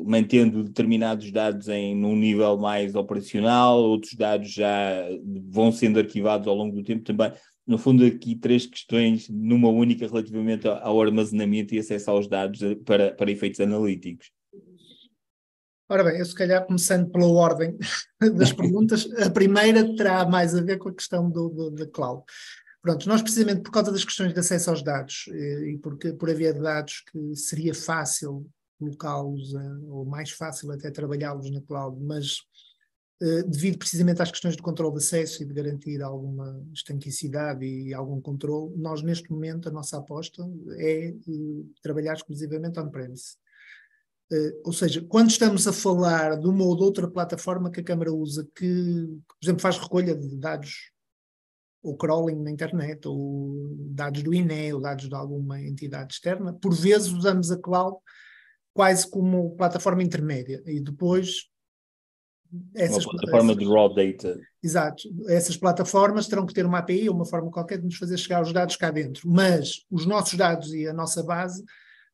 mantendo 0.05 0.63
determinados 0.63 1.31
dados 1.31 1.67
em 1.67 1.95
num 1.95 2.15
nível 2.15 2.57
mais 2.57 2.95
operacional, 2.95 3.79
outros 3.79 4.13
dados 4.15 4.51
já 4.51 5.07
vão 5.49 5.71
sendo 5.71 5.99
arquivados 5.99 6.47
ao 6.47 6.55
longo 6.55 6.75
do 6.75 6.83
tempo 6.83 7.03
também 7.03 7.31
no 7.67 7.77
fundo, 7.77 8.05
aqui 8.05 8.33
três 8.33 8.65
questões 8.65 9.27
numa 9.29 9.67
única 9.67 10.07
relativamente 10.07 10.65
ao 10.67 11.01
armazenamento 11.01 11.75
e 11.75 11.79
acesso 11.79 12.09
aos 12.09 12.25
dados 12.25 12.61
para, 12.85 13.13
para 13.13 13.29
efeitos 13.29 13.59
analíticos. 13.59 14.31
Ora 15.89 16.03
bem, 16.03 16.19
eu 16.19 16.25
se 16.25 16.35
calhar 16.35 16.65
começando 16.65 17.09
pela 17.09 17.27
ordem 17.27 17.77
das 18.35 18.51
perguntas, 18.51 19.07
a 19.21 19.29
primeira 19.29 19.95
terá 19.95 20.27
mais 20.27 20.53
a 20.53 20.61
ver 20.61 20.77
com 20.77 20.89
a 20.89 20.93
questão 20.93 21.29
do, 21.29 21.69
da 21.71 21.87
cloud. 21.87 22.23
Pronto, 22.81 23.07
nós 23.07 23.21
precisamente 23.21 23.61
por 23.61 23.71
causa 23.71 23.91
das 23.91 24.03
questões 24.03 24.33
de 24.33 24.39
acesso 24.39 24.69
aos 24.69 24.83
dados 24.83 25.25
eh, 25.29 25.71
e 25.71 25.77
porque 25.77 26.13
por 26.13 26.29
haver 26.29 26.59
dados 26.59 27.03
que 27.11 27.35
seria 27.35 27.73
fácil 27.73 28.49
colocá-los, 28.77 29.53
ou 29.89 30.05
mais 30.05 30.31
fácil 30.31 30.71
até 30.71 30.91
trabalhá-los 30.91 31.49
na 31.51 31.61
cloud, 31.61 31.97
mas 32.03 32.41
eh, 33.21 33.43
devido 33.43 33.77
precisamente 33.79 34.21
às 34.21 34.29
questões 34.29 34.55
de 34.55 34.61
controle 34.61 34.93
de 34.93 34.99
acesso 34.99 35.41
e 35.41 35.45
de 35.45 35.53
garantir 35.53 36.01
alguma 36.03 36.63
estanquicidade 36.73 37.65
e 37.65 37.93
algum 37.93 38.21
controle, 38.21 38.75
nós 38.77 39.01
neste 39.01 39.31
momento 39.31 39.69
a 39.69 39.71
nossa 39.71 39.97
aposta 39.97 40.43
é 40.77 41.13
trabalhar 41.81 42.13
exclusivamente 42.13 42.79
on-premise. 42.79 43.37
Uh, 44.31 44.61
ou 44.65 44.73
seja, 44.73 45.01
quando 45.07 45.29
estamos 45.29 45.67
a 45.67 45.73
falar 45.73 46.37
de 46.37 46.47
uma 46.47 46.65
ou 46.65 46.75
de 46.75 46.83
outra 46.83 47.09
plataforma 47.09 47.71
que 47.71 47.79
a 47.79 47.83
Câmara 47.83 48.13
usa, 48.13 48.47
que, 48.55 49.07
por 49.27 49.37
exemplo, 49.41 49.61
faz 49.61 49.77
recolha 49.77 50.13
de 50.15 50.35
dados 50.35 50.91
ou 51.81 51.95
crawling 51.95 52.43
na 52.43 52.51
internet, 52.51 53.07
ou 53.07 53.75
dados 53.91 54.21
do 54.23 54.33
INE, 54.33 54.73
ou 54.73 54.81
dados 54.81 55.07
de 55.07 55.15
alguma 55.15 55.61
entidade 55.61 56.13
externa, 56.13 56.51
por 56.51 56.73
vezes 56.73 57.13
usamos 57.13 57.49
a 57.51 57.57
cloud 57.57 57.97
quase 58.73 59.09
como 59.09 59.55
plataforma 59.55 60.03
intermédia 60.03 60.61
e 60.65 60.79
depois 60.79 61.49
essas 62.75 63.05
uma 63.05 63.13
plataforma 63.13 63.51
essas, 63.51 63.63
de 63.63 63.73
raw 63.73 63.93
data. 63.93 64.39
Exato. 64.63 65.03
Essas 65.27 65.57
plataformas 65.57 66.27
terão 66.27 66.45
que 66.45 66.53
ter 66.53 66.65
uma 66.65 66.79
API 66.79 67.09
ou 67.09 67.15
uma 67.15 67.25
forma 67.25 67.51
qualquer 67.51 67.77
de 67.79 67.85
nos 67.85 67.97
fazer 67.97 68.17
chegar 68.17 68.41
os 68.41 68.53
dados 68.53 68.75
cá 68.75 68.91
dentro. 68.91 69.29
Mas 69.29 69.85
os 69.89 70.05
nossos 70.05 70.35
dados 70.35 70.73
e 70.73 70.87
a 70.87 70.93
nossa 70.93 71.23
base 71.23 71.63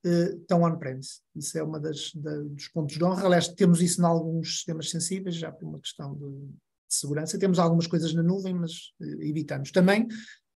estão 0.04 0.64
on-premise. 0.64 1.22
Isso 1.36 1.58
é 1.58 1.62
da, 1.66 2.38
dos 2.42 2.68
pontos 2.68 2.98
de 2.98 3.04
honra. 3.04 3.26
Aliás, 3.26 3.48
temos 3.48 3.82
isso 3.82 4.02
em 4.02 4.06
alguns 4.06 4.56
sistemas 4.56 4.90
sensíveis, 4.90 5.36
já 5.36 5.52
por 5.52 5.68
uma 5.68 5.80
questão 5.80 6.14
de, 6.16 6.30
de 6.30 6.96
segurança. 6.96 7.40
Temos 7.40 7.60
algumas 7.60 7.88
coisas 7.88 8.14
na 8.14 8.24
nuvem, 8.24 8.54
mas 8.54 8.94
uh, 9.00 9.22
evitamos. 9.22 9.72
Também 9.72 10.08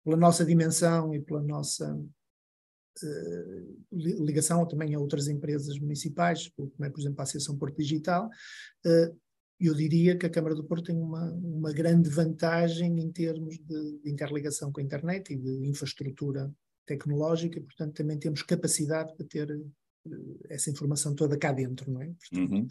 pela 0.03 0.17
nossa 0.17 0.45
dimensão 0.45 1.13
e 1.13 1.21
pela 1.21 1.41
nossa 1.41 1.97
Uh, 3.03 3.75
ligação 3.91 4.65
também 4.65 4.95
a 4.95 4.99
outras 5.01 5.27
empresas 5.27 5.77
municipais, 5.77 6.49
como 6.55 6.71
é, 6.79 6.89
por 6.89 7.01
exemplo, 7.01 7.19
a 7.19 7.23
Associação 7.23 7.57
Porto 7.57 7.75
Digital, 7.75 8.29
eu 9.59 9.73
diria 9.73 10.17
que 10.17 10.25
a 10.25 10.29
Câmara 10.29 10.55
do 10.55 10.63
Porto 10.63 10.85
tem 10.85 10.95
uma, 10.95 11.31
uma 11.31 11.71
grande 11.71 12.09
vantagem 12.09 12.99
em 12.99 13.11
termos 13.11 13.57
de, 13.57 13.99
de 13.99 14.09
interligação 14.09 14.71
com 14.71 14.79
a 14.79 14.83
internet 14.83 15.33
e 15.33 15.37
de 15.37 15.67
infraestrutura 15.67 16.51
tecnológica, 16.85 17.59
portanto 17.61 17.93
também 17.93 18.17
temos 18.17 18.41
capacidade 18.41 19.15
para 19.15 19.25
ter 19.25 19.51
uh, 19.51 20.39
essa 20.49 20.69
informação 20.69 21.15
toda 21.15 21.37
cá 21.37 21.51
dentro, 21.51 21.91
não 21.91 22.01
é? 22.01 22.07
Portanto, 22.07 22.51
uhum. 22.51 22.67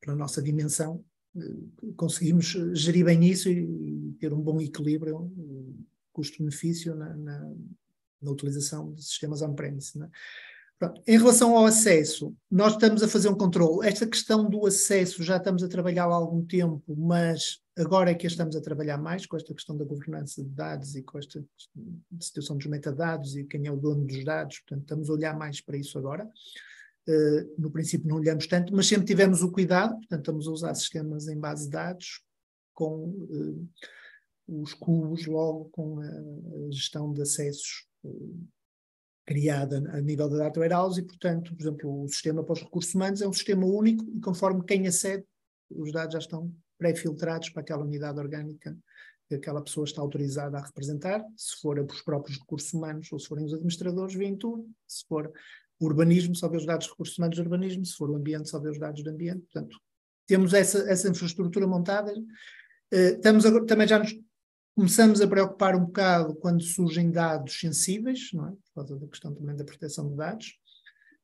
Para 0.00 0.12
a 0.12 0.16
nossa 0.16 0.42
dimensão, 0.42 1.04
uh, 1.34 1.92
conseguimos 1.96 2.46
gerir 2.74 3.04
bem 3.04 3.24
isso 3.24 3.48
e, 3.48 4.16
ter 4.18 4.32
um 4.32 4.40
bom 4.40 4.60
equilíbrio 4.60 5.32
custo-benefício 6.12 6.94
na, 6.94 7.14
na, 7.14 7.54
na, 8.20 8.30
utilização 8.30 8.92
de 8.92 9.04
sistemas 9.04 9.42
on-premise. 9.42 9.92
É? 10.02 10.08
Em 11.06 11.18
relação 11.18 11.56
ao 11.56 11.66
acesso, 11.66 12.34
nós 12.50 12.74
estamos 12.74 13.02
a 13.02 13.08
fazer 13.08 13.28
um 13.28 13.36
controle. 13.36 13.86
Esta 13.86 14.06
questão 14.06 14.48
do 14.48 14.64
acesso 14.66 15.22
já 15.22 15.36
estamos 15.36 15.62
a 15.62 15.68
trabalhar 15.68 16.04
há 16.04 16.14
algum 16.14 16.44
tempo, 16.44 16.82
mas 16.96 17.60
agora 17.78 18.10
é 18.10 18.14
que 18.14 18.26
estamos 18.26 18.56
a 18.56 18.60
trabalhar 18.60 18.98
mais 18.98 19.24
com 19.24 19.36
esta 19.36 19.54
questão 19.54 19.76
da 19.76 19.84
governança 19.84 20.42
de 20.42 20.50
dados 20.50 20.96
e 20.96 21.02
com 21.02 21.18
esta 21.18 21.44
situação 22.20 22.56
dos 22.56 22.66
metadados 22.66 23.36
e 23.36 23.44
quem 23.44 23.66
é 23.66 23.72
o 23.72 23.76
dono 23.76 24.04
dos 24.04 24.24
dados. 24.24 24.58
Portanto, 24.60 24.82
estamos 24.82 25.08
a 25.08 25.12
olhar 25.12 25.38
mais 25.38 25.60
para 25.60 25.76
isso 25.76 25.96
agora. 25.96 26.28
Uh, 27.08 27.54
no 27.56 27.70
princípio 27.70 28.08
não 28.08 28.16
olhamos 28.16 28.46
tanto, 28.46 28.74
mas 28.74 28.86
sempre 28.86 29.06
tivemos 29.06 29.42
o 29.42 29.50
cuidado, 29.50 29.96
portanto, 29.96 30.20
estamos 30.20 30.46
a 30.46 30.50
usar 30.50 30.74
sistemas 30.74 31.26
em 31.28 31.38
base 31.38 31.64
de 31.64 31.70
dados 31.70 32.22
com 32.74 33.08
uh, 33.08 33.68
os 34.46 34.74
cubos 34.74 35.24
logo 35.26 35.70
com 35.70 36.00
a, 36.00 36.70
gestão 36.70 37.12
de 37.12 37.22
acessos 37.22 37.86
uh, 38.04 38.46
criada 39.24 39.78
a 39.92 40.00
nível 40.02 40.28
da 40.28 40.36
data 40.38 40.60
warehouse 40.60 41.00
e, 41.00 41.02
portanto, 41.02 41.54
por 41.54 41.62
exemplo, 41.62 42.02
o 42.02 42.08
sistema 42.08 42.44
para 42.44 42.54
os 42.54 42.62
recursos 42.62 42.94
humanos 42.94 43.22
é 43.22 43.28
um 43.28 43.32
sistema 43.32 43.64
único 43.64 44.04
e 44.14 44.20
conforme 44.20 44.64
quem 44.64 44.86
acede, 44.86 45.24
os 45.70 45.92
dados 45.92 46.12
já 46.12 46.18
estão 46.18 46.52
pré-filtrados 46.78 47.50
para 47.50 47.62
aquela 47.62 47.84
unidade 47.84 48.18
orgânica 48.18 48.76
que 49.28 49.34
aquela 49.34 49.62
pessoa 49.62 49.84
está 49.84 50.00
autorizada 50.00 50.56
a 50.56 50.64
representar, 50.64 51.22
se 51.36 51.60
for 51.60 51.78
os 51.78 52.00
próprios 52.00 52.38
recursos 52.38 52.72
humanos 52.72 53.12
ou 53.12 53.18
se 53.18 53.28
forem 53.28 53.44
os 53.44 53.52
administradores, 53.52 54.14
vêm 54.14 54.34
tudo, 54.34 54.66
se 54.86 55.04
for 55.06 55.30
urbanismo, 55.78 56.34
só 56.34 56.48
vê 56.48 56.56
os 56.56 56.64
dados 56.64 56.86
de 56.86 56.92
recursos 56.92 57.18
humanos 57.18 57.36
de 57.36 57.42
urbanismo, 57.42 57.84
se 57.84 57.94
for 57.94 58.10
o 58.10 58.16
ambiente, 58.16 58.48
só 58.48 58.58
vê 58.58 58.70
os 58.70 58.78
dados 58.78 59.02
do 59.02 59.10
ambiente, 59.10 59.40
portanto, 59.40 59.78
temos 60.26 60.54
essa, 60.54 60.78
essa 60.90 61.10
infraestrutura 61.10 61.66
montada, 61.66 62.10
uh, 62.10 62.96
estamos 62.96 63.44
agora, 63.44 63.66
também 63.66 63.86
já 63.86 63.98
nos 63.98 64.14
Começamos 64.78 65.20
a 65.20 65.26
preocupar 65.26 65.74
um 65.74 65.86
bocado 65.86 66.36
quando 66.36 66.62
surgem 66.62 67.10
dados 67.10 67.58
sensíveis, 67.58 68.30
não 68.32 68.46
é? 68.46 68.50
por 68.50 68.74
causa 68.76 68.96
da 68.96 69.08
questão 69.08 69.34
também 69.34 69.56
da 69.56 69.64
proteção 69.64 70.08
de 70.08 70.14
dados, 70.14 70.56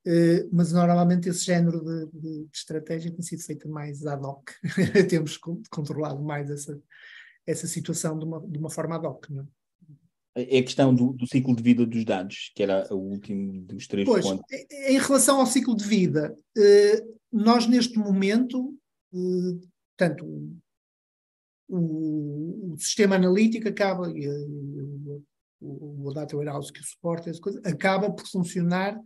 uh, 0.06 0.48
mas 0.52 0.72
normalmente 0.72 1.28
esse 1.28 1.44
género 1.44 1.80
de, 1.84 2.06
de, 2.06 2.44
de, 2.44 2.48
estratégia 2.52 3.10
tem 3.10 3.22
sido 3.22 3.42
feita 3.42 3.68
mais 3.68 4.06
ad 4.06 4.24
hoc. 4.24 4.50
Temos 5.08 5.38
controlado 5.70 6.22
mais 6.22 6.50
essa, 6.50 6.80
essa 7.46 7.66
situação 7.66 8.18
de 8.18 8.24
uma, 8.24 8.40
de 8.40 8.58
uma 8.58 8.70
forma 8.70 8.96
ad 8.96 9.06
hoc. 9.06 9.28
Não 9.30 9.42
é? 9.42 9.46
É 10.36 10.58
a 10.58 10.62
questão 10.64 10.92
do, 10.92 11.12
do, 11.12 11.28
ciclo 11.28 11.54
de 11.54 11.62
vida 11.62 11.86
dos 11.86 12.04
dados, 12.04 12.50
que 12.56 12.62
era 12.62 12.92
o 12.92 12.96
último 12.96 13.62
dos 13.62 13.86
três 13.86 14.04
pois, 14.04 14.24
pontos. 14.24 14.44
Em 14.88 14.98
relação 14.98 15.38
ao 15.38 15.46
ciclo 15.46 15.76
de 15.76 15.84
vida, 15.84 16.36
uh, 16.58 17.18
nós 17.32 17.68
neste 17.68 17.96
momento, 17.98 18.76
uh, 19.12 19.60
tanto 19.96 20.26
o, 21.68 22.72
o 22.72 22.76
sistema 22.78 23.14
analítico 23.14 23.68
acaba, 23.68 24.10
e, 24.10 24.26
o, 25.64 26.12
Data 26.12 26.36
Warehouse 26.36 26.72
que 26.72 26.82
suporta 26.82 27.30
essa 27.30 27.40
coisa, 27.40 27.60
acaba 27.64 28.10
por 28.10 28.26
funcionar 28.26 28.98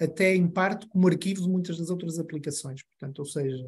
até 0.00 0.34
em 0.34 0.48
parte 0.48 0.86
como 0.88 1.06
arquivo 1.06 1.42
de 1.42 1.48
muitas 1.48 1.78
das 1.78 1.90
outras 1.90 2.18
aplicações. 2.18 2.82
Portanto, 2.82 3.18
ou 3.20 3.24
seja, 3.24 3.66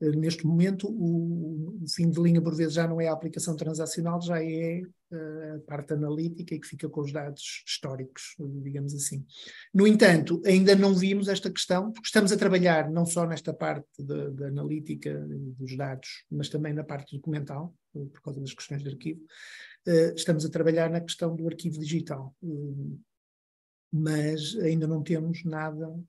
Eh, 0.00 0.10
neste 0.10 0.46
momento, 0.46 0.88
o, 0.88 1.82
o, 1.82 1.88
fim 1.88 2.08
de 2.08 2.20
linha, 2.20 2.40
por 2.40 2.54
vezes, 2.54 2.74
já 2.74 2.86
não 2.86 3.00
é 3.00 3.08
a 3.08 3.12
aplicação 3.12 3.56
transacional, 3.56 4.20
já 4.22 4.42
é 4.42 4.80
uh, 5.10 5.56
a 5.56 5.58
parte 5.66 5.92
analítica 5.92 6.54
e 6.54 6.60
que 6.60 6.68
fica 6.68 6.88
com 6.88 7.00
os 7.00 7.12
dados 7.12 7.64
históricos, 7.66 8.36
digamos 8.62 8.94
assim. 8.94 9.24
No 9.74 9.86
entanto, 9.86 10.40
ainda 10.46 10.74
não 10.76 10.94
vimos 10.94 11.28
esta 11.28 11.50
questão, 11.50 11.90
porque 11.92 12.06
estamos 12.06 12.30
a 12.32 12.36
trabalhar 12.36 12.88
não 12.90 13.04
só 13.04 13.26
nesta 13.26 13.52
parte 13.52 13.88
da 13.98 14.46
analítica 14.46 15.26
dos 15.58 15.76
dados, 15.76 16.24
mas 16.30 16.48
também 16.48 16.72
na 16.72 16.84
parte 16.84 17.16
documental, 17.16 17.74
por 17.92 18.22
causa 18.22 18.40
das 18.40 18.54
questões 18.54 18.82
de 18.82 18.90
arquivo. 18.90 19.20
Uh, 19.88 20.14
estamos 20.14 20.44
a 20.44 20.50
trabalhar 20.50 20.90
na 20.90 21.00
questão 21.00 21.34
do 21.34 21.48
arquivo 21.48 21.78
digital. 21.80 22.36
Uh, 22.42 23.00
mas 23.90 24.54
ainda 24.56 24.86
não 24.86 25.02
temos 25.02 25.42
nada, 25.44 25.88
ou 25.88 26.04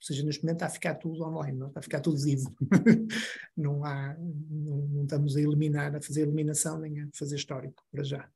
seja, 0.00 0.22
neste 0.22 0.44
momento 0.44 0.58
está 0.58 0.66
a 0.66 0.70
ficar 0.70 0.94
tudo 0.94 1.24
online, 1.24 1.58
não? 1.58 1.66
está 1.66 1.80
a 1.80 1.82
ficar 1.82 2.00
tudo 2.00 2.22
vivo. 2.22 2.54
não, 3.56 3.84
há, 3.84 4.16
não, 4.16 4.76
não, 4.86 5.02
estamos 5.02 5.36
a 5.36 5.40
eliminar, 5.40 5.96
a 5.96 6.00
fazer 6.00 6.22
eliminação 6.22 6.78
nem 6.78 7.00
a 7.00 7.08
fazer 7.12 7.34
histórico, 7.34 7.82
para 7.90 8.04
já. 8.04 8.30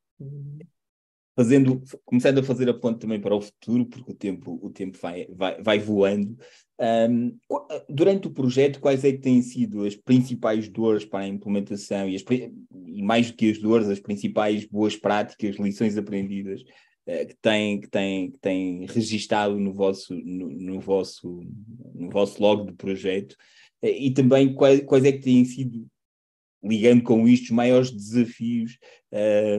Fazendo, 1.39 1.81
começando 2.05 2.39
a 2.39 2.43
fazer 2.43 2.69
a 2.69 2.75
ponte 2.75 2.99
também 2.99 3.21
para 3.21 3.37
o 3.37 3.41
futuro, 3.41 3.87
porque 3.87 4.11
o 4.11 4.15
tempo, 4.15 4.59
o 4.61 4.71
tempo 4.71 4.99
vai, 5.01 5.29
vai, 5.31 5.63
vai 5.63 5.79
voando. 5.79 6.37
Um, 6.81 7.39
durante 7.89 8.27
o 8.27 8.33
projeto, 8.33 8.81
quais 8.81 9.05
é 9.05 9.13
que 9.13 9.19
têm 9.19 9.41
sido 9.41 9.85
as 9.85 9.95
principais 9.95 10.69
dores 10.69 11.05
para 11.05 11.21
a 11.21 11.29
implementação 11.29 12.09
e, 12.09 12.17
as, 12.17 12.25
e 12.87 13.03
mais 13.03 13.31
do 13.31 13.37
que 13.37 13.53
as 13.53 13.59
dores, 13.59 13.89
as 13.89 14.01
principais 14.01 14.65
boas 14.65 14.97
práticas, 14.97 15.55
lições 15.57 15.97
aprendidas 15.97 16.65
eh, 17.09 17.25
que 17.25 17.37
tem, 17.41 17.81
que 17.81 17.89
tem, 17.89 18.31
que 18.33 18.39
tem 18.39 18.87
registado 18.87 19.59
no 19.59 19.73
vosso, 19.73 20.15
no, 20.15 20.51
no, 20.51 20.79
vosso, 20.79 21.41
no 21.95 22.11
vosso 22.11 22.43
log 22.43 22.67
do 22.67 22.77
projeto 22.77 23.35
eh, 23.81 23.99
e 23.99 24.11
também 24.11 24.53
quais, 24.53 24.83
quais 24.85 25.05
é 25.05 25.13
que 25.13 25.21
têm 25.21 25.43
sido, 25.45 25.87
ligando 26.63 27.03
com 27.03 27.27
isto, 27.27 27.45
os 27.45 27.51
maiores 27.51 27.91
desafios 27.91 28.79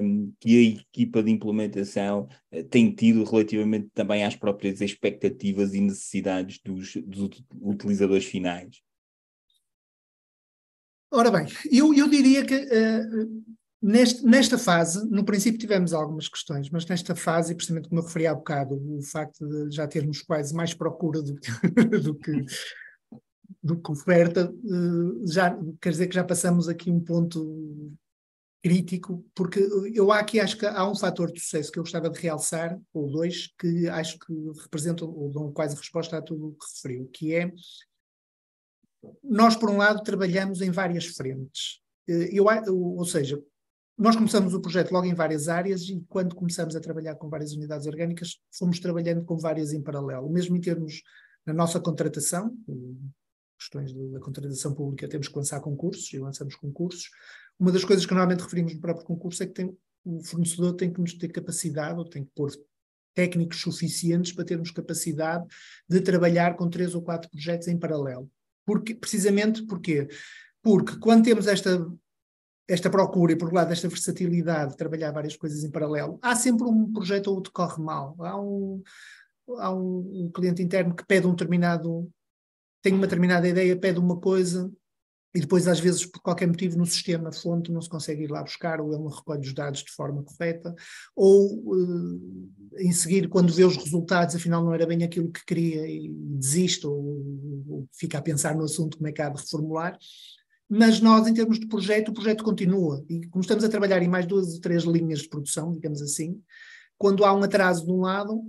um, 0.01 0.33
que 0.39 0.57
a 0.57 0.79
equipa 0.79 1.23
de 1.23 1.31
implementação 1.31 2.27
uh, 2.51 2.63
tem 2.65 2.93
tido 2.93 3.23
relativamente 3.23 3.89
também 3.93 4.23
às 4.23 4.35
próprias 4.35 4.81
expectativas 4.81 5.73
e 5.73 5.81
necessidades 5.81 6.59
dos, 6.63 6.95
dos 6.97 7.29
utilizadores 7.62 8.25
finais? 8.25 8.81
Ora 11.12 11.31
bem, 11.31 11.47
eu, 11.71 11.93
eu 11.93 12.07
diria 12.07 12.45
que 12.45 12.55
uh, 12.55 13.59
Neste, 13.81 14.25
nesta 14.25 14.57
fase, 14.57 15.09
no 15.09 15.23
princípio 15.23 15.57
tivemos 15.57 15.93
algumas 15.93 16.27
questões, 16.27 16.69
mas 16.69 16.85
nesta 16.85 17.15
fase, 17.15 17.55
precisamente 17.55 17.88
como 17.88 18.01
eu 18.01 18.05
referi 18.05 18.27
há 18.27 18.35
bocado, 18.35 18.75
o 18.75 19.01
facto 19.01 19.47
de 19.47 19.73
já 19.73 19.88
termos 19.88 20.21
quase 20.21 20.53
mais 20.53 20.73
procura 20.73 21.21
do 21.21 21.35
que, 21.35 21.49
do 22.03 22.13
que, 22.13 22.43
do 23.62 23.79
que 23.81 23.91
oferta, 23.91 24.53
eh, 24.53 25.27
já 25.27 25.57
quer 25.81 25.89
dizer 25.91 26.07
que 26.07 26.15
já 26.15 26.23
passamos 26.23 26.67
aqui 26.67 26.91
um 26.91 26.99
ponto 26.99 27.91
crítico, 28.63 29.25
porque 29.33 29.59
eu 29.93 30.12
aqui 30.12 30.39
acho 30.39 30.57
que 30.57 30.65
há 30.65 30.89
um 30.89 30.95
fator 30.95 31.31
de 31.31 31.39
sucesso 31.39 31.71
que 31.71 31.79
eu 31.79 31.83
gostava 31.83 32.09
de 32.09 32.19
realçar, 32.19 32.77
ou 32.93 33.09
dois, 33.09 33.47
que 33.57 33.88
acho 33.88 34.19
que 34.19 34.33
representam 34.62 35.09
ou 35.09 35.29
dão 35.31 35.51
quase 35.51 35.75
resposta 35.75 36.17
a 36.17 36.21
tudo 36.21 36.49
o 36.49 36.51
que 36.53 36.65
referiu, 36.75 37.09
que 37.13 37.33
é 37.33 37.51
nós, 39.23 39.55
por 39.55 39.69
um 39.69 39.77
lado, 39.77 40.03
trabalhamos 40.03 40.62
em 40.62 40.71
várias 40.71 41.05
frentes. 41.05 41.79
Eh, 42.07 42.29
eu, 42.33 42.45
ou 42.67 43.05
seja, 43.05 43.41
nós 43.97 44.15
começamos 44.15 44.53
o 44.53 44.62
projeto 44.62 44.91
logo 44.91 45.05
em 45.05 45.13
várias 45.13 45.47
áreas 45.47 45.83
e 45.83 46.03
quando 46.07 46.35
começamos 46.35 46.75
a 46.75 46.79
trabalhar 46.79 47.15
com 47.15 47.29
várias 47.29 47.53
unidades 47.53 47.88
orgânicas, 47.88 48.39
fomos 48.51 48.79
trabalhando 48.79 49.23
com 49.23 49.38
várias 49.38 49.73
em 49.73 49.81
paralelo, 49.81 50.29
mesmo 50.29 50.55
em 50.55 50.62
termos 50.62 51.01
na 51.45 51.53
nossa 51.53 51.79
contratação, 51.79 52.55
questões 53.59 53.93
da 53.93 54.19
contratação 54.19 54.73
pública, 54.73 55.07
temos 55.07 55.27
que 55.27 55.37
lançar 55.37 55.59
concursos 55.59 56.11
e 56.13 56.17
lançamos 56.17 56.55
concursos. 56.55 57.09
Uma 57.59 57.71
das 57.71 57.83
coisas 57.83 58.05
que 58.05 58.13
normalmente 58.13 58.41
referimos 58.41 58.73
no 58.73 58.79
próprio 58.79 59.05
concurso 59.05 59.43
é 59.43 59.47
que 59.47 59.53
tem, 59.53 59.77
o 60.05 60.23
fornecedor 60.23 60.73
tem 60.73 60.91
que 60.91 61.01
nos 61.01 61.13
ter 61.13 61.27
capacidade, 61.27 61.99
ou 61.99 62.05
tem 62.05 62.23
que 62.23 62.31
pôr 62.33 62.51
técnicos 63.13 63.61
suficientes 63.61 64.31
para 64.31 64.45
termos 64.45 64.71
capacidade 64.71 65.45
de 65.87 65.99
trabalhar 65.99 66.55
com 66.55 66.69
três 66.69 66.95
ou 66.95 67.01
quatro 67.01 67.29
projetos 67.29 67.67
em 67.67 67.77
paralelo. 67.77 68.31
Porque, 68.65 68.95
precisamente 68.95 69.65
porque 69.65 70.07
porque 70.61 70.97
quando 70.99 71.23
temos 71.23 71.47
esta 71.47 71.85
esta 72.67 72.89
procura 72.89 73.33
e 73.33 73.35
por 73.35 73.51
lado 73.51 73.73
esta 73.73 73.87
versatilidade 73.87 74.71
de 74.71 74.77
trabalhar 74.77 75.11
várias 75.11 75.35
coisas 75.35 75.63
em 75.63 75.71
paralelo, 75.71 76.19
há 76.21 76.35
sempre 76.35 76.67
um 76.67 76.93
projeto 76.93 77.27
ou 77.27 77.35
outro 77.35 77.51
que 77.51 77.55
corre 77.55 77.81
mal. 77.81 78.15
Há 78.19 78.39
um, 78.39 78.83
há 79.57 79.73
um, 79.73 80.25
um 80.25 80.31
cliente 80.31 80.61
interno 80.61 80.95
que 80.95 81.03
pede 81.03 81.25
um 81.25 81.31
determinado, 81.31 82.07
tem 82.81 82.93
uma 82.93 83.07
determinada 83.07 83.47
ideia, 83.47 83.77
pede 83.77 83.99
uma 83.99 84.19
coisa 84.19 84.71
e 85.33 85.39
depois 85.39 85.67
às 85.67 85.79
vezes 85.79 86.05
por 86.05 86.21
qualquer 86.21 86.47
motivo 86.47 86.77
no 86.77 86.85
sistema 86.85 87.31
fonte 87.31 87.71
não 87.71 87.81
se 87.81 87.89
consegue 87.89 88.23
ir 88.23 88.31
lá 88.31 88.41
buscar 88.41 88.81
ou 88.81 88.91
ele 88.91 89.03
não 89.03 89.09
recolhe 89.09 89.41
os 89.41 89.53
dados 89.53 89.83
de 89.83 89.91
forma 89.91 90.23
correta 90.23 90.73
ou 91.15 91.53
uh, 91.71 92.51
em 92.79 92.91
seguir 92.91 93.29
quando 93.29 93.53
vê 93.53 93.63
os 93.63 93.77
resultados 93.77 94.35
afinal 94.35 94.63
não 94.63 94.73
era 94.73 94.87
bem 94.87 95.03
aquilo 95.03 95.31
que 95.31 95.45
queria 95.45 95.87
e 95.87 96.09
desiste 96.09 96.87
ou, 96.87 97.23
ou 97.67 97.87
fica 97.93 98.17
a 98.17 98.21
pensar 98.23 98.55
no 98.55 98.63
assunto 98.63 98.97
como 98.97 99.07
é 99.07 99.11
que 99.11 99.21
há 99.21 99.29
de 99.29 99.39
reformular 99.39 99.99
mas 100.71 101.01
nós, 101.01 101.25
em 101.27 101.33
termos 101.33 101.59
de 101.59 101.67
projeto, 101.67 102.09
o 102.09 102.13
projeto 102.13 102.43
continua. 102.43 103.03
E 103.09 103.25
como 103.29 103.41
estamos 103.41 103.63
a 103.63 103.69
trabalhar 103.69 104.03
em 104.03 104.07
mais 104.07 104.27
duas 104.27 104.53
ou 104.53 104.61
três 104.61 104.83
linhas 104.83 105.21
de 105.21 105.27
produção, 105.27 105.73
digamos 105.73 105.99
assim, 105.99 106.39
quando 106.95 107.25
há 107.25 107.33
um 107.33 107.41
atraso 107.41 107.83
de 107.83 107.91
um 107.91 108.01
lado, 108.01 108.43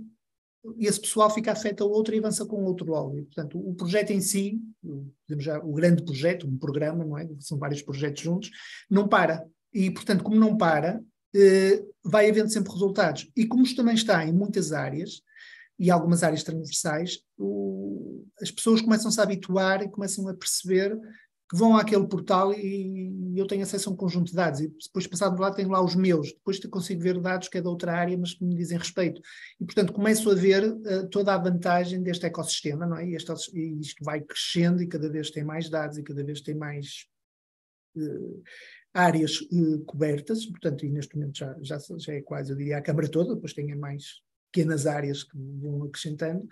esse 0.77 0.99
pessoal 0.99 1.29
fica 1.29 1.51
afeto 1.51 1.83
ao 1.83 1.89
outro 1.89 2.13
e 2.13 2.19
avança 2.19 2.45
com 2.45 2.63
outro 2.63 2.85
logo. 2.85 3.17
E, 3.17 3.23
portanto, 3.23 3.57
o 3.59 3.73
projeto 3.73 4.11
em 4.11 4.21
si, 4.21 4.59
já, 5.37 5.59
o 5.59 5.73
grande 5.73 6.03
projeto, 6.03 6.47
um 6.47 6.57
programa, 6.57 7.03
não 7.03 7.17
é? 7.17 7.27
São 7.39 7.57
vários 7.57 7.81
projetos 7.81 8.21
juntos, 8.21 8.51
não 8.89 9.07
para. 9.07 9.45
E, 9.73 9.89
portanto, 9.89 10.23
como 10.23 10.39
não 10.39 10.55
para, 10.57 11.01
eh, 11.35 11.83
vai 12.03 12.29
havendo 12.29 12.51
sempre 12.51 12.71
resultados. 12.71 13.29
E 13.35 13.45
como 13.45 13.63
isto 13.63 13.77
também 13.77 13.95
está 13.95 14.23
em 14.25 14.33
muitas 14.33 14.71
áreas, 14.71 15.21
e 15.81 15.89
algumas 15.89 16.21
áreas 16.21 16.43
transversais, 16.43 17.21
o, 17.39 18.23
as 18.39 18.51
pessoas 18.51 18.81
começam-se 18.81 19.19
a 19.19 19.23
habituar 19.23 19.81
e 19.81 19.89
começam 19.89 20.27
a 20.27 20.33
perceber 20.35 20.95
que 21.51 21.57
vão 21.57 21.75
àquele 21.75 22.07
portal 22.07 22.53
e 22.53 23.37
eu 23.37 23.45
tenho 23.45 23.63
acesso 23.63 23.89
a 23.89 23.91
um 23.91 23.95
conjunto 23.97 24.29
de 24.29 24.35
dados 24.35 24.61
e 24.61 24.69
depois 24.69 25.05
passado 25.05 25.37
lá 25.37 25.51
tenho 25.51 25.67
lá 25.67 25.83
os 25.83 25.95
meus, 25.95 26.31
depois 26.31 26.57
consigo 26.67 27.01
ver 27.01 27.19
dados 27.19 27.49
que 27.49 27.57
é 27.57 27.61
da 27.61 27.69
outra 27.69 27.91
área, 27.91 28.17
mas 28.17 28.33
que 28.33 28.45
me 28.45 28.55
dizem 28.55 28.77
respeito. 28.77 29.21
E 29.59 29.65
portanto 29.65 29.91
começo 29.91 30.31
a 30.31 30.33
ver 30.33 30.63
uh, 30.63 31.09
toda 31.09 31.33
a 31.33 31.37
vantagem 31.37 32.01
deste 32.01 32.25
ecossistema, 32.25 32.85
não 32.85 32.95
é? 32.95 33.05
E, 33.05 33.15
este, 33.15 33.33
e 33.53 33.81
isto 33.81 34.01
vai 34.01 34.21
crescendo 34.21 34.81
e 34.81 34.87
cada 34.87 35.09
vez 35.09 35.29
tem 35.29 35.43
mais 35.43 35.69
dados 35.69 35.97
e 35.97 36.03
cada 36.03 36.23
vez 36.23 36.39
tem 36.39 36.55
mais 36.55 37.05
uh, 37.97 38.43
áreas 38.93 39.41
uh, 39.41 39.83
cobertas, 39.83 40.45
portanto, 40.45 40.85
e 40.85 40.89
neste 40.89 41.17
momento 41.17 41.37
já, 41.37 41.53
já, 41.61 41.77
já 41.97 42.13
é 42.13 42.21
quase, 42.21 42.53
eu 42.53 42.55
diria, 42.55 42.77
a 42.77 42.81
Câmara 42.81 43.09
toda, 43.09 43.35
depois 43.35 43.53
tem 43.53 43.75
mais 43.75 44.21
pequenas 44.53 44.87
áreas 44.87 45.23
que 45.23 45.37
vão 45.37 45.83
acrescentando, 45.83 46.47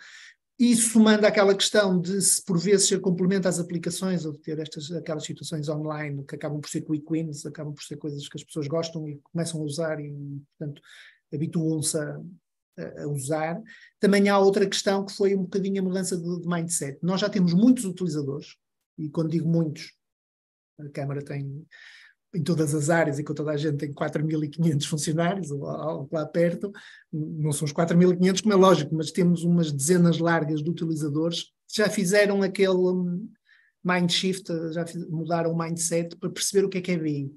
isso 0.60 0.92
somando 0.92 1.26
aquela 1.26 1.56
questão 1.56 2.02
de 2.02 2.22
se 2.22 2.44
por 2.44 2.60
vezes 2.60 2.90
ser 2.90 3.00
complemento 3.00 3.48
às 3.48 3.60
aplicações 3.60 4.26
ou 4.26 4.34
de 4.34 4.40
ter 4.40 4.60
estas, 4.60 4.92
aquelas 4.92 5.24
situações 5.24 5.70
online 5.70 6.26
que 6.26 6.36
acabam 6.36 6.60
por 6.60 6.70
ser 6.70 6.82
quick 6.82 7.06
wins, 7.10 7.46
acabam 7.46 7.74
por 7.74 7.82
ser 7.82 7.96
coisas 7.96 8.28
que 8.28 8.38
as 8.38 8.44
pessoas 8.44 8.68
gostam 8.68 9.08
e 9.08 9.22
começam 9.32 9.62
a 9.62 9.64
usar 9.64 10.02
e, 10.02 10.12
portanto, 10.58 10.82
habituam-se 11.34 11.98
a, 11.98 12.20
a, 13.04 13.08
usar. 13.08 13.62
Também 14.02 14.28
há 14.28 14.38
outra 14.38 14.68
questão 14.68 15.06
que 15.06 15.14
foi 15.14 15.34
um 15.34 15.44
bocadinho 15.44 15.82
a 15.82 15.86
mudança 15.86 16.18
de, 16.18 16.42
de 16.42 16.48
mindset. 16.48 17.00
Nós 17.02 17.22
já 17.22 17.30
temos 17.30 17.54
muitos 17.54 17.86
utilizadores, 17.86 18.58
e 18.98 19.10
quando 19.10 19.32
digo 19.32 19.48
muitos, 19.48 19.94
a 20.78 20.90
Câmara 20.90 21.24
tem 21.24 21.66
em 22.34 22.44
todas 22.44 22.76
as 22.76 22.90
áreas 22.90 23.18
e 23.18 23.24
com 23.24 23.34
toda 23.34 23.52
a 23.52 23.58
gente 23.58 23.78
tem 23.78 23.94
4.500 23.94 24.86
funcionários, 24.86 25.52
ou, 25.52 25.62
ou 25.62 26.10
lá 26.12 26.26
perto, 26.26 26.72
não 27.12 27.52
são 27.52 27.66
os 27.66 27.74
4.500 27.74 28.42
como 28.42 28.54
é 28.54 28.58
lógico, 28.58 28.96
mas 28.96 29.12
temos 29.12 29.44
umas 29.44 29.72
dezenas 29.72 30.20
largas 30.20 30.62
de 30.62 30.70
utilizadores 30.70 31.46
que 31.68 31.78
já 31.78 31.90
fizeram 31.90 32.42
aquele 32.42 32.78
hum, 32.78 33.30
mind 33.84 34.12
shift, 34.12 34.48
já 34.72 34.86
mudaram 35.10 35.52
o 35.52 35.58
mindset 35.58 36.16
para 36.18 36.30
perceber 36.30 36.66
o 36.66 36.70
que 36.70 36.78
é 36.78 36.82
que 36.82 36.92
é 36.92 36.98
BI. 36.98 37.32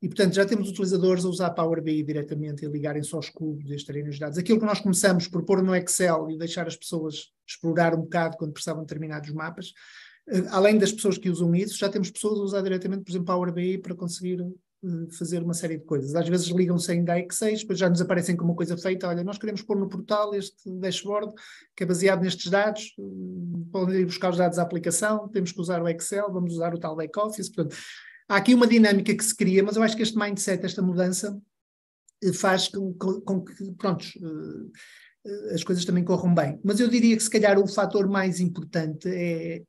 E, 0.00 0.06
portanto, 0.06 0.34
já 0.34 0.46
temos 0.46 0.70
utilizadores 0.70 1.24
a 1.24 1.28
usar 1.28 1.50
Power 1.50 1.82
BI 1.82 2.04
diretamente 2.04 2.64
e 2.64 2.68
ligarem 2.68 3.02
só 3.02 3.18
os 3.18 3.28
cubos 3.28 3.68
e 3.68 3.74
extraírem 3.74 4.10
os 4.10 4.18
dados. 4.18 4.38
Aquilo 4.38 4.60
que 4.60 4.64
nós 4.64 4.80
começamos 4.80 5.26
por 5.26 5.44
pôr 5.44 5.60
no 5.60 5.74
Excel 5.74 6.30
e 6.30 6.38
deixar 6.38 6.68
as 6.68 6.76
pessoas 6.76 7.32
explorar 7.46 7.94
um 7.94 8.02
bocado 8.02 8.36
quando 8.36 8.52
precisavam 8.52 8.82
de 8.82 8.86
determinados 8.86 9.30
mapas, 9.32 9.72
além 10.50 10.78
das 10.78 10.92
pessoas 10.92 11.16
que 11.16 11.30
usam 11.30 11.54
isso, 11.54 11.78
já 11.78 11.88
temos 11.88 12.10
pessoas 12.10 12.38
a 12.38 12.42
usar 12.42 12.62
diretamente, 12.62 13.04
por 13.04 13.10
exemplo, 13.10 13.26
Power 13.26 13.52
BI 13.52 13.78
para 13.78 13.94
conseguir 13.94 14.40
uh, 14.42 15.10
fazer 15.16 15.42
uma 15.42 15.54
série 15.54 15.78
de 15.78 15.84
coisas. 15.84 16.14
Às 16.14 16.28
vezes 16.28 16.48
ligam-se 16.48 16.90
ainda 16.92 17.14
a 17.14 17.16
X6, 17.16 17.60
depois 17.60 17.78
já 17.78 17.88
nos 17.88 18.00
aparecem 18.00 18.36
como 18.36 18.50
uma 18.50 18.56
coisa 18.56 18.76
feita. 18.76 19.08
Olha, 19.08 19.24
nós 19.24 19.38
queremos 19.38 19.62
pôr 19.62 19.78
no 19.78 19.88
portal 19.88 20.34
este 20.34 20.70
dashboard 20.78 21.32
que 21.74 21.84
é 21.84 21.86
baseado 21.86 22.22
nestes 22.22 22.50
dados, 22.50 22.94
uh, 22.98 23.66
podem 23.72 24.00
ir 24.00 24.06
buscar 24.06 24.30
os 24.30 24.36
dados 24.36 24.56
da 24.56 24.62
aplicação, 24.62 25.28
temos 25.28 25.52
que 25.52 25.60
usar 25.60 25.82
o 25.82 25.88
Excel, 25.88 26.30
vamos 26.32 26.52
usar 26.54 26.74
o 26.74 26.78
tal 26.78 26.96
back-office. 26.96 27.48
Portanto, 27.48 27.76
há 28.28 28.36
aqui 28.36 28.54
uma 28.54 28.66
dinâmica 28.66 29.14
que 29.14 29.24
se 29.24 29.34
cria, 29.34 29.62
mas 29.62 29.76
eu 29.76 29.82
acho 29.82 29.96
que 29.96 30.02
este 30.02 30.18
mindset, 30.18 30.64
esta 30.64 30.82
mudança, 30.82 31.40
faz 32.34 32.68
com, 32.68 32.92
com, 32.94 33.20
com 33.20 33.44
que, 33.44 33.72
prontos, 33.74 34.18
as 35.54 35.62
coisas 35.62 35.84
também 35.84 36.04
corram 36.04 36.34
bem. 36.34 36.60
Mas 36.64 36.80
eu 36.80 36.88
diria 36.88 37.16
que 37.16 37.22
se 37.22 37.30
calhar 37.30 37.58
o 37.58 37.66
fator 37.66 38.08
mais 38.08 38.40
importante 38.40 39.08
é 39.08 39.62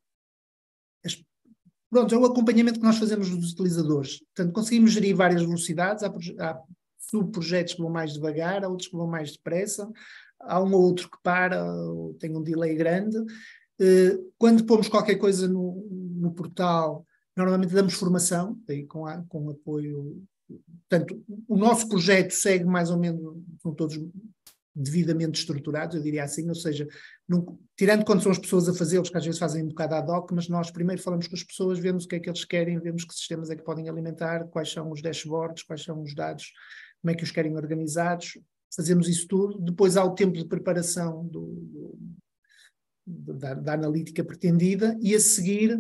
Pronto, 1.90 2.14
é 2.14 2.18
o 2.18 2.26
acompanhamento 2.26 2.80
que 2.80 2.86
nós 2.86 2.98
fazemos 2.98 3.30
dos 3.30 3.54
utilizadores. 3.54 4.20
Portanto, 4.20 4.54
conseguimos 4.54 4.92
gerir 4.92 5.16
várias 5.16 5.42
velocidades, 5.42 6.04
há, 6.04 6.14
há 6.40 6.62
subprojetos 7.00 7.74
que 7.74 7.82
vão 7.82 7.90
mais 7.90 8.14
devagar, 8.14 8.64
há 8.64 8.68
outros 8.68 8.90
que 8.90 8.96
vão 8.96 9.08
mais 9.08 9.32
depressa, 9.32 9.90
há 10.40 10.62
um 10.62 10.74
ou 10.74 10.82
outro 10.82 11.10
que 11.10 11.18
para, 11.24 11.66
tem 12.20 12.36
um 12.36 12.44
delay 12.44 12.76
grande. 12.76 13.18
Eh, 13.80 14.20
quando 14.38 14.66
pomos 14.66 14.88
qualquer 14.88 15.16
coisa 15.16 15.48
no, 15.48 15.88
no 15.90 16.32
portal, 16.32 17.06
normalmente 17.36 17.74
damos 17.74 17.94
formação, 17.94 18.58
com, 18.88 19.06
a, 19.06 19.24
com 19.24 19.50
apoio. 19.50 20.22
Portanto, 20.90 21.24
o 21.48 21.58
nosso 21.58 21.88
projeto 21.88 22.32
segue 22.32 22.66
mais 22.66 22.92
ou 22.92 23.00
menos, 23.00 23.38
são 23.62 23.74
todos 23.74 23.98
devidamente 24.82 25.40
estruturados, 25.40 25.96
eu 25.96 26.02
diria 26.02 26.24
assim, 26.24 26.48
ou 26.48 26.56
seja, 26.56 26.88
não, 27.28 27.60
tirando 27.76 28.06
quando 28.06 28.24
são 28.24 28.32
as 28.32 28.40
pessoas 28.40 28.70
a 28.70 28.74
fazê-los, 28.74 29.10
que 29.10 29.18
às 29.18 29.26
vezes 29.26 29.40
fazem 29.40 29.64
um 29.64 29.68
bocado 29.68 29.96
ad 29.96 30.10
hoc, 30.10 30.32
mas 30.32 30.48
nós 30.48 30.72
primeiro 30.72 31.02
falamos 31.02 31.28
com 31.28 31.36
as 31.36 31.44
pessoas, 31.44 31.78
vemos 31.78 32.06
o 32.06 32.08
que 32.08 32.16
é 32.16 32.20
que 32.20 32.30
eles 32.30 32.46
querem, 32.46 32.80
vemos 32.80 33.04
que 33.04 33.14
sistemas 33.14 33.50
é 33.50 33.56
que 33.58 33.64
podem 33.64 33.90
alimentar, 33.90 34.46
quais 34.48 34.72
são 34.72 34.90
os 34.90 35.02
dashboards, 35.02 35.64
quais 35.64 35.84
são 35.84 36.02
os 36.02 36.16
dados, 36.16 36.54
como 37.02 37.12
é 37.12 37.16
que 37.16 37.24
os 37.24 37.32
querem 37.32 37.58
organizados, 37.58 38.38
fazemos 38.74 39.10
isso 39.10 39.28
tudo, 39.28 39.60
depois 39.60 39.98
há 39.98 40.04
o 40.04 40.16
tempo 40.16 40.38
de 40.38 40.46
preparação 40.46 41.26
do, 41.26 41.46
do, 43.06 43.34
da, 43.34 43.54
da, 43.54 43.74
analítica 43.74 44.24
pretendida 44.24 44.98
e 45.02 45.14
a 45.14 45.20
seguir 45.20 45.78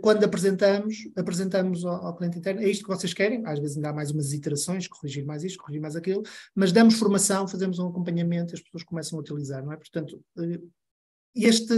quando 0.00 0.24
apresentamos, 0.24 1.08
apresentamos 1.14 1.84
ao, 1.84 2.06
ao, 2.06 2.16
cliente 2.16 2.38
interno, 2.38 2.62
é 2.62 2.68
isto 2.68 2.84
que 2.84 2.94
vocês 2.94 3.12
querem, 3.12 3.44
às 3.46 3.58
vezes 3.58 3.76
ainda 3.76 3.90
há 3.90 3.92
mais 3.92 4.10
umas 4.10 4.32
iterações, 4.32 4.88
corrigir 4.88 5.24
mais 5.24 5.44
isto, 5.44 5.58
corrigir 5.58 5.80
mais 5.80 5.94
aquilo, 5.94 6.22
mas 6.54 6.72
damos 6.72 6.94
formação, 6.94 7.46
fazemos 7.46 7.78
um 7.78 7.88
acompanhamento, 7.88 8.54
as 8.54 8.60
pessoas 8.60 8.82
começam 8.82 9.18
a 9.18 9.22
utilizar, 9.22 9.64
não 9.64 9.72
é? 9.72 9.76
Portanto, 9.76 10.22
eh, 10.38 10.60
este 11.34 11.74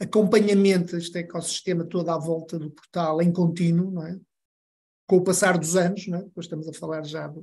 acompanhamento, 0.00 0.96
este 0.96 1.18
ecossistema 1.18 1.84
todo 1.84 2.08
à 2.08 2.18
volta 2.18 2.58
do 2.58 2.70
portal 2.70 3.22
em 3.22 3.32
contínuo, 3.32 3.90
não 3.90 4.06
é? 4.06 4.18
Com 5.06 5.18
o 5.18 5.24
passar 5.24 5.58
dos 5.58 5.76
anos, 5.76 6.06
não 6.08 6.18
é? 6.18 6.22
Depois 6.24 6.46
estamos 6.46 6.68
a 6.68 6.72
falar 6.72 7.04
já 7.04 7.28
de 7.28 7.40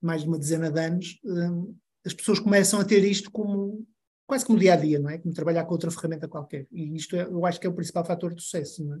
mais 0.00 0.22
de 0.22 0.28
uma 0.28 0.38
dezena 0.38 0.70
de 0.70 0.80
anos, 0.80 1.20
eh, 1.24 1.72
as 2.04 2.12
pessoas 2.12 2.40
começam 2.40 2.80
a 2.80 2.84
ter 2.84 3.04
isto 3.04 3.30
como 3.30 3.86
quase 4.26 4.44
como 4.44 4.58
dia 4.58 4.74
a 4.74 4.76
dia, 4.76 4.98
não 4.98 5.10
é? 5.10 5.18
Como 5.18 5.34
trabalhar 5.34 5.64
com 5.64 5.72
outra 5.72 5.90
ferramenta 5.90 6.28
qualquer. 6.28 6.66
E 6.70 6.94
isto 6.96 7.16
é, 7.16 7.22
eu 7.22 7.44
acho 7.46 7.60
que 7.60 7.66
é 7.66 7.70
o 7.70 7.74
principal 7.74 8.04
fator 8.04 8.34
de 8.34 8.42
sucesso, 8.42 8.84
não 8.84 8.96
é? 8.96 9.00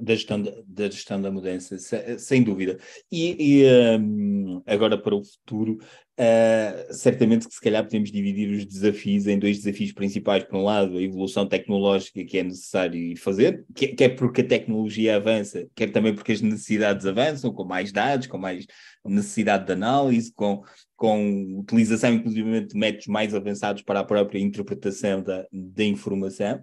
Da 0.00 0.14
gestão 0.14 0.42
da, 0.66 0.90
gestão 0.90 1.20
da 1.20 1.30
mudança, 1.30 1.76
sem 2.18 2.42
dúvida. 2.42 2.78
E, 3.10 3.60
e 3.60 3.98
um, 3.98 4.62
agora 4.66 4.96
para 4.96 5.14
o 5.14 5.22
futuro, 5.22 5.78
uh, 6.18 6.94
certamente 6.94 7.46
que 7.46 7.54
se 7.54 7.60
calhar 7.60 7.84
podemos 7.84 8.10
dividir 8.10 8.50
os 8.50 8.64
desafios 8.64 9.26
em 9.26 9.38
dois 9.38 9.58
desafios 9.58 9.92
principais. 9.92 10.44
Por 10.44 10.56
um 10.56 10.64
lado, 10.64 10.96
a 10.96 11.02
evolução 11.02 11.46
tecnológica 11.46 12.24
que 12.24 12.38
é 12.38 12.42
necessário 12.42 13.16
fazer, 13.18 13.64
quer, 13.74 13.88
quer 13.88 14.08
porque 14.10 14.40
a 14.40 14.46
tecnologia 14.48 15.16
avança, 15.16 15.68
quer 15.74 15.90
também 15.90 16.14
porque 16.14 16.32
as 16.32 16.40
necessidades 16.40 17.06
avançam, 17.06 17.52
com 17.52 17.64
mais 17.64 17.92
dados, 17.92 18.26
com 18.26 18.38
mais 18.38 18.66
necessidade 19.04 19.66
de 19.66 19.72
análise, 19.72 20.32
com, 20.32 20.62
com 20.96 21.58
utilização, 21.60 22.14
inclusive, 22.14 22.66
de 22.66 22.76
métodos 22.76 23.06
mais 23.06 23.34
avançados 23.34 23.82
para 23.82 24.00
a 24.00 24.04
própria 24.04 24.38
interpretação 24.38 25.22
da, 25.22 25.46
da 25.52 25.84
informação. 25.84 26.60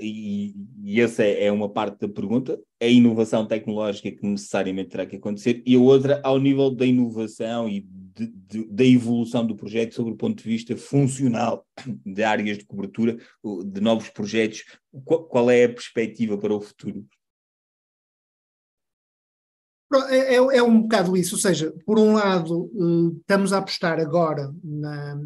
E, 0.00 0.54
e, 0.82 1.00
essa 1.00 1.22
é, 1.22 1.44
é, 1.44 1.52
uma 1.52 1.68
parte 1.68 2.00
da 2.00 2.08
pergunta, 2.08 2.60
a 2.80 2.86
inovação 2.86 3.46
tecnológica 3.46 4.10
que 4.10 4.26
necessariamente 4.26 4.90
terá 4.90 5.06
que 5.06 5.16
acontecer, 5.16 5.62
e 5.64 5.76
a 5.76 5.78
outra 5.78 6.20
ao 6.24 6.38
nível 6.38 6.68
da 6.70 6.84
inovação 6.84 7.68
e 7.68 7.80
de, 7.80 8.26
de, 8.26 8.64
da 8.66 8.84
evolução 8.84 9.46
do 9.46 9.54
projeto 9.54 9.94
sobre 9.94 10.12
o 10.12 10.16
ponto 10.16 10.42
de 10.42 10.48
vista 10.48 10.76
funcional 10.76 11.64
de 12.04 12.24
áreas 12.24 12.58
de 12.58 12.66
cobertura, 12.66 13.16
de 13.66 13.80
novos 13.80 14.08
projetos, 14.08 14.64
qual, 15.04 15.24
qual 15.24 15.50
é 15.50 15.64
a 15.64 15.72
perspectiva 15.72 16.36
para 16.36 16.54
o 16.54 16.60
futuro? 16.60 17.06
É, 20.10 20.34
é, 20.34 20.36
é, 20.36 20.62
um 20.62 20.82
bocado 20.82 21.16
isso, 21.16 21.36
ou 21.36 21.40
seja, 21.40 21.72
por 21.86 21.98
um 21.98 22.14
lado, 22.14 22.70
eh, 22.74 23.16
estamos 23.20 23.54
a 23.54 23.58
apostar 23.58 23.98
agora 23.98 24.52
na, 24.62 25.18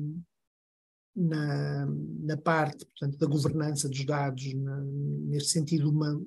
na, 1.14 1.86
na 1.86 2.36
parte 2.36 2.86
portanto, 2.86 3.18
da 3.18 3.26
governança 3.26 3.88
dos 3.88 4.04
dados, 4.04 4.54
na, 4.54 4.80
neste 4.80 5.50
sentido, 5.50 5.90
uma 5.90 6.20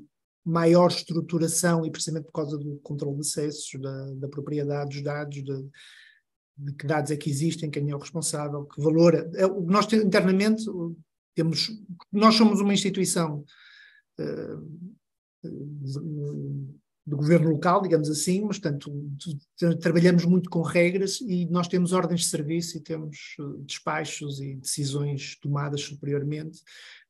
maior 0.45 0.89
estruturação 0.89 1.85
e 1.85 1.91
precisamente 1.91 2.25
por 2.25 2.33
causa 2.33 2.57
do 2.57 2.77
controle 2.83 3.15
de 3.15 3.21
acessos, 3.21 3.81
da, 3.81 4.11
da 4.13 4.27
propriedade 4.27 4.95
dos 4.95 5.03
dados, 5.03 5.43
de, 5.43 5.69
de, 6.57 6.73
que 6.73 6.85
dados 6.85 7.09
é 7.09 7.17
que 7.17 7.29
existem, 7.29 7.69
quem 7.69 7.89
é 7.89 7.95
o 7.95 7.99
responsável, 7.99 8.65
que 8.65 8.81
valor. 8.81 9.15
É, 9.15 9.43
é 9.43 9.47
nós 9.47 9.91
internamente 9.91 10.63
temos. 11.33 11.71
Nós 12.11 12.35
somos 12.35 12.61
uma 12.61 12.73
instituição. 12.73 13.43
Uh, 14.19 14.85
do 17.05 17.17
governo 17.17 17.51
local, 17.51 17.81
digamos 17.81 18.09
assim, 18.09 18.41
mas 18.41 18.57
portanto 18.57 18.91
trabalhamos 19.79 20.25
muito 20.25 20.49
com 20.49 20.61
regras 20.61 21.21
e 21.21 21.45
nós 21.45 21.67
temos 21.67 21.93
ordens 21.93 22.21
de 22.21 22.27
serviço 22.27 22.77
e 22.77 22.81
temos 22.81 23.35
eh, 23.39 23.43
despachos 23.59 24.41
e 24.41 24.55
decisões 24.55 25.37
tomadas 25.39 25.81
superiormente 25.81 26.61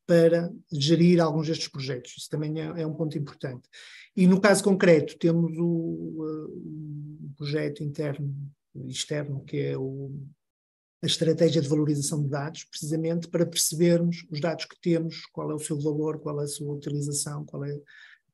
para 0.06 0.52
gerir 0.72 1.20
alguns 1.22 1.48
destes 1.48 1.70
projetos. 1.70 2.16
Isso 2.18 2.30
também 2.30 2.60
é, 2.60 2.82
é 2.82 2.86
um 2.86 2.94
ponto 2.94 3.18
importante. 3.18 3.68
E 4.16 4.28
no 4.28 4.40
caso 4.40 4.64
concreto 4.64 5.18
temos 5.18 5.58
o, 5.58 5.66
o 5.66 7.32
projeto 7.38 7.82
interno 7.82 8.36
e 8.76 8.90
externo 8.90 9.44
que 9.46 9.58
é 9.58 9.78
o, 9.78 10.12
a 11.02 11.06
estratégia 11.06 11.62
de 11.62 11.68
valorização 11.70 12.22
de 12.22 12.30
dados, 12.30 12.66
precisamente 12.66 13.28
para 13.30 13.46
percebermos 13.46 14.26
os 14.30 14.42
dados 14.42 14.66
que 14.66 14.80
temos, 14.82 15.26
qual 15.28 15.52
é 15.52 15.54
o 15.54 15.60
seu 15.60 15.80
valor, 15.80 16.20
qual 16.20 16.42
é 16.42 16.44
a 16.44 16.48
sua 16.48 16.74
utilização, 16.74 17.46
qual 17.46 17.64
é 17.64 17.80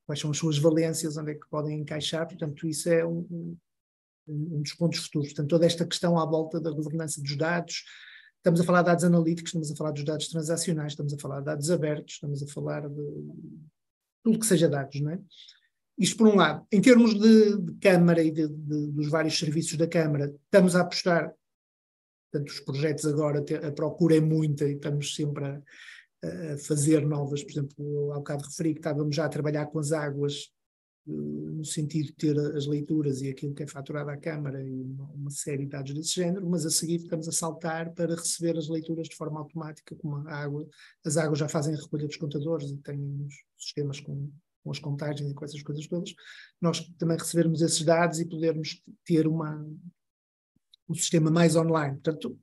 quais 0.05 0.19
são 0.19 0.31
as 0.31 0.37
suas 0.37 0.57
valências, 0.57 1.17
onde 1.17 1.31
é 1.31 1.35
que 1.35 1.49
podem 1.49 1.79
encaixar, 1.79 2.27
portanto, 2.27 2.67
isso 2.67 2.89
é 2.89 3.05
um, 3.05 3.25
um, 3.31 4.57
um 4.57 4.61
dos 4.61 4.73
pontos 4.73 4.99
futuros. 4.99 5.29
Portanto, 5.29 5.49
toda 5.49 5.65
esta 5.65 5.85
questão 5.85 6.19
à 6.19 6.25
volta 6.25 6.59
da 6.59 6.71
governança 6.71 7.21
dos 7.21 7.35
dados, 7.37 7.83
estamos 8.37 8.59
a 8.59 8.63
falar 8.63 8.81
de 8.81 8.87
dados 8.87 9.03
analíticos, 9.03 9.49
estamos 9.49 9.71
a 9.71 9.75
falar 9.75 9.91
dos 9.91 10.03
dados 10.03 10.27
transacionais, 10.27 10.93
estamos 10.93 11.13
a 11.13 11.17
falar 11.17 11.39
de 11.39 11.45
dados 11.45 11.71
abertos, 11.71 12.13
estamos 12.15 12.43
a 12.43 12.47
falar 12.47 12.89
de 12.89 13.03
tudo 14.23 14.39
que 14.39 14.45
seja 14.45 14.67
dados, 14.67 14.99
não 14.99 15.11
é? 15.11 15.19
Isto 15.97 16.17
por 16.17 16.27
um 16.27 16.35
lado. 16.35 16.65
Em 16.71 16.81
termos 16.81 17.13
de, 17.13 17.57
de 17.57 17.73
Câmara 17.79 18.23
e 18.23 18.31
de, 18.31 18.47
de, 18.47 18.87
dos 18.87 19.07
vários 19.09 19.37
serviços 19.37 19.77
da 19.77 19.87
Câmara, 19.87 20.33
estamos 20.45 20.75
a 20.75 20.81
apostar, 20.81 21.33
portanto, 22.31 22.49
os 22.49 22.59
projetos 22.61 23.05
agora, 23.05 23.45
a 23.67 23.71
procura 23.71 24.15
é 24.15 24.21
muita 24.21 24.65
e 24.67 24.73
estamos 24.73 25.13
sempre 25.13 25.45
a, 25.45 25.61
fazer 26.65 27.05
novas, 27.05 27.43
por 27.43 27.51
exemplo, 27.51 28.11
ao 28.11 28.19
bocado 28.19 28.43
referi 28.43 28.73
que 28.73 28.79
estávamos 28.79 29.15
já 29.15 29.25
a 29.25 29.29
trabalhar 29.29 29.65
com 29.65 29.79
as 29.79 29.91
águas 29.91 30.51
eh, 31.07 31.11
no 31.11 31.65
sentido 31.65 32.07
de 32.07 32.13
ter 32.13 32.39
as 32.55 32.65
leituras 32.67 33.21
e 33.21 33.29
aquilo 33.29 33.53
que 33.53 33.63
é 33.63 33.67
faturado 33.67 34.09
à 34.09 34.17
Câmara 34.17 34.63
e 34.63 34.83
uma 35.13 35.29
série 35.31 35.63
de 35.63 35.69
dados 35.69 35.93
desse 35.93 36.15
género, 36.15 36.47
mas 36.49 36.65
a 36.65 36.69
seguir 36.69 36.97
estamos 36.97 37.27
a 37.27 37.31
saltar 37.31 37.93
para 37.93 38.15
receber 38.15 38.57
as 38.57 38.67
leituras 38.67 39.07
de 39.07 39.15
forma 39.15 39.39
automática, 39.39 39.95
como 39.95 40.17
a 40.27 40.33
água. 40.33 40.67
As 41.03 41.17
águas 41.17 41.39
já 41.39 41.47
fazem 41.49 41.73
a 41.73 41.77
recolha 41.77 42.07
dos 42.07 42.17
contadores 42.17 42.69
e 42.69 42.77
têm 42.77 43.25
os 43.25 43.35
sistemas 43.57 43.99
com, 43.99 44.31
com 44.63 44.71
as 44.71 44.79
contagens 44.79 45.29
e 45.29 45.33
com 45.33 45.45
essas 45.45 45.61
coisas 45.63 45.87
todas. 45.87 46.13
Nós 46.59 46.81
também 46.97 47.17
recebermos 47.17 47.61
esses 47.61 47.83
dados 47.83 48.19
e 48.19 48.25
podermos 48.25 48.81
ter 49.05 49.27
uma, 49.27 49.67
um 50.87 50.93
sistema 50.93 51.31
mais 51.31 51.55
online. 51.55 51.99
Portanto, 51.99 52.37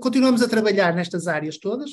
continuamos 0.00 0.42
a 0.42 0.48
trabalhar 0.48 0.94
nestas 0.94 1.26
áreas 1.26 1.58
todas, 1.58 1.92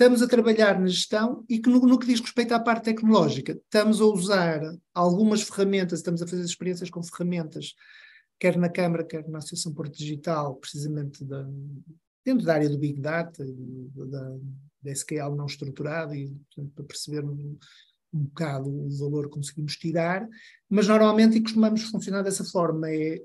estamos 0.00 0.22
a 0.22 0.26
trabalhar 0.26 0.80
na 0.80 0.86
gestão 0.86 1.44
e 1.46 1.58
que 1.58 1.68
no, 1.68 1.78
no, 1.80 1.98
que 1.98 2.06
diz 2.06 2.20
respeito 2.20 2.54
à 2.54 2.58
parte 2.58 2.84
tecnológica, 2.84 3.52
estamos 3.52 4.00
a 4.00 4.06
usar 4.06 4.62
algumas 4.94 5.42
ferramentas, 5.42 5.98
estamos 5.98 6.22
a 6.22 6.26
fazer 6.26 6.42
experiências 6.42 6.88
com 6.88 7.02
ferramentas, 7.02 7.74
quer 8.38 8.56
na 8.56 8.70
Câmara, 8.70 9.04
quer 9.04 9.28
na 9.28 9.38
Associação 9.38 9.74
Porto 9.74 9.98
Digital, 9.98 10.54
precisamente 10.54 11.22
da, 11.22 11.46
dentro 12.24 12.46
da 12.46 12.54
área 12.54 12.70
do 12.70 12.78
Big 12.78 12.98
Data, 12.98 13.44
da, 13.46 14.36
da 14.82 14.90
SQL 14.90 15.36
não 15.36 15.44
estruturado, 15.44 16.14
e 16.14 16.28
portanto, 16.28 16.72
para 16.74 16.84
percebermos 16.86 17.38
um, 17.38 17.58
um 18.14 18.20
bocado 18.20 18.70
o 18.70 18.88
valor 18.98 19.24
que 19.24 19.34
conseguimos 19.34 19.76
tirar, 19.76 20.26
mas 20.66 20.88
normalmente 20.88 21.36
e 21.36 21.42
costumamos 21.42 21.82
funcionar 21.82 22.22
dessa 22.22 22.44
forma, 22.44 22.90
é 22.90 23.22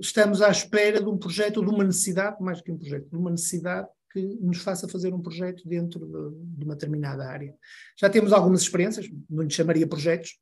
estamos 0.00 0.42
à 0.42 0.50
espera 0.50 1.00
de 1.00 1.08
um 1.08 1.16
projeto, 1.16 1.64
de 1.64 1.70
uma 1.70 1.82
necessidade, 1.82 2.36
mais 2.42 2.60
que 2.60 2.70
um 2.70 2.76
projeto, 2.76 3.08
de 3.08 3.16
uma 3.16 3.30
necessidade 3.30 3.88
que 4.14 4.38
nos 4.40 4.58
faça 4.58 4.88
fazer 4.88 5.12
um 5.12 5.20
projeto 5.20 5.66
dentro 5.68 6.06
de, 6.06 6.56
de 6.56 6.64
uma 6.64 6.74
determinada 6.74 7.26
área. 7.26 7.52
Já 7.98 8.08
temos 8.08 8.32
algumas 8.32 8.62
experiências, 8.62 9.10
não 9.28 9.42
lhe 9.42 9.50
chamaria 9.50 9.88
projetos, 9.88 10.38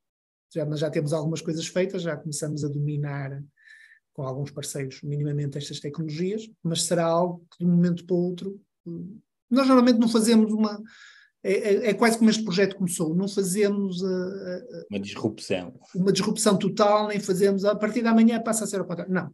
já, 0.54 0.66
mas 0.66 0.78
já 0.78 0.90
temos 0.90 1.14
algumas 1.14 1.40
coisas 1.40 1.66
feitas, 1.66 2.02
já 2.02 2.14
começamos 2.14 2.62
a 2.64 2.68
dominar 2.68 3.42
com 4.12 4.22
alguns 4.22 4.50
parceiros 4.50 5.00
minimamente 5.02 5.56
estas 5.56 5.80
tecnologias, 5.80 6.46
mas 6.62 6.82
será 6.82 7.06
algo 7.06 7.46
que 7.50 7.64
de 7.64 7.70
um 7.70 7.74
momento 7.74 8.04
para 8.04 8.14
o 8.14 8.18
outro. 8.18 8.60
Nós 9.50 9.66
normalmente 9.66 9.98
não 9.98 10.08
fazemos 10.08 10.52
uma. 10.52 10.78
É, 11.42 11.52
é, 11.52 11.88
é 11.88 11.94
quase 11.94 12.18
como 12.18 12.28
este 12.28 12.44
projeto 12.44 12.76
começou, 12.76 13.16
não 13.16 13.26
fazemos 13.26 14.04
a, 14.04 14.08
a, 14.08 14.84
uma 14.90 15.00
disrupção. 15.00 15.80
Uma 15.94 16.12
disrupção 16.12 16.58
total, 16.58 17.08
nem 17.08 17.18
fazemos 17.18 17.64
a 17.64 17.74
partir 17.74 18.02
da 18.02 18.14
manhã 18.14 18.40
passa 18.40 18.64
a 18.64 18.66
ser 18.66 18.82
o 18.82 18.84
contrário. 18.84 19.12
Não. 19.12 19.32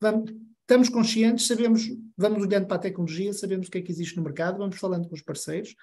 Vamos, 0.00 0.32
estamos 0.62 0.88
conscientes, 0.88 1.46
sabemos, 1.46 1.86
vamos 2.16 2.42
olhando 2.42 2.66
para 2.66 2.76
a 2.76 2.80
tecnologia, 2.80 3.32
sabemos 3.32 3.68
o 3.68 3.70
que 3.70 3.78
é 3.78 3.82
que 3.82 3.90
existe 3.90 4.16
no 4.16 4.22
mercado, 4.22 4.58
vamos 4.58 4.76
falando 4.76 5.08
com 5.08 5.14
os 5.14 5.22
parceiros. 5.22 5.74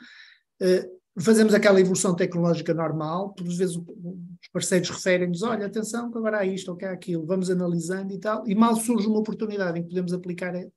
Uh, 0.62 1.02
fazemos 1.20 1.54
aquela 1.54 1.80
evolução 1.80 2.16
tecnológica 2.16 2.74
normal, 2.74 3.34
por 3.34 3.46
vezes 3.46 3.76
os 3.76 4.48
parceiros 4.54 4.90
referem-nos, 4.90 5.44
olha, 5.44 5.66
atenção 5.66 6.10
que 6.10 6.18
agora 6.18 6.40
há 6.40 6.46
isto 6.46 6.70
ou 6.70 6.78
que 6.78 6.86
há 6.86 6.92
aquilo, 6.92 7.26
vamos 7.26 7.50
analisando 7.50 8.14
e 8.14 8.20
tal, 8.20 8.48
e 8.48 8.56
mal 8.56 8.76
surge 8.76 9.08
uma 9.08 9.20
oportunidade 9.20 9.78
em 9.78 9.84
que 9.84 9.90
podemos 9.90 10.14
aplicar 10.14 10.56
eh, 10.56 10.70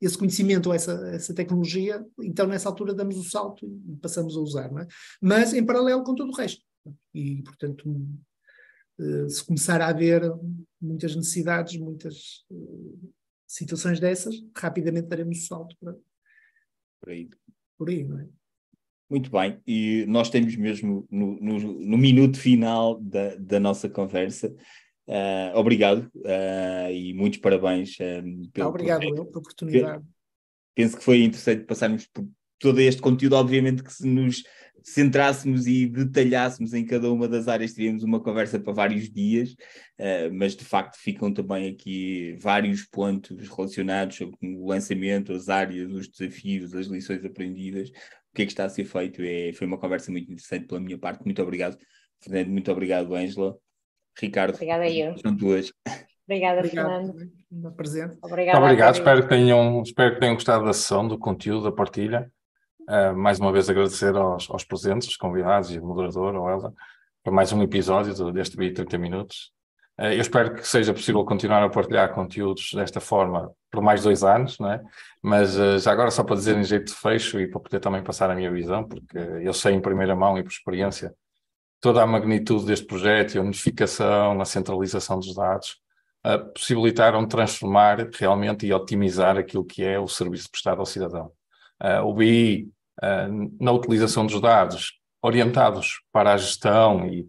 esse 0.00 0.18
conhecimento 0.18 0.66
ou 0.66 0.74
essa, 0.74 0.92
essa 1.08 1.32
tecnologia, 1.32 2.04
então 2.20 2.46
nessa 2.46 2.68
altura 2.68 2.92
damos 2.92 3.16
o 3.16 3.22
salto 3.22 3.64
e 3.64 3.96
passamos 3.96 4.36
a 4.36 4.40
usar, 4.40 4.66
é? 4.80 4.86
mas 5.20 5.52
em 5.52 5.64
paralelo 5.64 6.02
com 6.02 6.14
todo 6.14 6.30
o 6.30 6.36
resto. 6.36 6.62
E, 7.14 7.40
portanto, 7.42 7.84
eh, 8.98 9.28
se 9.28 9.44
começar 9.44 9.80
a 9.80 9.88
haver 9.88 10.22
muitas 10.80 11.14
necessidades, 11.14 11.78
muitas 11.78 12.44
eh, 12.50 13.08
situações 13.52 14.00
dessas, 14.00 14.34
rapidamente 14.56 15.08
daremos 15.08 15.38
o 15.38 15.46
salto 15.46 15.76
para, 15.78 15.94
por 17.00 17.10
aí. 17.10 17.28
Por 17.76 17.90
aí, 17.90 18.04
não 18.04 18.18
é? 18.18 18.26
Muito 19.10 19.30
bem, 19.30 19.60
e 19.66 20.06
nós 20.08 20.30
temos 20.30 20.56
mesmo 20.56 21.06
no, 21.10 21.38
no, 21.38 21.58
no 21.58 21.98
minuto 21.98 22.38
final 22.38 22.98
da, 22.98 23.34
da 23.36 23.60
nossa 23.60 23.88
conversa. 23.88 24.54
Uh, 25.06 25.54
obrigado 25.54 26.10
uh, 26.16 26.90
e 26.90 27.12
muitos 27.12 27.38
parabéns. 27.40 27.94
Um, 28.00 28.48
pelo 28.50 28.68
obrigado 28.70 29.02
eu, 29.02 29.26
pela 29.26 29.38
oportunidade. 29.38 30.04
Penso 30.74 30.96
que 30.96 31.04
foi 31.04 31.22
interessante 31.22 31.64
passarmos 31.64 32.06
por 32.06 32.26
todo 32.62 32.80
este 32.80 33.02
conteúdo, 33.02 33.34
obviamente 33.34 33.82
que 33.82 33.92
se 33.92 34.06
nos 34.06 34.42
centrássemos 34.84 35.66
e 35.66 35.86
detalhássemos 35.86 36.74
em 36.74 36.84
cada 36.84 37.10
uma 37.12 37.28
das 37.28 37.48
áreas, 37.48 37.72
teríamos 37.72 38.02
uma 38.02 38.20
conversa 38.20 38.58
para 38.58 38.72
vários 38.72 39.10
dias, 39.10 39.50
uh, 39.98 40.32
mas 40.32 40.56
de 40.56 40.64
facto 40.64 40.96
ficam 40.96 41.32
também 41.32 41.70
aqui 41.70 42.36
vários 42.40 42.84
pontos 42.84 43.48
relacionados 43.48 44.18
com 44.18 44.54
o 44.56 44.68
lançamento, 44.68 45.32
as 45.32 45.48
áreas, 45.48 45.90
os 45.92 46.08
desafios, 46.08 46.74
as 46.74 46.86
lições 46.86 47.24
aprendidas, 47.24 47.90
o 47.90 48.34
que 48.34 48.42
é 48.42 48.46
que 48.46 48.52
está 48.52 48.64
a 48.64 48.68
ser 48.68 48.84
feito. 48.84 49.22
É, 49.22 49.52
foi 49.52 49.66
uma 49.66 49.78
conversa 49.78 50.10
muito 50.10 50.30
interessante 50.32 50.66
pela 50.66 50.80
minha 50.80 50.98
parte. 50.98 51.24
Muito 51.24 51.42
obrigado, 51.42 51.76
Fernando. 52.20 52.48
Muito 52.48 52.72
obrigado, 52.72 53.14
Ângela. 53.14 53.56
Ricardo. 54.18 54.54
Obrigada 54.54 54.88
eu. 54.88 55.16
São 55.18 55.34
duas. 55.34 55.72
Obrigada, 56.26 56.60
Obrigado. 56.60 57.12
Fernando. 57.12 57.76
Presente. 57.76 58.18
Obrigada. 58.22 58.58
Obrigado. 58.58 58.94
Espero 58.94 59.22
que, 59.22 59.28
tenham, 59.28 59.82
espero 59.82 60.14
que 60.14 60.20
tenham 60.20 60.34
gostado 60.34 60.64
da 60.64 60.72
sessão, 60.72 61.06
do 61.06 61.18
conteúdo, 61.18 61.64
da 61.64 61.72
partilha. 61.72 62.30
Uh, 62.92 63.16
mais 63.16 63.40
uma 63.40 63.50
vez 63.50 63.70
agradecer 63.70 64.14
aos, 64.14 64.50
aos 64.50 64.64
presentes, 64.64 65.08
os 65.08 65.16
convidados 65.16 65.70
e 65.70 65.80
moderador, 65.80 66.34
o 66.34 66.46
Elda, 66.46 66.74
para 67.24 67.32
mais 67.32 67.50
um 67.50 67.62
episódio 67.62 68.30
deste 68.30 68.54
vídeo 68.54 68.74
30 68.74 68.98
minutos. 68.98 69.50
Uh, 69.98 70.12
eu 70.12 70.20
espero 70.20 70.54
que 70.54 70.68
seja 70.68 70.92
possível 70.92 71.24
continuar 71.24 71.62
a 71.62 71.70
partilhar 71.70 72.12
conteúdos 72.12 72.70
desta 72.74 73.00
forma 73.00 73.50
por 73.70 73.82
mais 73.82 74.02
dois 74.02 74.22
anos, 74.22 74.58
não 74.58 74.70
é? 74.70 74.82
mas 75.22 75.56
uh, 75.56 75.78
já 75.78 75.90
agora 75.90 76.10
só 76.10 76.22
para 76.22 76.36
dizer 76.36 76.54
em 76.54 76.64
jeito 76.64 76.88
de 76.88 76.94
fecho 76.94 77.40
e 77.40 77.48
para 77.48 77.60
poder 77.60 77.80
também 77.80 78.02
passar 78.02 78.30
a 78.30 78.34
minha 78.34 78.52
visão, 78.52 78.86
porque 78.86 79.16
eu 79.16 79.54
sei 79.54 79.72
em 79.72 79.80
primeira 79.80 80.14
mão 80.14 80.36
e 80.36 80.42
por 80.42 80.52
experiência 80.52 81.14
toda 81.80 82.02
a 82.02 82.06
magnitude 82.06 82.66
deste 82.66 82.84
projeto, 82.84 83.38
a 83.38 83.40
unificação, 83.40 84.38
a 84.38 84.44
centralização 84.44 85.18
dos 85.18 85.34
dados, 85.34 85.80
possibilitaram 86.54 87.26
transformar 87.26 88.06
realmente 88.12 88.66
e 88.66 88.72
otimizar 88.72 89.38
aquilo 89.38 89.64
que 89.64 89.82
é 89.82 89.98
o 89.98 90.06
serviço 90.06 90.50
prestado 90.50 90.80
ao 90.80 90.86
cidadão 90.86 91.32
uh, 91.82 92.06
o 92.06 92.14
BI 92.14 92.70
na 93.60 93.72
utilização 93.72 94.26
dos 94.26 94.40
dados 94.40 94.92
orientados 95.22 96.00
para 96.12 96.34
a 96.34 96.36
gestão 96.36 97.06
e 97.06 97.22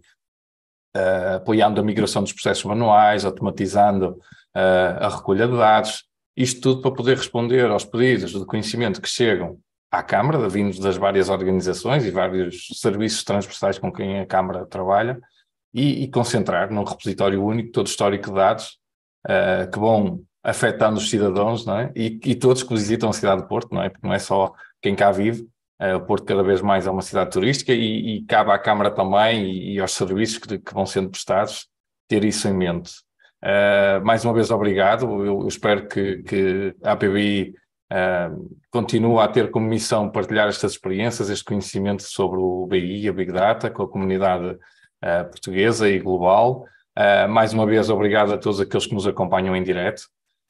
uh, 0.95 1.35
apoiando 1.37 1.79
a 1.79 1.83
migração 1.83 2.23
dos 2.23 2.33
processos 2.33 2.63
manuais, 2.63 3.23
automatizando 3.25 4.19
a 4.55 5.09
recolha 5.09 5.47
de 5.47 5.57
dados, 5.57 6.03
isto 6.37 6.61
tudo 6.61 6.81
para 6.81 6.91
poder 6.91 7.17
responder 7.17 7.65
aos 7.65 7.85
pedidos 7.85 8.31
de 8.31 8.45
conhecimento 8.45 9.01
que 9.01 9.09
chegam 9.09 9.57
à 9.91 10.01
Câmara, 10.01 10.49
vindos 10.49 10.79
das 10.79 10.97
várias 10.97 11.29
organizações 11.29 12.05
e 12.05 12.11
vários 12.11 12.67
serviços 12.73 13.23
transversais 13.23 13.77
com 13.77 13.91
quem 13.91 14.19
a 14.19 14.25
Câmara 14.25 14.65
trabalha, 14.65 15.19
e, 15.73 16.03
e 16.03 16.07
concentrar 16.07 16.71
num 16.71 16.83
repositório 16.83 17.43
único 17.43 17.71
todo 17.71 17.87
o 17.87 17.89
histórico 17.89 18.29
de 18.29 18.35
dados 18.35 18.77
uh, 19.27 19.69
que 19.71 19.79
vão 19.79 20.23
afetando 20.43 20.97
os 20.97 21.09
cidadãos, 21.09 21.65
não 21.65 21.79
é? 21.79 21.91
E, 21.95 22.19
e, 22.25 22.35
todos 22.35 22.63
que 22.63 22.73
visitam 22.73 23.09
a 23.09 23.13
cidade 23.13 23.41
de 23.41 23.47
Porto, 23.47 23.73
não 23.73 23.81
é? 23.81 23.89
Porque 23.89 24.05
não 24.05 24.13
é 24.13 24.19
só 24.19 24.53
quem 24.81 24.95
cá 24.95 25.11
vive, 25.11 25.47
o 25.95 26.01
Porto 26.01 26.25
cada 26.25 26.43
vez 26.43 26.61
mais 26.61 26.87
é 26.87 26.91
uma 26.91 27.01
cidade 27.01 27.31
turística 27.31 27.73
e, 27.73 28.17
e 28.17 28.25
cabe 28.25 28.51
à 28.51 28.57
Câmara 28.57 28.91
também 28.91 29.43
e, 29.43 29.73
e 29.75 29.79
aos 29.79 29.93
serviços 29.93 30.37
que, 30.37 30.59
que, 30.59 30.73
vão 30.73 30.85
sendo 30.85 31.09
prestados 31.09 31.67
ter 32.07 32.23
isso 32.23 32.47
em 32.47 32.53
mente. 32.53 32.93
Uh, 33.43 34.03
mais 34.05 34.23
uma 34.23 34.33
vez, 34.33 34.51
obrigado. 34.51 35.05
Eu, 35.25 35.41
eu 35.41 35.47
espero 35.47 35.87
que, 35.87 36.23
que, 36.23 36.75
a 36.83 36.93
APBI 36.93 37.49
uh, 37.49 37.53
eh, 37.91 38.31
continue 38.71 39.19
a 39.19 39.27
ter 39.27 39.51
como 39.51 39.67
missão 39.67 40.09
partilhar 40.09 40.47
estas 40.47 40.71
experiências, 40.71 41.29
este 41.29 41.43
conhecimento 41.43 42.03
sobre 42.03 42.39
o 42.39 42.65
BI, 42.65 43.07
a 43.09 43.13
Big 43.13 43.31
Data, 43.31 43.69
com 43.69 43.83
a 43.83 43.89
comunidade 43.89 44.57
portuguesa 45.31 45.89
e 45.89 45.99
global. 45.99 46.65
mais 47.29 47.51
uma 47.51 47.65
vez, 47.65 47.89
obrigado 47.89 48.31
a 48.31 48.37
todos 48.37 48.61
aqueles 48.61 48.87
que 48.87 48.93
nos 48.93 49.05
acompanham 49.05 49.53
em 49.53 49.61
direto 49.61 50.03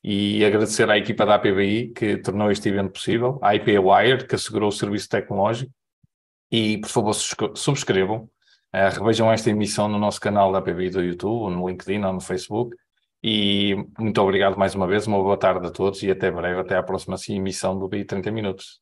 e 0.04 0.44
agradecer 0.44 0.90
à 0.90 0.98
equipa 0.98 1.26
da 1.26 1.36
APBI 1.36 1.94
que 1.96 2.18
tornou 2.18 2.52
este 2.52 2.68
evento 2.68 2.92
possível, 2.92 3.40
à 3.42 3.56
IP 3.56 3.78
Wire, 3.80 4.28
que 4.28 4.36
assegurou 4.36 4.70
o 4.70 4.72
serviço 4.72 5.08
tecnológico, 5.08 5.72
e 6.52 6.78
por 6.80 6.90
favor 6.90 7.14
subscrevam, 7.14 8.30
uh, 8.74 9.00
revejam 9.00 9.32
esta 9.32 9.50
emissão 9.50 9.88
no 9.88 9.98
nosso 9.98 10.20
canal 10.20 10.52
da 10.52 10.60
APBI 10.60 10.90
do 10.90 11.02
YouTube, 11.02 11.54
no 11.56 11.68
LinkedIn 11.68 12.04
ou 12.04 12.14
no 12.14 12.22
Facebook, 12.22 12.76
e 13.24 13.76
muito 13.98 14.22
obrigado 14.22 14.58
mais 14.58 14.76
uma 14.76 14.86
vez, 14.86 15.08
uma 15.08 15.18
boa 15.18 15.38
tarde 15.38 15.66
a 15.66 15.72
todos 15.72 16.04
e 16.04 16.12
até 16.12 16.30
breve, 16.30 16.60
até 16.60 16.76
à 16.76 16.84
próxima 16.84 17.16
emissão 17.30 17.80
do 17.80 17.88
BI 17.88 18.04
30 18.04 18.30
Minutos. 18.32 18.82